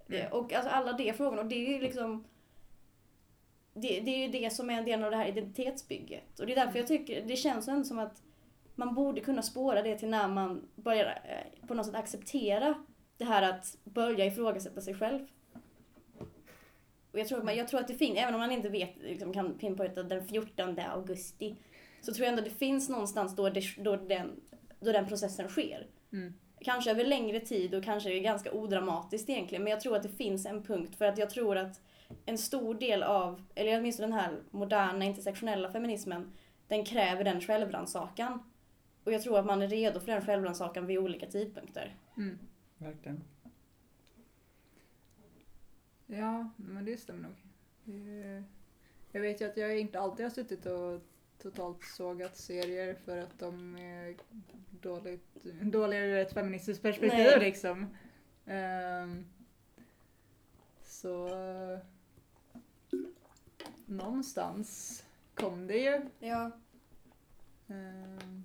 Mm. 0.09 0.21
Eh, 0.21 0.33
Och 0.33 0.53
alltså 0.53 0.71
alla 0.71 0.93
de 0.93 1.13
frågorna, 1.13 1.43
och 1.43 1.49
det 1.49 1.67
är 1.67 1.73
ju 1.73 1.81
liksom 1.81 2.25
det, 3.75 4.01
det 4.01 4.11
är 4.11 4.19
ju 4.19 4.29
det 4.29 4.53
som 4.53 4.71
är 4.71 4.75
en 4.79 4.85
del 4.85 5.05
av 5.05 5.11
det 5.11 5.17
här 5.17 5.29
identitetsbygget. 5.29 6.41
Och 6.41 6.47
det 6.47 6.53
är 6.53 6.65
därför 6.65 6.79
jag 6.79 6.89
tycker, 6.89 7.23
det 7.23 7.37
känns 7.37 7.69
ändå 7.69 7.85
som 7.85 7.99
att 7.99 8.23
man 8.75 8.95
borde 8.95 9.21
kunna 9.21 9.43
spåra 9.43 9.83
det 9.83 9.99
till 9.99 10.09
när 10.09 10.29
man 10.29 10.69
börjar 10.75 11.07
eh, 11.07 11.67
på 11.67 11.75
något 11.75 11.87
sätt 11.87 11.95
acceptera 11.95 12.75
det 13.17 13.25
här 13.25 13.43
att 13.43 13.77
börja 13.85 14.27
ifrågasätta 14.27 14.81
sig 14.81 14.95
själv. 14.95 15.27
Och 17.13 17.21
jag 17.21 17.29
tror, 17.29 17.39
att 17.39 17.45
man, 17.45 17.57
jag 17.57 17.69
tror 17.69 17.81
att 17.81 17.89
det 17.89 17.95
finns, 17.95 18.19
även 18.19 18.35
om 18.35 18.41
man 18.41 18.53
inte 18.53 18.69
vet, 18.69 18.99
liksom, 18.99 19.33
kan 19.33 19.59
pinpointa 19.59 20.03
den 20.03 20.29
14 20.29 20.79
augusti, 20.79 21.57
så 22.01 22.15
tror 22.15 22.25
jag 22.25 22.31
ändå 22.31 22.43
det 22.43 22.59
finns 22.59 22.89
någonstans 22.89 23.37
då, 23.37 23.49
det, 23.49 23.63
då, 23.79 23.97
den, 23.97 24.41
då 24.81 24.93
den 24.93 25.09
processen 25.09 25.49
sker. 25.49 25.87
Mm. 26.13 26.35
Kanske 26.61 26.91
över 26.91 27.05
längre 27.05 27.41
tid 27.41 27.75
och 27.75 27.85
kanske 27.85 28.21
ganska 28.21 28.53
odramatiskt 28.53 29.29
egentligen, 29.29 29.65
men 29.65 29.71
jag 29.71 29.81
tror 29.81 29.97
att 29.97 30.03
det 30.03 30.09
finns 30.09 30.47
en 30.47 30.63
punkt 30.63 30.97
för 30.99 31.05
att 31.05 31.19
jag 31.19 31.31
tror 31.31 31.57
att 31.57 31.81
en 32.27 32.39
stor 32.39 32.75
del 32.75 33.03
av, 33.03 33.43
eller 33.55 33.79
åtminstone 33.79 34.09
den 34.09 34.19
här 34.19 34.41
moderna 34.51 35.05
intersektionella 35.05 35.73
feminismen, 35.73 36.33
den 36.69 36.85
kräver 36.85 37.25
den 37.25 37.41
självrannsakan. 37.41 38.43
Och 39.05 39.13
jag 39.13 39.23
tror 39.23 39.39
att 39.39 39.47
man 39.47 39.63
är 39.63 39.69
redo 39.69 40.01
för 40.01 40.13
den 40.13 40.23
självrannsakan 40.23 40.87
vid 40.87 40.99
olika 40.99 41.27
tidpunkter. 41.27 41.97
Mm. 42.17 42.39
Verkligen. 42.79 43.25
Ja, 46.07 46.51
men 46.57 46.85
det 46.85 46.97
stämmer 46.97 47.23
nog. 47.23 47.37
Jag 49.13 49.21
vet 49.21 49.41
ju 49.41 49.45
att 49.45 49.57
jag 49.57 49.79
inte 49.79 50.01
alltid 50.01 50.27
har 50.27 50.31
suttit 50.31 50.67
och 50.67 51.01
totalt 51.39 51.85
sågat 51.85 52.37
serier 52.37 52.95
för 52.95 53.19
att 53.19 53.39
de 53.39 53.77
är 53.77 54.17
dåligt, 54.71 55.45
dåliga 55.63 56.05
ur 56.05 56.19
ett 56.19 56.33
feministiskt 56.33 56.83
perspektiv 56.83 57.27
Nej. 57.27 57.41
liksom. 57.41 57.87
Ehm, 58.47 59.25
så 60.83 61.29
någonstans 63.87 65.05
kom 65.35 65.67
det 65.67 65.79
ju. 65.79 66.01
Ja. 66.19 66.51
Ehm, 67.69 68.45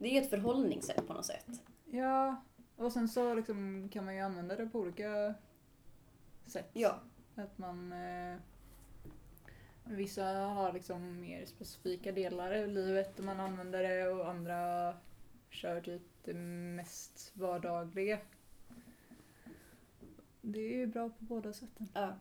Det 0.00 0.08
är 0.08 0.12
ju 0.12 0.20
ett 0.20 0.30
förhållningssätt 0.30 1.06
på 1.06 1.12
något 1.12 1.26
sätt. 1.26 1.46
ja, 1.90 2.42
och 2.76 2.92
sen 2.92 3.08
så 3.08 3.34
liksom 3.34 3.88
kan 3.92 4.04
man 4.04 4.14
ju 4.14 4.20
använda 4.20 4.56
det 4.56 4.66
på 4.66 4.78
olika 4.78 5.34
sätt. 6.46 6.70
Ja. 6.72 7.00
Att 7.34 7.58
man... 7.58 7.92
Eh, 7.92 8.36
vissa 9.84 10.24
har 10.24 10.72
liksom 10.72 11.20
mer 11.20 11.46
specifika 11.46 12.12
delar 12.12 12.54
i 12.54 12.66
livet 12.66 13.16
där 13.16 13.22
man 13.24 13.40
använder 13.40 13.82
det 13.82 14.08
och 14.08 14.28
andra 14.28 14.94
kör 15.50 15.80
typ 15.80 16.02
det 16.24 16.34
mest 16.34 17.32
vardagliga. 17.34 18.18
Det 20.40 20.58
är 20.58 20.76
ju 20.76 20.86
bra 20.86 21.08
på 21.08 21.24
båda 21.24 21.52
sätten. 21.52 21.88
ja. 21.94 22.16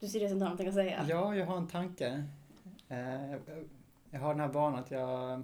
Du 0.00 0.06
ser 0.08 0.20
det 0.20 0.28
som 0.28 0.38
du 0.38 0.44
har 0.44 0.50
någonting 0.50 0.68
att 0.68 0.74
säga? 0.74 1.06
Ja, 1.08 1.34
jag 1.34 1.46
har 1.46 1.56
en 1.56 1.66
tanke. 1.66 2.24
Eh, 2.88 3.32
Jag 4.10 4.20
har 4.20 4.34
den 4.34 4.40
här 4.40 4.48
vanan 4.48 4.78
att 4.78 4.90
jag 4.90 5.42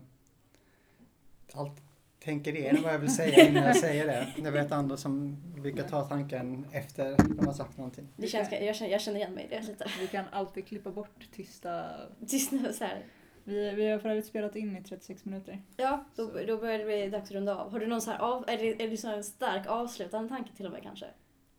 alltid 1.52 1.84
tänker 2.20 2.56
igenom 2.56 2.82
vad 2.82 2.94
jag 2.94 2.98
vill 2.98 3.14
säga 3.14 3.48
innan 3.48 3.62
jag 3.64 3.76
säger 3.76 4.06
det. 4.06 4.32
Jag 4.36 4.52
vet 4.52 4.72
andra 4.72 4.96
som 4.96 5.36
brukar 5.56 5.82
ta 5.88 6.04
tanken 6.04 6.66
efter 6.72 7.16
de 7.36 7.46
har 7.46 7.52
sagt 7.52 7.76
någonting. 7.76 8.08
Det 8.16 8.26
känns, 8.26 8.52
jag, 8.52 8.76
känner, 8.76 8.92
jag 8.92 9.00
känner 9.00 9.18
igen 9.18 9.32
mig 9.32 9.44
i 9.44 9.48
det 9.48 9.60
lite. 9.62 9.86
Vi 10.00 10.06
kan 10.06 10.24
alltid 10.32 10.66
klippa 10.66 10.90
bort 10.90 11.28
tysta... 11.32 11.84
Tyst 12.28 12.52
nu 12.52 12.72
så 12.72 12.84
här. 12.84 13.04
Vi, 13.44 13.70
vi 13.70 13.90
har 13.90 13.98
för 13.98 14.08
övrigt 14.08 14.26
spelat 14.26 14.56
in 14.56 14.76
i 14.76 14.82
36 14.82 15.24
minuter. 15.24 15.62
Ja, 15.76 16.04
då, 16.16 16.30
då 16.46 16.56
börjar 16.58 16.78
det 16.78 16.84
bli 16.84 17.10
dags 17.10 17.24
att 17.30 17.32
runda 17.34 17.56
av. 17.56 17.72
Har 17.72 17.78
du 17.80 17.86
någon 17.86 18.00
så 18.00 18.10
här 18.10 18.18
av, 18.18 18.44
är 18.48 18.58
det, 18.58 18.84
är 18.84 18.90
det 18.90 18.96
så 18.96 19.08
en 19.08 19.24
stark 19.24 19.66
avslutande 19.66 20.28
tanke 20.28 20.50
till 20.56 20.66
och 20.66 20.72
med 20.72 20.82
kanske? 20.82 21.06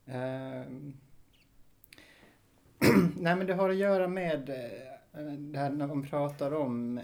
Ehm. 0.05 0.93
Nej 3.15 3.35
men 3.35 3.47
det 3.47 3.53
har 3.53 3.69
att 3.69 3.75
göra 3.75 4.07
med 4.07 4.49
eh, 4.49 5.23
det 5.37 5.59
här 5.59 5.69
när 5.69 5.87
man 5.87 6.03
pratar 6.03 6.53
om 6.53 6.97
eh, 6.97 7.03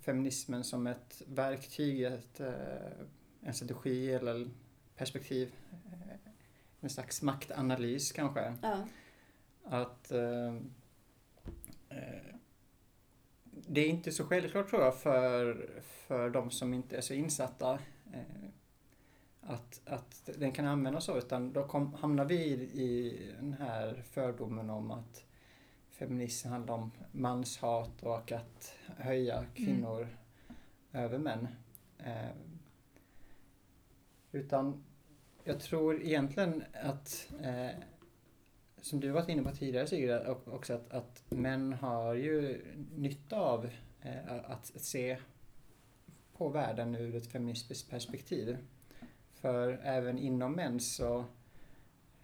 feminismen 0.00 0.64
som 0.64 0.86
ett 0.86 1.22
verktyg, 1.26 2.02
ett, 2.02 2.40
eh, 2.40 2.52
en 3.40 3.54
strategi 3.54 4.12
eller 4.12 4.48
perspektiv. 4.96 5.54
En 6.80 6.90
slags 6.90 7.22
maktanalys 7.22 8.12
kanske. 8.12 8.54
Ja. 8.62 8.78
Att 9.64 10.12
det 13.50 13.80
är 13.80 13.88
inte 13.88 14.12
så 14.12 14.24
självklart 14.24 14.70
tror 14.70 14.82
jag 14.82 14.98
för, 14.98 15.70
för 15.82 16.30
de 16.30 16.50
som 16.50 16.74
inte 16.74 16.96
är 16.96 17.00
så 17.00 17.14
insatta 17.14 17.78
att, 19.46 19.80
att 19.84 20.30
den 20.38 20.52
kan 20.52 20.66
användas 20.66 21.04
så 21.04 21.18
utan 21.18 21.52
då 21.52 21.66
kom, 21.66 21.94
hamnar 21.94 22.24
vi 22.24 22.44
i, 22.54 23.20
den 23.40 23.52
här 23.52 24.02
fördomen 24.10 24.70
om 24.70 24.90
att 24.90 25.24
feminism 25.90 26.48
handlar 26.48 26.74
om 26.74 26.90
manshat 27.12 28.02
och 28.02 28.32
att 28.32 28.74
höja 28.96 29.44
kvinnor 29.54 30.08
över 30.92 31.18
män. 31.18 31.48
Eh, 31.98 32.30
utan 34.32 34.84
jag 35.44 35.60
tror 35.60 36.02
egentligen 36.02 36.64
att 36.82 37.32
eh, 37.40 37.70
som 38.80 39.00
du 39.00 39.10
varit 39.10 39.28
inne 39.28 39.42
på 39.42 39.50
tidigare 39.50 39.86
Sigrid, 39.86 40.16
och- 40.16 40.48
också 40.48 40.74
att, 40.74 40.92
att 40.92 41.24
män 41.28 41.72
har 41.72 42.14
ju 42.14 42.64
nytta 42.96 43.40
av 43.40 43.70
eh, 44.02 44.32
att, 44.32 44.76
att 44.76 44.82
se 44.82 45.18
på 46.36 46.48
världen 46.48 46.94
ur 46.94 47.14
ett 47.14 47.26
feministiskt 47.32 47.90
perspektiv. 47.90 48.56
För 49.44 49.80
även 49.82 50.18
inom 50.18 50.52
män 50.52 50.80
så 50.80 51.24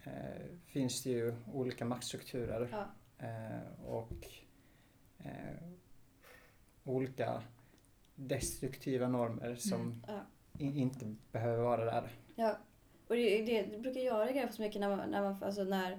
eh, 0.05 0.13
finns 0.67 1.03
det 1.03 1.11
ju 1.11 1.35
olika 1.55 1.85
maktstrukturer 1.85 2.69
Ja. 2.73 2.87
eh, 3.27 3.85
och 3.87 4.27
eh, 5.19 5.69
olika 6.85 7.43
destruktiva 8.15 9.09
normer 9.09 9.55
som 9.55 9.81
Mm. 9.81 10.03
Ja. 10.07 10.21
in, 10.59 10.77
inte 10.77 11.15
behöver 11.33 11.63
vara 11.63 11.85
där. 11.85 12.11
Ja, 12.35 12.59
och 13.09 13.15
det, 13.15 13.43
det, 13.43 13.79
brukar 13.79 14.01
jag 14.01 14.27
reagera 14.27 14.53
så 14.53 14.63
mycket 14.63 14.81
när 14.81 14.97
man, 14.97 15.11
när 15.11 15.23
man 15.23 15.43
alltså 15.43 15.65
när, 15.65 15.93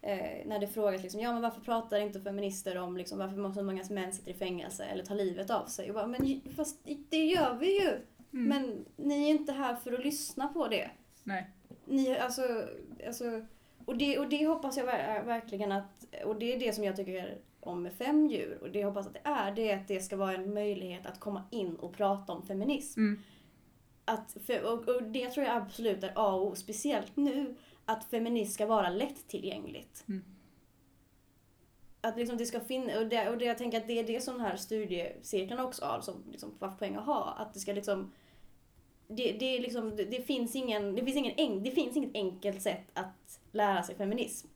eh, 0.00 0.46
när 0.46 0.58
det 0.58 0.66
frågas 0.68 1.02
liksom, 1.02 1.20
ja 1.20 1.32
men 1.32 1.42
varför 1.42 1.60
pratar 1.60 1.98
inte 2.00 2.20
feminister 2.20 2.78
om 2.78 2.96
liksom, 2.96 3.18
varför 3.18 3.52
så 3.52 3.62
många 3.62 3.84
män 3.90 4.12
sitter 4.12 4.30
i 4.30 4.34
fängelse 4.34 4.84
eller 4.84 5.04
tar 5.04 5.14
livet 5.14 5.50
av 5.50 5.66
sig? 5.66 5.88
Och 5.88 5.94
bara, 5.94 6.06
men 6.06 6.40
fast 6.56 6.80
det 7.08 7.24
gör 7.24 7.56
vi 7.56 7.80
ju! 7.82 7.98
Mm. 8.32 8.48
Men 8.48 8.84
ni 8.96 9.24
är 9.24 9.30
inte 9.30 9.52
här 9.52 9.74
för 9.74 9.92
att 9.92 10.04
lyssna 10.04 10.48
på 10.48 10.68
det. 10.68 10.90
Nej. 11.24 11.50
Ni, 11.84 12.18
alltså, 12.18 12.42
alltså, 13.06 13.46
och, 13.84 13.96
det, 13.96 14.18
och 14.18 14.28
det 14.28 14.46
hoppas 14.46 14.76
jag 14.76 14.86
ver- 14.86 15.24
verkligen 15.24 15.72
att, 15.72 16.06
och 16.24 16.38
det 16.38 16.54
är 16.54 16.60
det 16.60 16.72
som 16.72 16.84
jag 16.84 16.96
tycker 16.96 17.38
om 17.60 17.82
med 17.82 17.92
fem 17.92 18.26
djur, 18.26 18.58
och 18.62 18.70
det 18.70 18.78
jag 18.78 18.88
hoppas 18.88 19.06
att 19.06 19.14
det 19.14 19.20
är, 19.24 19.54
det 19.54 19.70
är 19.70 19.76
att 19.76 19.88
det 19.88 20.00
ska 20.00 20.16
vara 20.16 20.34
en 20.34 20.54
möjlighet 20.54 21.06
att 21.06 21.20
komma 21.20 21.42
in 21.50 21.76
och 21.76 21.92
prata 21.96 22.32
om 22.32 22.42
feminism. 22.46 23.00
Mm. 23.00 23.20
Att, 24.04 24.36
för, 24.46 24.62
och, 24.72 24.88
och 24.88 25.02
det 25.02 25.30
tror 25.30 25.46
jag 25.46 25.56
absolut 25.56 26.02
är 26.02 26.12
A 26.14 26.34
och 26.34 26.46
O, 26.46 26.54
speciellt 26.54 27.16
nu, 27.16 27.54
att 27.84 28.04
feminism 28.04 28.52
ska 28.52 28.66
vara 28.66 28.88
lättillgängligt. 28.90 30.04
Mm. 30.08 30.24
Att 32.00 32.16
liksom 32.16 32.36
det 32.36 32.46
ska 32.46 32.60
finnas, 32.60 32.96
och, 32.96 33.06
det, 33.06 33.28
och 33.28 33.38
det, 33.38 33.44
jag 33.44 33.58
tänker 33.58 33.78
att 33.78 33.86
det 33.86 33.98
är 33.98 34.04
det 34.04 34.20
som 34.20 34.34
den 34.34 34.46
här 34.46 34.56
studiecirkeln 34.56 35.60
också 35.60 35.84
har 35.84 36.00
som 36.00 36.24
liksom, 36.30 36.58
poäng 36.78 36.96
att 36.96 37.06
ha. 37.06 37.34
Att 37.38 37.54
det 37.54 37.60
ska 37.60 37.72
liksom 37.72 38.12
det, 39.08 39.32
det, 39.32 39.56
är 39.56 39.60
liksom, 39.60 39.96
det, 39.96 40.04
det, 40.04 40.22
finns 40.22 40.56
ingen, 40.56 40.94
det, 40.94 41.04
finns 41.04 41.16
ingen 41.16 41.34
en, 41.36 41.62
det 41.62 41.70
finns 41.70 41.96
inget 41.96 42.14
enkelt 42.14 42.62
sätt 42.62 42.86
att 42.94 43.40
lära 43.52 43.82
sig 43.82 43.94
feminism. 43.94 44.48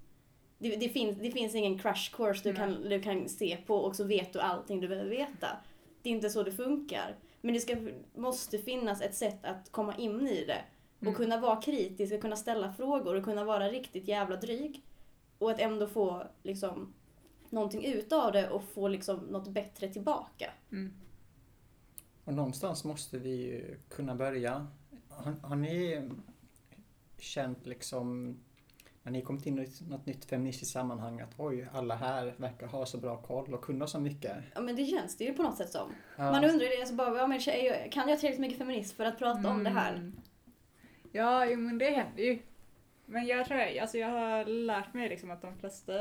Det, 0.58 0.76
det, 0.76 0.88
finns, 0.88 1.18
det 1.18 1.30
finns 1.30 1.54
ingen 1.54 1.78
crash 1.78 2.10
course 2.12 2.40
du 2.44 2.52
Nej. 2.52 2.56
kan, 2.56 2.88
du 2.88 3.02
kan 3.02 3.28
se 3.28 3.58
på 3.66 3.76
och 3.76 3.96
så 3.96 4.04
vet 4.04 4.32
du 4.32 4.40
allting 4.40 4.80
du 4.80 4.88
behöver 4.88 5.10
veta. 5.10 5.48
Det 6.02 6.10
är 6.10 6.12
inte 6.14 6.30
så 6.30 6.42
det 6.42 6.52
funkar. 6.52 7.16
Men 7.40 7.54
det 7.54 7.60
ska, 7.60 7.76
måste 8.14 8.58
finnas 8.58 9.02
ett 9.02 9.14
sätt 9.14 9.44
att 9.44 9.72
komma 9.72 9.96
in 9.96 10.28
i 10.28 10.44
det. 10.44 10.62
Och 10.96 11.02
Mm. 11.02 11.14
kunna 11.14 11.40
vara 11.40 11.62
kritisk, 11.62 12.14
och 12.14 12.20
kunna 12.20 12.36
ställa 12.36 12.72
frågor 12.72 13.14
och 13.14 13.24
kunna 13.24 13.44
vara 13.44 13.68
riktigt 13.68 14.08
jävla 14.08 14.36
dryg. 14.36 14.82
Och 15.38 15.50
att 15.50 15.60
ändå 15.60 15.86
få 15.86 16.22
liksom 16.42 16.94
någonting 17.52 17.84
ut 17.84 18.12
av 18.12 18.32
det 18.32 18.50
och 18.50 18.64
få 18.64 18.88
liksom 18.88 19.18
något 19.18 19.48
bättre 19.48 19.88
tillbaka. 19.88 20.50
Mm. 20.72 20.92
Och 22.24 22.34
någonstans 22.34 22.84
måste 22.84 23.18
vi 23.18 23.30
ju 23.30 23.76
kunna 23.88 24.14
börja. 24.14 24.66
Har, 25.08 25.34
har 25.42 25.56
ni 25.56 26.10
känt 27.18 27.66
liksom 27.66 28.36
när 29.02 29.12
ni 29.12 29.22
kommit 29.22 29.46
in 29.46 29.58
i 29.58 29.68
något 29.88 30.06
nytt 30.06 30.24
feministiskt 30.24 30.72
sammanhang 30.72 31.20
att 31.20 31.34
oj, 31.36 31.68
alla 31.72 31.94
här 31.94 32.34
verkar 32.36 32.66
ha 32.66 32.86
så 32.86 32.98
bra 32.98 33.16
koll 33.16 33.54
och 33.54 33.64
kunna 33.64 33.86
så 33.86 34.00
mycket. 34.00 34.36
Ja 34.54 34.60
men 34.60 34.76
det 34.76 34.84
känns 34.84 35.16
det 35.16 35.24
ju 35.24 35.34
på 35.34 35.42
något 35.42 35.56
sätt 35.56 35.70
som. 35.70 35.92
Ja. 36.16 36.32
Man 36.32 36.44
undrar 36.44 36.64
ju 36.64 36.68
det, 36.68 36.80
alltså 36.80 36.94
bara, 36.94 37.16
ja, 37.16 37.26
men 37.26 37.40
tjej, 37.40 37.88
kan 37.92 38.08
jag 38.08 38.18
tillräckligt 38.18 38.40
mycket 38.40 38.58
feminism 38.58 38.96
för 38.96 39.04
att 39.04 39.18
prata 39.18 39.48
om 39.48 39.64
det 39.64 39.70
här? 39.70 39.94
Mm. 39.94 40.20
Ja, 41.12 41.46
jo, 41.46 41.58
men 41.58 41.78
det 41.78 41.90
händer 41.90 42.22
ju. 42.22 42.38
Men 43.06 43.26
jag 43.26 43.46
tror, 43.46 43.80
alltså 43.80 43.98
jag 43.98 44.08
har 44.08 44.44
lärt 44.44 44.94
mig 44.94 45.08
liksom 45.08 45.30
att 45.30 45.42
de 45.42 45.56
flesta, 45.56 45.92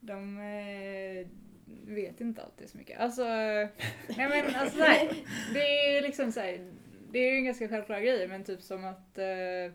de 0.00 0.38
eh, 0.38 1.26
vet 1.94 2.20
inte 2.20 2.42
alltid 2.42 2.68
så 2.70 2.78
mycket. 2.78 3.00
Alltså, 3.00 3.24
nej 3.24 3.68
men 4.16 4.54
alltså 4.54 4.78
nej, 4.78 5.24
det 5.54 5.60
är 5.96 6.02
liksom 6.02 6.32
så 6.32 6.40
här, 6.40 6.72
det 7.12 7.18
är 7.18 7.30
ju 7.32 7.36
en 7.38 7.44
ganska 7.44 7.68
självklar 7.68 8.00
grej 8.00 8.28
men 8.28 8.44
typ 8.44 8.62
som 8.62 8.84
att 8.84 9.18
eh, 9.18 9.72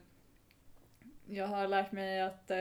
Jag 1.28 1.48
har 1.48 1.68
lärt 1.68 1.92
mig 1.92 2.22
att 2.22 2.52
eh, 2.52 2.58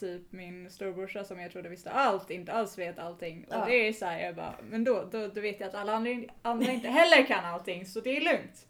typ 0.00 0.32
min 0.32 0.70
storebrorsa 0.70 1.24
som 1.24 1.40
jag 1.40 1.52
trodde 1.52 1.68
visste 1.68 1.90
allt 1.90 2.30
inte 2.30 2.52
alls 2.52 2.78
vet 2.78 2.98
allting. 2.98 3.44
Och 3.48 3.54
Ja. 3.54 3.64
det 3.66 3.74
är 3.88 3.92
såhär, 3.92 4.20
jag 4.20 4.34
bara, 4.36 4.54
men 4.70 4.84
då, 4.84 5.08
då, 5.12 5.28
då 5.28 5.40
vet 5.40 5.60
jag 5.60 5.68
att 5.68 5.74
alla 5.74 5.92
andra, 5.92 6.10
andra 6.42 6.72
inte 6.72 6.88
heller 6.88 7.26
kan 7.26 7.44
allting 7.44 7.86
så 7.86 8.00
det 8.00 8.16
är 8.16 8.20
lugnt. 8.20 8.66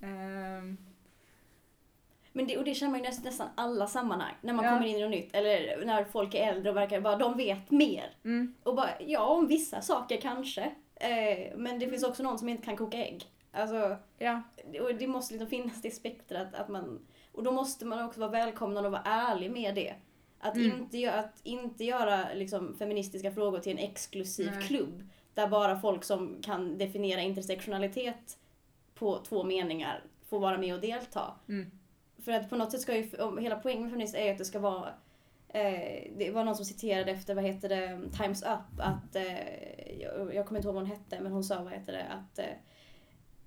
Ehm, 0.00 0.76
Men 2.32 2.46
det, 2.46 2.58
och 2.58 2.64
det 2.64 2.74
känner 2.74 2.90
man 2.90 3.00
ju 3.00 3.06
nästan, 3.06 3.24
nästan 3.24 3.48
alla 3.54 3.86
sammanhang. 3.86 4.34
När 4.40 4.52
man 4.52 4.64
Ja. 4.64 4.70
kommer 4.70 4.86
in 4.86 4.96
i 4.96 5.00
något 5.02 5.10
nytt 5.10 5.34
eller 5.34 5.84
när 5.84 6.04
folk 6.04 6.34
är 6.34 6.52
äldre 6.52 6.70
och 6.70 6.76
verkar 6.76 7.00
bara, 7.00 7.16
de 7.16 7.36
vet 7.36 7.70
mer. 7.70 8.10
mm, 8.24 8.54
Och 8.62 8.74
bara, 8.74 8.90
ja 9.06 9.20
om 9.26 9.46
vissa 9.46 9.80
saker 9.80 10.20
kanske. 10.20 10.62
Eh, 10.94 11.56
men 11.56 11.78
det 11.78 11.88
finns 11.88 12.04
också 12.04 12.22
någon 12.22 12.38
som 12.38 12.48
inte 12.48 12.62
kan 12.64 12.76
koka 12.76 12.96
ägg. 13.06 13.24
Alltså, 13.52 13.96
ja, 14.18 14.42
och 14.80 14.94
det 14.94 15.06
måste 15.06 15.34
liksom 15.34 15.50
finnas 15.50 15.82
det 15.82 15.90
spektrat 15.90 16.54
att 16.54 16.68
man, 16.68 17.06
och 17.32 17.42
då 17.42 17.52
måste 17.52 17.84
man 17.84 18.04
också 18.04 18.20
vara 18.20 18.30
välkomnad 18.30 18.86
och 18.86 18.92
vara 18.92 19.02
ärlig 19.04 19.50
med 19.50 19.74
det. 19.74 19.94
Att, 20.40 20.56
Mm. 20.56 20.78
inte, 20.78 21.12
att 21.12 21.40
inte 21.42 21.84
göra 21.84 22.24
liksom, 22.34 22.74
feministiska 22.78 23.32
frågor 23.32 23.58
till 23.58 23.72
en 23.72 23.78
exklusiv 23.78 24.50
Nej. 24.54 24.66
klubb. 24.68 25.02
Där 25.34 25.48
bara 25.48 25.80
folk 25.80 26.04
som 26.04 26.36
kan 26.42 26.78
definiera 26.78 27.20
intersektionalitet 27.20 28.38
på 28.94 29.18
två 29.18 29.44
meningar 29.44 30.02
får 30.28 30.38
vara 30.40 30.58
med 30.58 30.74
och 30.74 30.80
delta. 30.80 31.34
mm, 31.48 31.70
För 32.28 32.32
att 32.34 32.50
på 32.50 32.56
något 32.56 32.72
sätt 32.72 32.80
ska 32.80 32.96
ju, 32.96 33.10
hela 33.40 33.56
poängen 33.56 33.82
med 33.82 33.90
feminism 33.90 34.16
är 34.16 34.32
att 34.32 34.38
det 34.38 34.44
ska 34.44 34.58
vara 34.58 34.88
Eh, 35.48 36.12
det 36.16 36.30
var 36.30 36.44
någon 36.44 36.56
som 36.56 36.64
citerade 36.64 37.10
efter, 37.10 37.34
vad 37.34 37.44
heter 37.44 37.68
det, 37.68 38.00
Times 38.18 38.42
Up, 38.42 38.80
att, 38.80 39.16
eh, 39.16 40.00
jag, 40.00 40.34
jag 40.34 40.46
kommer 40.46 40.58
inte 40.58 40.68
ihåg 40.68 40.74
vad 40.74 40.82
hon 40.82 40.90
hette, 40.90 41.20
men 41.20 41.32
hon 41.32 41.44
sa, 41.44 41.62
vad 41.62 41.72
heter 41.72 41.92
det, 41.92 42.04
att 42.04 42.38
eh, 42.38 42.44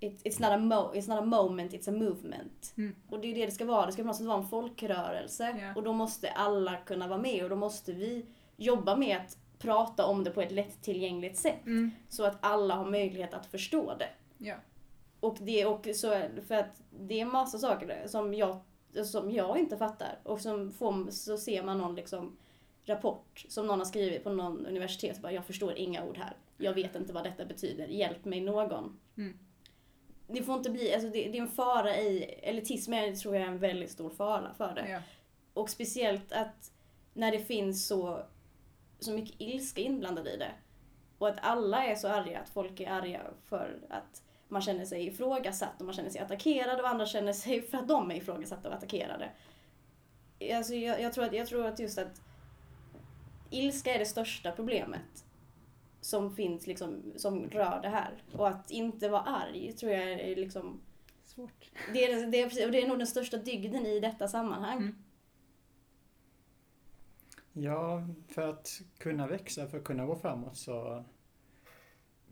it, 0.00 0.22
it's, 0.24 0.40
not 0.40 0.50
a 0.50 0.56
mo- 0.56 0.94
it's 0.94 1.08
not 1.08 1.18
a 1.18 1.24
moment, 1.24 1.72
it's 1.72 1.88
a 1.88 1.92
movement. 1.92 2.74
Mm. 2.76 2.96
Och 3.10 3.20
det 3.20 3.28
är 3.30 3.34
det 3.34 3.46
det 3.46 3.52
ska 3.52 3.64
vara, 3.64 3.86
det 3.86 3.92
ska 3.92 4.02
på 4.02 4.06
något 4.06 4.16
sätt 4.16 4.26
vara 4.26 4.38
en 4.38 4.48
folkrörelse. 4.48 5.56
Ja. 5.60 5.74
Och 5.76 5.82
då 5.82 5.92
måste 5.92 6.30
alla 6.30 6.76
kunna 6.76 7.08
vara 7.08 7.18
med 7.18 7.44
och 7.44 7.50
då 7.50 7.56
måste 7.56 7.92
vi 7.92 8.26
jobba 8.56 8.96
med 8.96 9.16
att 9.16 9.36
prata 9.58 10.06
om 10.06 10.24
det 10.24 10.30
på 10.30 10.40
ett 10.42 10.52
lättillgängligt 10.52 11.38
sätt. 11.38 11.66
mm, 11.66 11.90
Så 12.08 12.24
att 12.24 12.36
alla 12.40 12.74
har 12.74 12.90
möjlighet 12.90 13.34
att 13.34 13.46
förstå 13.46 13.94
det. 13.98 14.08
ja. 14.38 14.54
Och 15.20 15.36
det 15.40 15.66
och 15.66 15.88
så 15.94 16.22
för 16.48 16.54
att 16.54 16.82
det 17.00 17.20
är 17.20 17.24
massa 17.24 17.58
saker 17.58 18.02
som 18.06 18.34
jag, 18.34 18.56
som 19.04 19.30
jag 19.30 19.58
inte 19.58 19.76
fattar. 19.76 20.18
Och 20.22 20.40
som 20.40 20.70
får, 20.72 21.10
så 21.10 21.36
ser 21.36 21.62
man 21.62 21.78
någon 21.78 21.94
liksom 21.94 22.36
rapport 22.84 23.44
som 23.48 23.66
någon 23.66 23.78
har 23.78 23.86
skrivit 23.86 24.24
på 24.24 24.32
någon 24.32 24.66
universitet. 24.66 25.16
Så 25.16 25.22
bara, 25.22 25.32
jag 25.32 25.46
förstår 25.46 25.74
inga 25.78 26.04
ord 26.04 26.16
här. 26.16 26.36
Jag 26.56 26.74
vet 26.74 26.94
inte 26.94 27.12
vad 27.12 27.24
detta 27.24 27.44
betyder. 27.44 27.86
Hjälp 27.86 28.24
mig 28.24 28.40
någon. 28.40 29.00
Mm. 29.16 29.38
Det 30.26 30.42
får 30.42 30.56
inte 30.56 30.70
bli, 30.70 30.94
alltså 30.94 31.08
det, 31.08 31.28
det 31.28 31.38
är 31.38 31.42
en 31.42 31.48
fara 31.48 31.96
i, 31.96 32.22
elitism 32.42 32.92
är, 32.92 33.14
tror 33.14 33.36
jag 33.36 33.44
är 33.44 33.48
en 33.48 33.58
väldigt 33.58 33.90
stor 33.90 34.10
fara 34.10 34.54
för 34.54 34.74
det. 34.74 34.88
ja. 34.90 35.00
Och 35.54 35.70
speciellt 35.70 36.32
att 36.32 36.72
när 37.14 37.32
det 37.32 37.38
finns 37.38 37.86
så, 37.86 38.22
så 38.98 39.12
mycket 39.12 39.40
ilska 39.40 39.80
inblandad 39.80 40.28
i 40.28 40.36
det. 40.36 40.52
Och 41.18 41.28
att 41.28 41.38
alla 41.42 41.84
är 41.84 41.94
så 41.94 42.08
arga, 42.08 42.40
att 42.40 42.48
folk 42.48 42.80
är 42.80 42.90
arga 42.90 43.20
för 43.44 43.78
att 43.88 44.22
man 44.52 44.62
känner 44.62 44.84
sig 44.84 45.06
ifrågasatt 45.06 45.80
och 45.80 45.86
man 45.86 45.94
känner 45.94 46.10
sig 46.10 46.20
attackerad 46.20 46.80
och 46.80 46.88
andra 46.88 47.06
känner 47.06 47.32
sig 47.32 47.62
för 47.62 47.78
att 47.78 47.88
de 47.88 48.10
är 48.10 48.14
ifrågasatta 48.14 48.68
och 48.68 48.74
attackerade. 48.74 49.30
Alltså 50.54 50.74
jag, 50.74 51.00
jag, 51.00 51.12
tror 51.12 51.24
att, 51.24 51.32
jag 51.32 51.46
tror 51.46 51.66
att 51.66 51.78
just 51.78 51.98
att 51.98 52.22
ilska 53.50 53.94
är 53.94 53.98
det 53.98 54.06
största 54.06 54.52
problemet 54.52 55.24
som 56.00 56.36
finns 56.36 56.66
liksom, 56.66 57.12
som 57.16 57.50
rör 57.50 57.82
det 57.82 57.88
här. 57.88 58.22
Och 58.32 58.48
att 58.48 58.70
inte 58.70 59.08
vara 59.08 59.22
arg 59.22 59.72
tror 59.72 59.92
jag 59.92 60.12
är 60.12 60.36
liksom, 60.36 60.80
Svårt. 61.24 61.70
det 61.92 62.04
är, 62.04 62.26
det 62.26 62.40
är, 62.40 62.70
det 62.70 62.82
är 62.82 62.88
nog 62.88 62.98
den 62.98 63.06
största 63.06 63.36
dygden 63.36 63.86
i 63.86 64.00
detta 64.00 64.28
sammanhang. 64.28 64.78
Mm. 64.78 64.94
Ja, 67.52 68.06
för 68.28 68.48
att 68.48 68.80
kunna 68.98 69.26
växa, 69.26 69.66
för 69.66 69.78
att 69.78 69.84
kunna 69.84 70.06
gå 70.06 70.16
framåt 70.16 70.56
så 70.56 71.04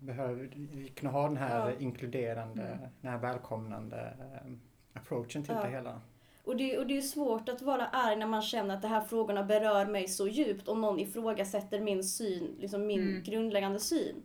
behöver 0.01 0.51
vi 0.55 0.89
kunna 0.89 1.11
ha 1.13 1.23
den 1.29 1.37
här 1.37 1.71
Ja. 1.71 1.77
inkluderande, 1.79 2.63
Mm. 2.63 2.79
den 3.01 3.11
här 3.11 3.19
välkomnande 3.19 4.15
eh, 4.21 4.53
approachen 4.95 5.43
till 5.45 5.55
Ja. 5.55 5.63
det 5.63 5.71
hela. 5.71 6.01
Och 6.45 6.57
det, 6.57 6.79
och 6.79 6.87
det 6.87 6.97
är 6.97 7.01
svårt 7.03 7.49
att 7.49 7.63
vara 7.63 7.87
arg 7.87 8.17
när 8.17 8.27
man 8.27 8.43
känner 8.43 8.75
att 8.75 8.83
de 8.83 8.89
här 8.89 9.01
frågorna 9.01 9.43
berör 9.43 9.87
mig 9.87 10.09
så 10.09 10.29
djupt 10.29 10.69
om 10.69 10.81
någon 10.81 10.99
ifrågasätter 11.01 11.81
min 11.81 12.05
syn, 12.05 12.57
liksom 12.59 12.87
min 12.87 13.01
Mm. 13.09 13.23
grundläggande 13.23 13.81
syn. 13.81 14.17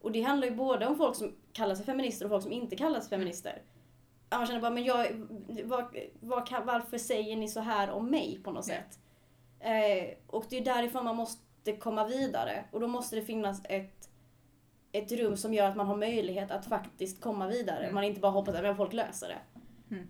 Och 0.00 0.12
det 0.12 0.22
handlar 0.22 0.48
ju 0.48 0.54
både 0.54 0.86
om 0.86 0.96
folk 0.96 1.16
som 1.16 1.32
kallar 1.52 1.74
sig 1.74 1.84
feminister 1.86 2.24
och 2.26 2.30
folk 2.30 2.42
som 2.42 2.52
inte 2.52 2.76
kallar 2.76 3.00
sig 3.00 3.08
feminister. 3.10 3.62
Att 4.28 4.38
Man 4.38 4.46
känner 4.46 4.60
bara, 4.60 4.70
men 4.70 4.84
jag, 4.84 5.06
vad 6.20 6.46
kan, 6.48 6.66
varför 6.66 6.98
säger 6.98 7.36
ni 7.36 7.48
så 7.48 7.60
här 7.60 7.90
om 7.90 8.10
mig 8.10 8.40
på 8.44 8.50
något 8.50 8.68
Ja. 8.68 8.74
sätt? 8.74 8.98
Eh, 9.60 10.14
och 10.26 10.44
det 10.50 10.58
är 10.58 10.64
därifrån 10.64 11.04
man 11.04 11.16
måste 11.16 11.72
komma 11.78 12.06
vidare. 12.06 12.64
Och 12.70 12.80
då 12.80 12.86
måste 12.86 13.16
det 13.16 13.22
finnas 13.22 13.60
ett, 13.64 13.95
ett 14.98 15.12
rum 15.12 15.36
som 15.36 15.54
gör 15.54 15.68
att 15.68 15.76
man 15.76 15.86
har 15.86 15.96
möjlighet 15.96 16.50
att 16.50 16.66
faktiskt 16.66 17.20
komma 17.20 17.46
vidare. 17.48 17.82
Mm. 17.82 17.94
Man 17.94 18.04
inte 18.04 18.20
bara 18.20 18.32
hoppas 18.32 18.54
att 18.54 18.76
folk 18.76 18.92
löser 18.92 19.28
det. 19.28 19.64
Mm. 19.94 20.08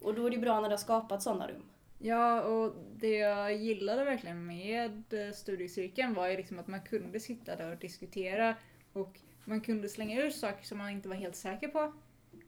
Och 0.00 0.14
då 0.14 0.26
är 0.26 0.30
det 0.30 0.38
bra 0.38 0.60
när 0.60 0.68
det 0.68 0.72
har 0.72 0.78
skapats 0.78 1.24
sådana 1.24 1.48
rum. 1.48 1.62
Ja, 1.98 2.42
och 2.42 2.74
det 2.96 3.16
jag 3.16 3.56
gillade 3.56 4.04
verkligen 4.04 4.46
med 4.46 5.12
eh, 5.12 5.32
studiecirkeln 5.32 6.14
var 6.14 6.28
ju 6.28 6.36
liksom 6.36 6.58
att 6.58 6.66
man 6.66 6.80
kunde 6.80 7.20
sitta 7.20 7.56
där 7.56 7.72
och 7.72 7.78
diskutera 7.78 8.54
och 8.92 9.20
man 9.44 9.60
kunde 9.60 9.88
slänga 9.88 10.22
ur 10.22 10.30
saker 10.30 10.64
som 10.64 10.78
man 10.78 10.90
inte 10.90 11.08
var 11.08 11.16
helt 11.16 11.36
säker 11.36 11.68
på. 11.68 11.92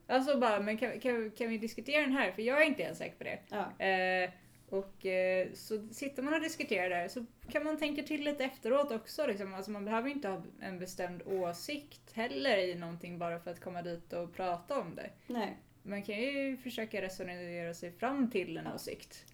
Alltså 0.06 0.38
bara, 0.38 0.60
men 0.60 0.78
kan, 0.78 1.00
kan, 1.00 1.30
kan 1.30 1.48
vi 1.48 1.58
diskutera 1.58 2.00
den 2.00 2.12
här? 2.12 2.32
För 2.32 2.42
jag 2.42 2.62
är 2.62 2.66
inte 2.66 2.82
helt 2.82 2.98
säker 2.98 3.16
på 3.16 3.24
det. 3.24 3.38
Ja. 3.48 3.84
Eh, 3.86 4.30
och 4.78 5.06
eh, 5.06 5.48
så 5.54 5.88
sitter 5.92 6.22
man 6.22 6.34
och 6.34 6.40
diskuterar 6.40 6.90
där 6.90 7.08
så 7.08 7.24
kan 7.50 7.64
man 7.64 7.78
tänka 7.78 8.02
till 8.02 8.24
lite 8.24 8.44
efteråt 8.44 8.92
också. 8.92 9.26
Liksom. 9.26 9.54
Alltså 9.54 9.70
man 9.70 9.84
behöver 9.84 10.10
inte 10.10 10.28
ha 10.28 10.42
en 10.60 10.78
bestämd 10.78 11.22
åsikt 11.26 12.12
heller 12.12 12.58
i 12.58 12.74
någonting 12.74 13.18
bara 13.18 13.38
för 13.38 13.50
att 13.50 13.60
komma 13.60 13.82
dit 13.82 14.12
och 14.12 14.34
prata 14.34 14.80
om 14.80 14.94
det. 14.94 15.10
Nej. 15.26 15.56
Man 15.82 16.02
kan 16.02 16.14
ju 16.14 16.56
försöka 16.56 17.02
resonera 17.02 17.74
sig 17.74 17.92
fram 17.92 18.30
till 18.30 18.56
en 18.56 18.66
åsikt. 18.66 19.24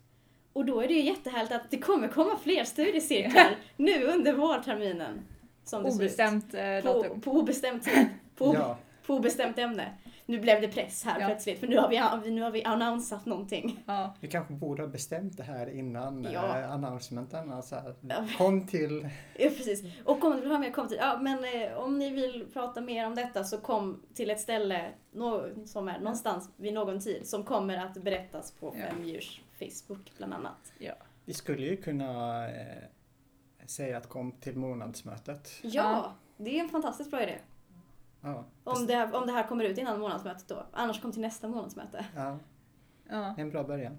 Och 0.52 0.64
då 0.64 0.80
är 0.80 0.88
det 0.88 0.94
ju 0.94 1.00
jättehärligt 1.02 1.52
att 1.52 1.70
det 1.70 1.78
kommer 1.78 2.08
komma 2.08 2.38
fler 2.42 2.64
studiecirklar 2.64 3.56
nu 3.76 4.04
under 4.04 4.32
vårterminen. 4.32 5.20
Som 5.64 5.82
det. 5.82 5.90
Obestämt 5.90 6.54
eh, 6.54 6.80
På, 6.80 7.02
datum. 7.02 7.20
på 7.20 7.30
obestämd 7.30 7.82
tid. 7.82 8.06
På, 8.36 8.54
Ja, 8.54 8.78
på 9.06 9.14
obestämt 9.14 9.58
ämne. 9.58 9.98
Nu 10.26 10.40
blev 10.40 10.60
det 10.60 10.68
press 10.68 11.04
här 11.04 11.20
Ja. 11.20 11.26
plötsligt 11.26 11.58
för 11.60 11.66
nu 11.66 11.76
har 11.78 11.88
vi, 12.22 12.30
nu 12.30 12.42
har 12.42 12.50
vi 12.50 12.64
annonsat 12.64 13.26
någonting. 13.26 13.82
Ja. 13.86 14.14
vi 14.20 14.28
kanske 14.28 14.52
borde 14.54 14.82
ha 14.82 14.88
bestämt 14.88 15.36
det 15.36 15.42
här 15.42 15.66
innan 15.70 16.24
Ja. 16.32 16.58
eh, 16.58 16.72
announcementen. 16.72 17.52
Alltså, 17.52 17.94
Ja. 18.08 18.26
kom 18.38 18.66
till 18.66 19.08
Ja, 19.38 19.48
precis. 19.48 19.82
Och 20.04 20.24
om 20.24 20.34
ni 20.34 20.40
vill 20.40 20.50
ha 20.50 20.58
mer 20.58 20.70
kom 20.70 20.88
till, 20.88 20.96
ja 21.00 21.18
men 21.22 21.38
eh, 21.44 21.78
om 21.78 21.98
ni 21.98 22.10
vill 22.10 22.46
prata 22.52 22.80
mer 22.80 23.06
om 23.06 23.14
detta 23.14 23.44
så 23.44 23.58
kom 23.58 24.02
till 24.14 24.30
ett 24.30 24.40
ställe 24.40 24.90
nå, 25.12 25.44
som 25.66 25.88
är 25.88 25.98
någonstans 25.98 26.50
vid 26.56 26.74
någon 26.74 27.00
tid 27.00 27.28
som 27.28 27.44
kommer 27.44 27.76
att 27.78 27.94
berättas 27.94 28.52
på 28.52 28.74
Ja. 28.78 28.86
Fem 28.90 29.04
djurs 29.04 29.40
Facebook 29.58 30.12
bland 30.16 30.34
annat. 30.34 30.72
Vi 31.24 31.34
skulle 31.34 31.66
ju 31.66 31.76
kunna 31.76 32.44
eh, 32.50 32.82
säga 33.66 33.96
att 33.96 34.08
kom 34.08 34.32
till 34.32 34.56
månadsmötet. 34.56 35.50
Ja, 35.62 35.70
Ja. 35.72 36.12
det 36.36 36.58
är 36.58 36.62
en 36.62 36.68
fantastiskt 36.68 37.10
bra 37.10 37.22
idé. 37.22 37.38
Ja, 38.22 38.44
Om 38.64 38.86
det, 38.86 38.94
här, 38.94 39.14
om 39.14 39.26
det 39.26 39.32
här 39.32 39.46
kommer 39.48 39.64
ut 39.64 39.78
innan 39.78 40.00
månadsmötet 40.00 40.48
då. 40.48 40.66
Annars 40.72 41.00
kom 41.02 41.12
till 41.12 41.20
nästa 41.20 41.48
månadsmöte. 41.48 42.06
ja, 42.16 42.38
ja. 43.08 43.34
en 43.38 43.50
bra 43.50 43.64
början. 43.64 43.92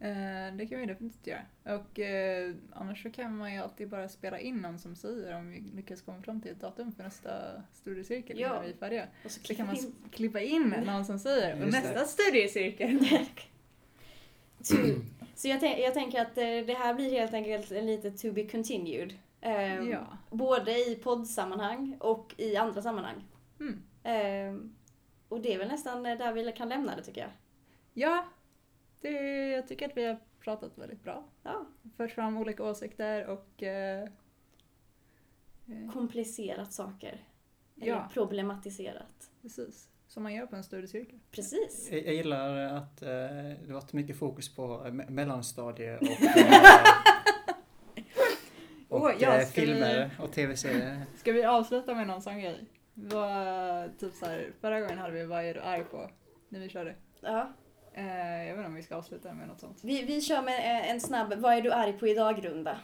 Eh, 0.00 0.56
det 0.56 0.66
kan 0.70 0.78
vi 0.80 0.86
definitivt 0.86 1.26
göra. 1.26 1.76
Och 1.80 1.98
eh, 1.98 2.54
annars 2.72 3.02
så 3.02 3.10
kan 3.10 3.36
man 3.36 3.52
ju 3.54 3.58
alltid 3.60 3.88
bara 3.88 4.08
spela 4.08 4.38
in 4.40 4.56
någon 4.56 4.78
som 4.78 4.96
säger 4.96 5.36
om 5.36 5.50
vi 5.50 5.60
lyckas 5.60 6.02
komma 6.02 6.22
fram 6.22 6.40
till 6.40 6.50
ett 6.52 6.60
datum 6.60 6.92
för 6.92 7.02
nästa 7.02 7.30
studiecirkel 7.72 8.38
Ja. 8.40 8.52
när 8.54 8.62
vi 8.62 8.68
är 8.70 8.76
färdiga. 8.76 9.06
Och 9.24 9.30
så 9.30 9.40
Så 9.40 9.54
kan 9.54 9.66
man 9.66 9.76
in. 9.76 9.94
klippa 10.12 10.40
in 10.40 10.68
någon 10.86 11.04
som 11.04 11.18
säger 11.18 11.62
och 11.62 11.72
nästa 11.72 12.04
studiecirkel. 12.04 12.98
Så, 14.60 14.74
så 15.34 15.48
jag, 15.48 15.80
jag 15.80 15.94
tänker 15.94 16.20
att 16.22 16.38
eh, 16.38 16.44
det 16.44 16.76
här 16.78 16.94
blir 16.94 17.10
helt 17.10 17.34
enkelt 17.34 17.70
lite 17.70 18.10
to 18.10 18.32
be 18.32 18.44
continued. 18.46 19.12
Ehm, 19.40 19.90
ja. 19.90 20.06
Både 20.30 20.72
i 20.90 20.94
poddsammanhang 21.02 21.96
och 22.00 22.34
i 22.38 22.56
andra 22.56 22.82
sammanhang. 22.82 23.24
Mm. 23.60 23.82
Ehm, 24.02 24.74
och 25.28 25.40
det 25.40 25.54
är 25.54 25.58
väl 25.58 25.68
nästan 25.68 26.02
där 26.02 26.32
vi 26.32 26.52
kan 26.52 26.68
lämna 26.68 26.96
det 26.96 27.02
tycker 27.02 27.20
jag. 27.20 27.30
ja, 27.94 28.24
det, 29.00 29.10
jag 29.48 29.68
tycker 29.68 29.86
att 29.88 29.96
vi 29.96 30.04
har 30.04 30.18
pratat 30.40 30.78
väldigt 30.78 31.02
bra. 31.04 31.24
Ja, 31.42 31.66
Fört 31.96 32.10
fram 32.10 32.36
olika 32.36 32.64
åsikter 32.64 33.26
och 33.26 33.62
eh, 33.62 34.02
eh, 35.68 35.92
komplicerat 35.92 36.72
saker. 36.72 37.24
Eller 37.76 37.86
ja, 37.86 38.08
problematiserat. 38.12 39.30
precis. 39.42 39.88
Som 40.06 40.22
man 40.22 40.34
gör 40.34 40.46
på 40.46 40.56
en 40.56 40.64
studiecirkel. 40.64 41.18
Precis. 41.30 41.88
Jag, 41.92 42.06
jag 42.06 42.14
gillar 42.14 42.56
att 42.58 43.02
eh, 43.02 43.08
det 43.66 43.72
varit 43.72 43.92
mycket 43.92 44.16
fokus 44.18 44.54
på 44.56 44.62
eh, 44.86 44.90
me- 44.92 45.10
mellanstadie 45.10 45.96
och, 45.96 46.02
eh, 46.36 46.82
och 48.98 49.04
Åh, 49.04 49.12
ja, 49.18 49.34
eh, 49.34 49.46
ska 49.46 49.60
vi- 49.60 49.66
filmer 49.66 50.10
och 50.20 50.32
tv-serier. 50.32 51.02
Ska 51.16 51.32
vi 51.32 51.44
avsluta 51.44 51.94
med 51.94 52.06
någon 52.06 52.22
sån 52.22 52.40
grej? 52.40 52.64
Vad, 52.94 53.98
typ 53.98 54.14
så 54.14 54.26
här, 54.26 54.50
förra 54.60 54.80
gången 54.80 54.98
hade 54.98 55.12
vi 55.12 55.24
Vad 55.24 55.44
är 55.44 55.54
du 55.54 55.60
arg 55.60 55.84
på? 55.84 56.10
När 56.48 56.60
vi 56.60 56.68
körde. 56.68 56.94
Ja. 57.20 57.52
Eh, 57.94 58.06
jag 58.38 58.44
vet 58.46 58.56
inte 58.56 58.66
om 58.66 58.74
vi 58.74 58.82
ska 58.82 58.96
avsluta 58.96 59.32
med 59.34 59.48
något 59.48 59.60
sånt. 59.60 59.78
Vi, 59.82 60.02
vi 60.02 60.20
kör 60.20 60.42
med 60.42 60.58
eh, 60.58 60.90
en 60.90 61.00
snabb 61.00 61.34
Vad 61.34 61.54
är 61.54 61.62
du 61.62 61.72
arg 61.72 61.92
på 61.92 62.06
idag-runda. 62.08 62.78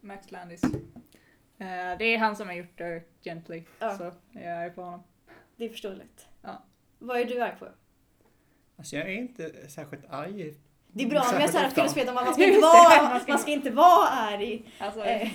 Max 0.00 0.30
Landis. 0.30 0.62
Eh, 0.64 1.98
det 1.98 2.04
är 2.04 2.18
han 2.18 2.36
som 2.36 2.48
har 2.48 2.54
gjort 2.54 2.78
Dirk 2.78 3.08
Gently. 3.24 3.62
Ja. 3.78 3.96
Så 3.98 4.12
jag 4.32 4.44
är 4.64 4.70
på 4.70 4.82
honom. 4.82 5.02
Det 5.56 5.64
är 5.64 5.68
förståeligt. 5.68 6.26
Ja. 6.42 6.62
Vad 6.98 7.20
är 7.20 7.24
du 7.24 7.40
arg 7.42 7.54
på? 7.58 7.68
Alltså 8.78 8.96
jag 8.96 9.08
är 9.08 9.12
inte 9.14 9.70
särskilt 9.70 10.04
arg. 10.10 10.54
Det 10.94 11.04
är 11.04 11.08
bra 11.08 11.18
med 11.18 11.26
Särskilt 11.28 11.52
så 11.52 11.58
här 11.58 11.70
filosofi 11.70 12.02
om 12.10 12.16
att 12.18 12.24
man 12.24 12.34
ska 12.34 12.44
inte 12.46 12.56
det, 12.56 12.60
vara, 12.62 13.08
man 13.10 13.20
ska 13.20 13.32
man 13.32 13.38
ska 13.38 13.50
inte 13.50 13.70
vara 13.70 14.08
arg. 14.08 14.72
Alltså, 14.78 15.04
Eh, 15.04 15.28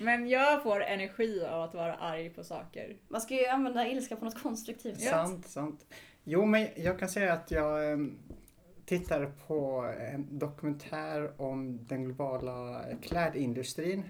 Men 0.00 0.28
jag 0.28 0.62
får 0.62 0.82
energi 0.82 1.44
av 1.44 1.62
att 1.62 1.74
vara 1.74 1.94
arg 1.94 2.30
på 2.30 2.44
saker. 2.44 2.96
man 3.08 3.20
ska 3.20 3.34
ju 3.34 3.46
använda 3.46 3.88
ilska 3.88 4.16
på 4.16 4.24
något 4.24 4.42
konstruktivt 4.42 5.00
sätt. 5.00 5.10
Sant, 5.10 5.48
sant. 5.48 5.86
Jo, 6.24 6.44
men 6.44 6.68
jag 6.76 6.98
kan 6.98 7.08
säga 7.08 7.32
att 7.32 7.50
jag 7.50 7.92
um, 7.92 8.18
tittade 8.84 9.30
på 9.46 9.92
en 10.00 10.38
dokumentär 10.38 11.40
om 11.40 11.86
den 11.86 12.04
globala 12.04 12.84
klädindustrin. 13.02 14.04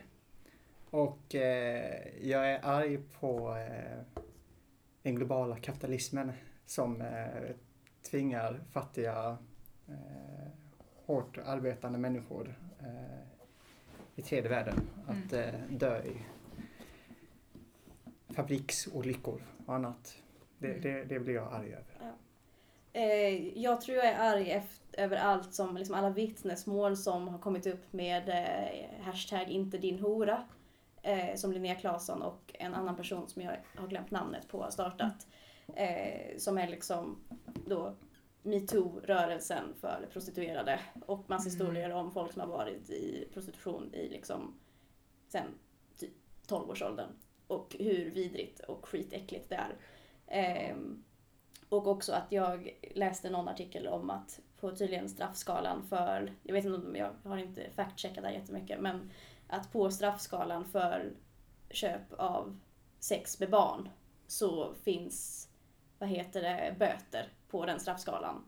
Och 0.91 1.34
eh, 1.34 2.20
jag 2.22 2.51
är 2.51 2.61
arg 2.62 2.99
på 3.20 3.57
eh, 3.57 4.20
den 5.03 5.14
globala 5.14 5.57
kapitalismen 5.57 6.32
som 6.66 7.01
eh, 7.01 7.55
tvingar 8.11 8.61
fattiga, 8.72 9.38
eh, 9.88 10.49
hårt 11.07 11.38
arbetande 11.38 11.99
människor 11.99 12.59
eh, 12.80 13.30
i 14.21 14.23
tredje 14.23 14.51
världen 14.51 14.89
att 15.07 15.33
eh, 15.33 15.61
dö 15.68 16.03
i 16.03 16.16
fabriksolyckor 18.35 19.43
och 19.66 19.75
annat. 19.75 20.16
Det, 20.59 20.79
det, 20.79 21.05
det 21.05 21.21
blir 21.21 21.35
jag 21.35 21.53
arg 21.53 21.73
över. 21.73 22.14
Eh, 22.93 23.59
jag 23.59 23.81
tror 23.81 23.97
jag 23.97 24.07
är 24.07 24.18
arg 24.18 24.51
efter, 24.51 25.01
över 25.03 25.16
allt 25.16 25.55
som, 25.55 25.77
liksom 25.77 25.95
alla 25.95 26.11
vittnesmål 26.11 26.97
som 26.97 27.29
har 27.29 27.39
kommit 27.39 27.66
upp 27.66 27.93
med 27.93 28.29
eh, 28.29 29.05
hashtag 29.05 29.49
inte 29.49 29.79
din 29.79 29.99
hora. 29.99 30.45
Eh, 31.03 31.35
som 31.35 31.53
Linnea 31.53 31.75
Claesson 31.75 32.23
och 32.23 32.55
en 32.59 32.75
annan 32.75 32.97
person 32.97 33.29
som 33.29 33.43
jag 33.43 33.57
har 33.77 33.89
glömt 33.89 34.11
namnet 34.11 34.49
på 34.49 34.62
har 34.62 34.71
startat. 34.71 35.27
Eh, 35.77 36.37
som 36.39 36.59
är 36.59 36.68
liksom 36.68 37.18
då 37.66 37.95
metoo-rörelsen 38.43 39.74
för 39.80 40.09
prostituerade. 40.12 40.80
Och 41.07 41.30
massa 41.30 41.49
Mm. 41.49 41.53
historier 41.61 41.91
om 41.91 42.12
folk 42.12 42.32
som 42.32 42.41
har 42.41 42.49
varit 42.49 42.91
i 42.91 43.28
prostitution 43.32 43.95
i 43.95 44.09
liksom 44.09 44.59
sen 45.28 45.47
typ 45.99 46.12
12-årsåldern. 46.47 47.11
Och 47.47 47.76
hur 47.78 48.11
vidrigt 48.11 48.61
och 48.61 48.88
skitäckligt 48.88 49.49
det 49.49 49.55
är. 49.55 49.76
Ehm, 50.26 51.05
och 51.68 51.86
också 51.86 52.12
att 52.12 52.32
jag 52.32 52.78
läste 52.95 53.30
någon 53.30 53.49
artikel 53.49 53.86
om 53.86 54.11
att 54.11 54.41
på 54.61 54.76
tydligen 54.76 55.09
straffskalan 55.09 55.86
för, 55.86 56.34
jag 56.43 56.55
vet 56.55 56.64
inte 56.64 56.78
om 56.78 56.97
jag 56.97 57.11
har 57.24 57.38
inte 57.38 57.70
fact-checkat 57.76 58.22
det 58.22 58.28
här 58.28 58.34
jättemycket, 58.34 58.80
men 58.80 59.11
att 59.49 59.72
på 59.72 59.91
straffskalan 59.91 60.64
för 60.64 61.12
köp 61.70 62.12
av 62.12 62.59
sex 62.99 63.41
med 63.41 63.51
barn 63.51 63.88
så 64.26 64.74
finns, 64.74 65.49
vad 65.99 66.09
heter 66.09 66.43
det, 66.43 66.76
böter 66.78 67.32
på 67.51 67.66
den 67.66 67.80
straffskalan. 67.80 68.44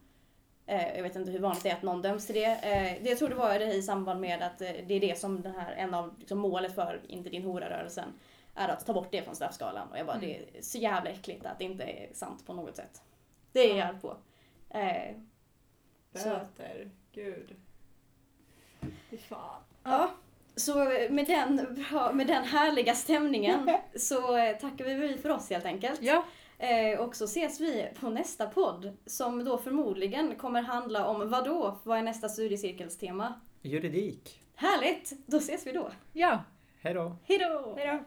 Eh, 0.66 0.96
jag 0.96 1.02
vet 1.02 1.16
inte 1.16 1.30
hur 1.30 1.38
vanligt 1.38 1.62
det 1.62 1.70
är 1.70 1.74
att 1.74 1.82
någon 1.82 2.02
döms 2.02 2.26
till 2.26 2.34
det. 2.34 2.44
Eh, 2.44 3.02
det 3.02 3.08
jag 3.08 3.18
tror 3.18 3.28
det 3.28 3.34
var 3.34 3.58
det 3.58 3.74
i 3.74 3.82
samband 3.82 4.20
med 4.20 4.42
att 4.42 4.60
eh, 4.60 4.70
det 4.86 4.94
är 4.94 5.00
det 5.00 5.18
som 5.18 5.42
den 5.42 5.54
här, 5.54 5.72
en 5.72 5.94
av 5.94 6.18
liksom, 6.18 6.38
målet 6.38 6.74
för 6.74 7.00
Inte 7.08 7.30
din 7.30 7.42
hora-rörelsen 7.42 8.08
är 8.54 8.68
att 8.68 8.86
ta 8.86 8.92
bort 8.92 9.08
det 9.10 9.22
från 9.22 9.34
straffskalan. 9.34 9.88
Och 9.88 9.98
jag 9.98 10.06
bara, 10.06 10.18
det 10.18 10.36
är 10.36 10.62
så 10.62 10.78
jävla 10.78 11.10
äckligt 11.10 11.46
att 11.46 11.58
det 11.58 11.64
inte 11.64 11.84
är 11.84 12.14
sant 12.14 12.46
på 12.46 12.52
något 12.52 12.76
sätt. 12.76 13.02
Det 13.52 13.70
är 13.70 13.78
jag 13.78 13.88
arg 13.88 14.00
på. 14.00 14.16
Böter. 16.12 16.90
Gud. 17.12 17.56
Fy 19.10 19.18
fan. 19.18 19.62
ja. 19.82 20.10
Så 20.56 20.74
med 21.10 21.26
den, 21.26 21.84
med 22.12 22.26
den 22.26 22.44
härliga 22.44 22.94
stämningen 22.94 23.70
så 23.96 24.20
tackar 24.60 24.84
vi 24.84 25.18
för 25.18 25.28
oss 25.28 25.50
helt 25.50 25.64
enkelt. 25.64 26.02
Ja. 26.02 26.24
Eh, 26.62 27.00
och 27.00 27.16
så 27.16 27.24
ses 27.24 27.60
vi 27.60 27.88
på 28.00 28.10
nästa 28.10 28.46
podd 28.46 28.96
som 29.06 29.44
då 29.44 29.58
förmodligen 29.58 30.36
kommer 30.36 30.62
handla 30.62 31.06
om 31.06 31.30
vad 31.30 31.44
då? 31.44 31.78
Vad 31.82 31.98
är 31.98 32.02
nästa 32.02 32.28
studiecirkelstema? 32.28 33.40
Juridik. 33.62 34.40
Härligt! 34.54 35.12
Då 35.26 35.36
ses 35.36 35.66
vi 35.66 35.72
då. 35.72 35.90
Ja. 36.12 36.44
Hej 36.80 36.94
då! 36.94 37.16
Hejdå! 37.24 37.74
Hejdå. 37.76 38.04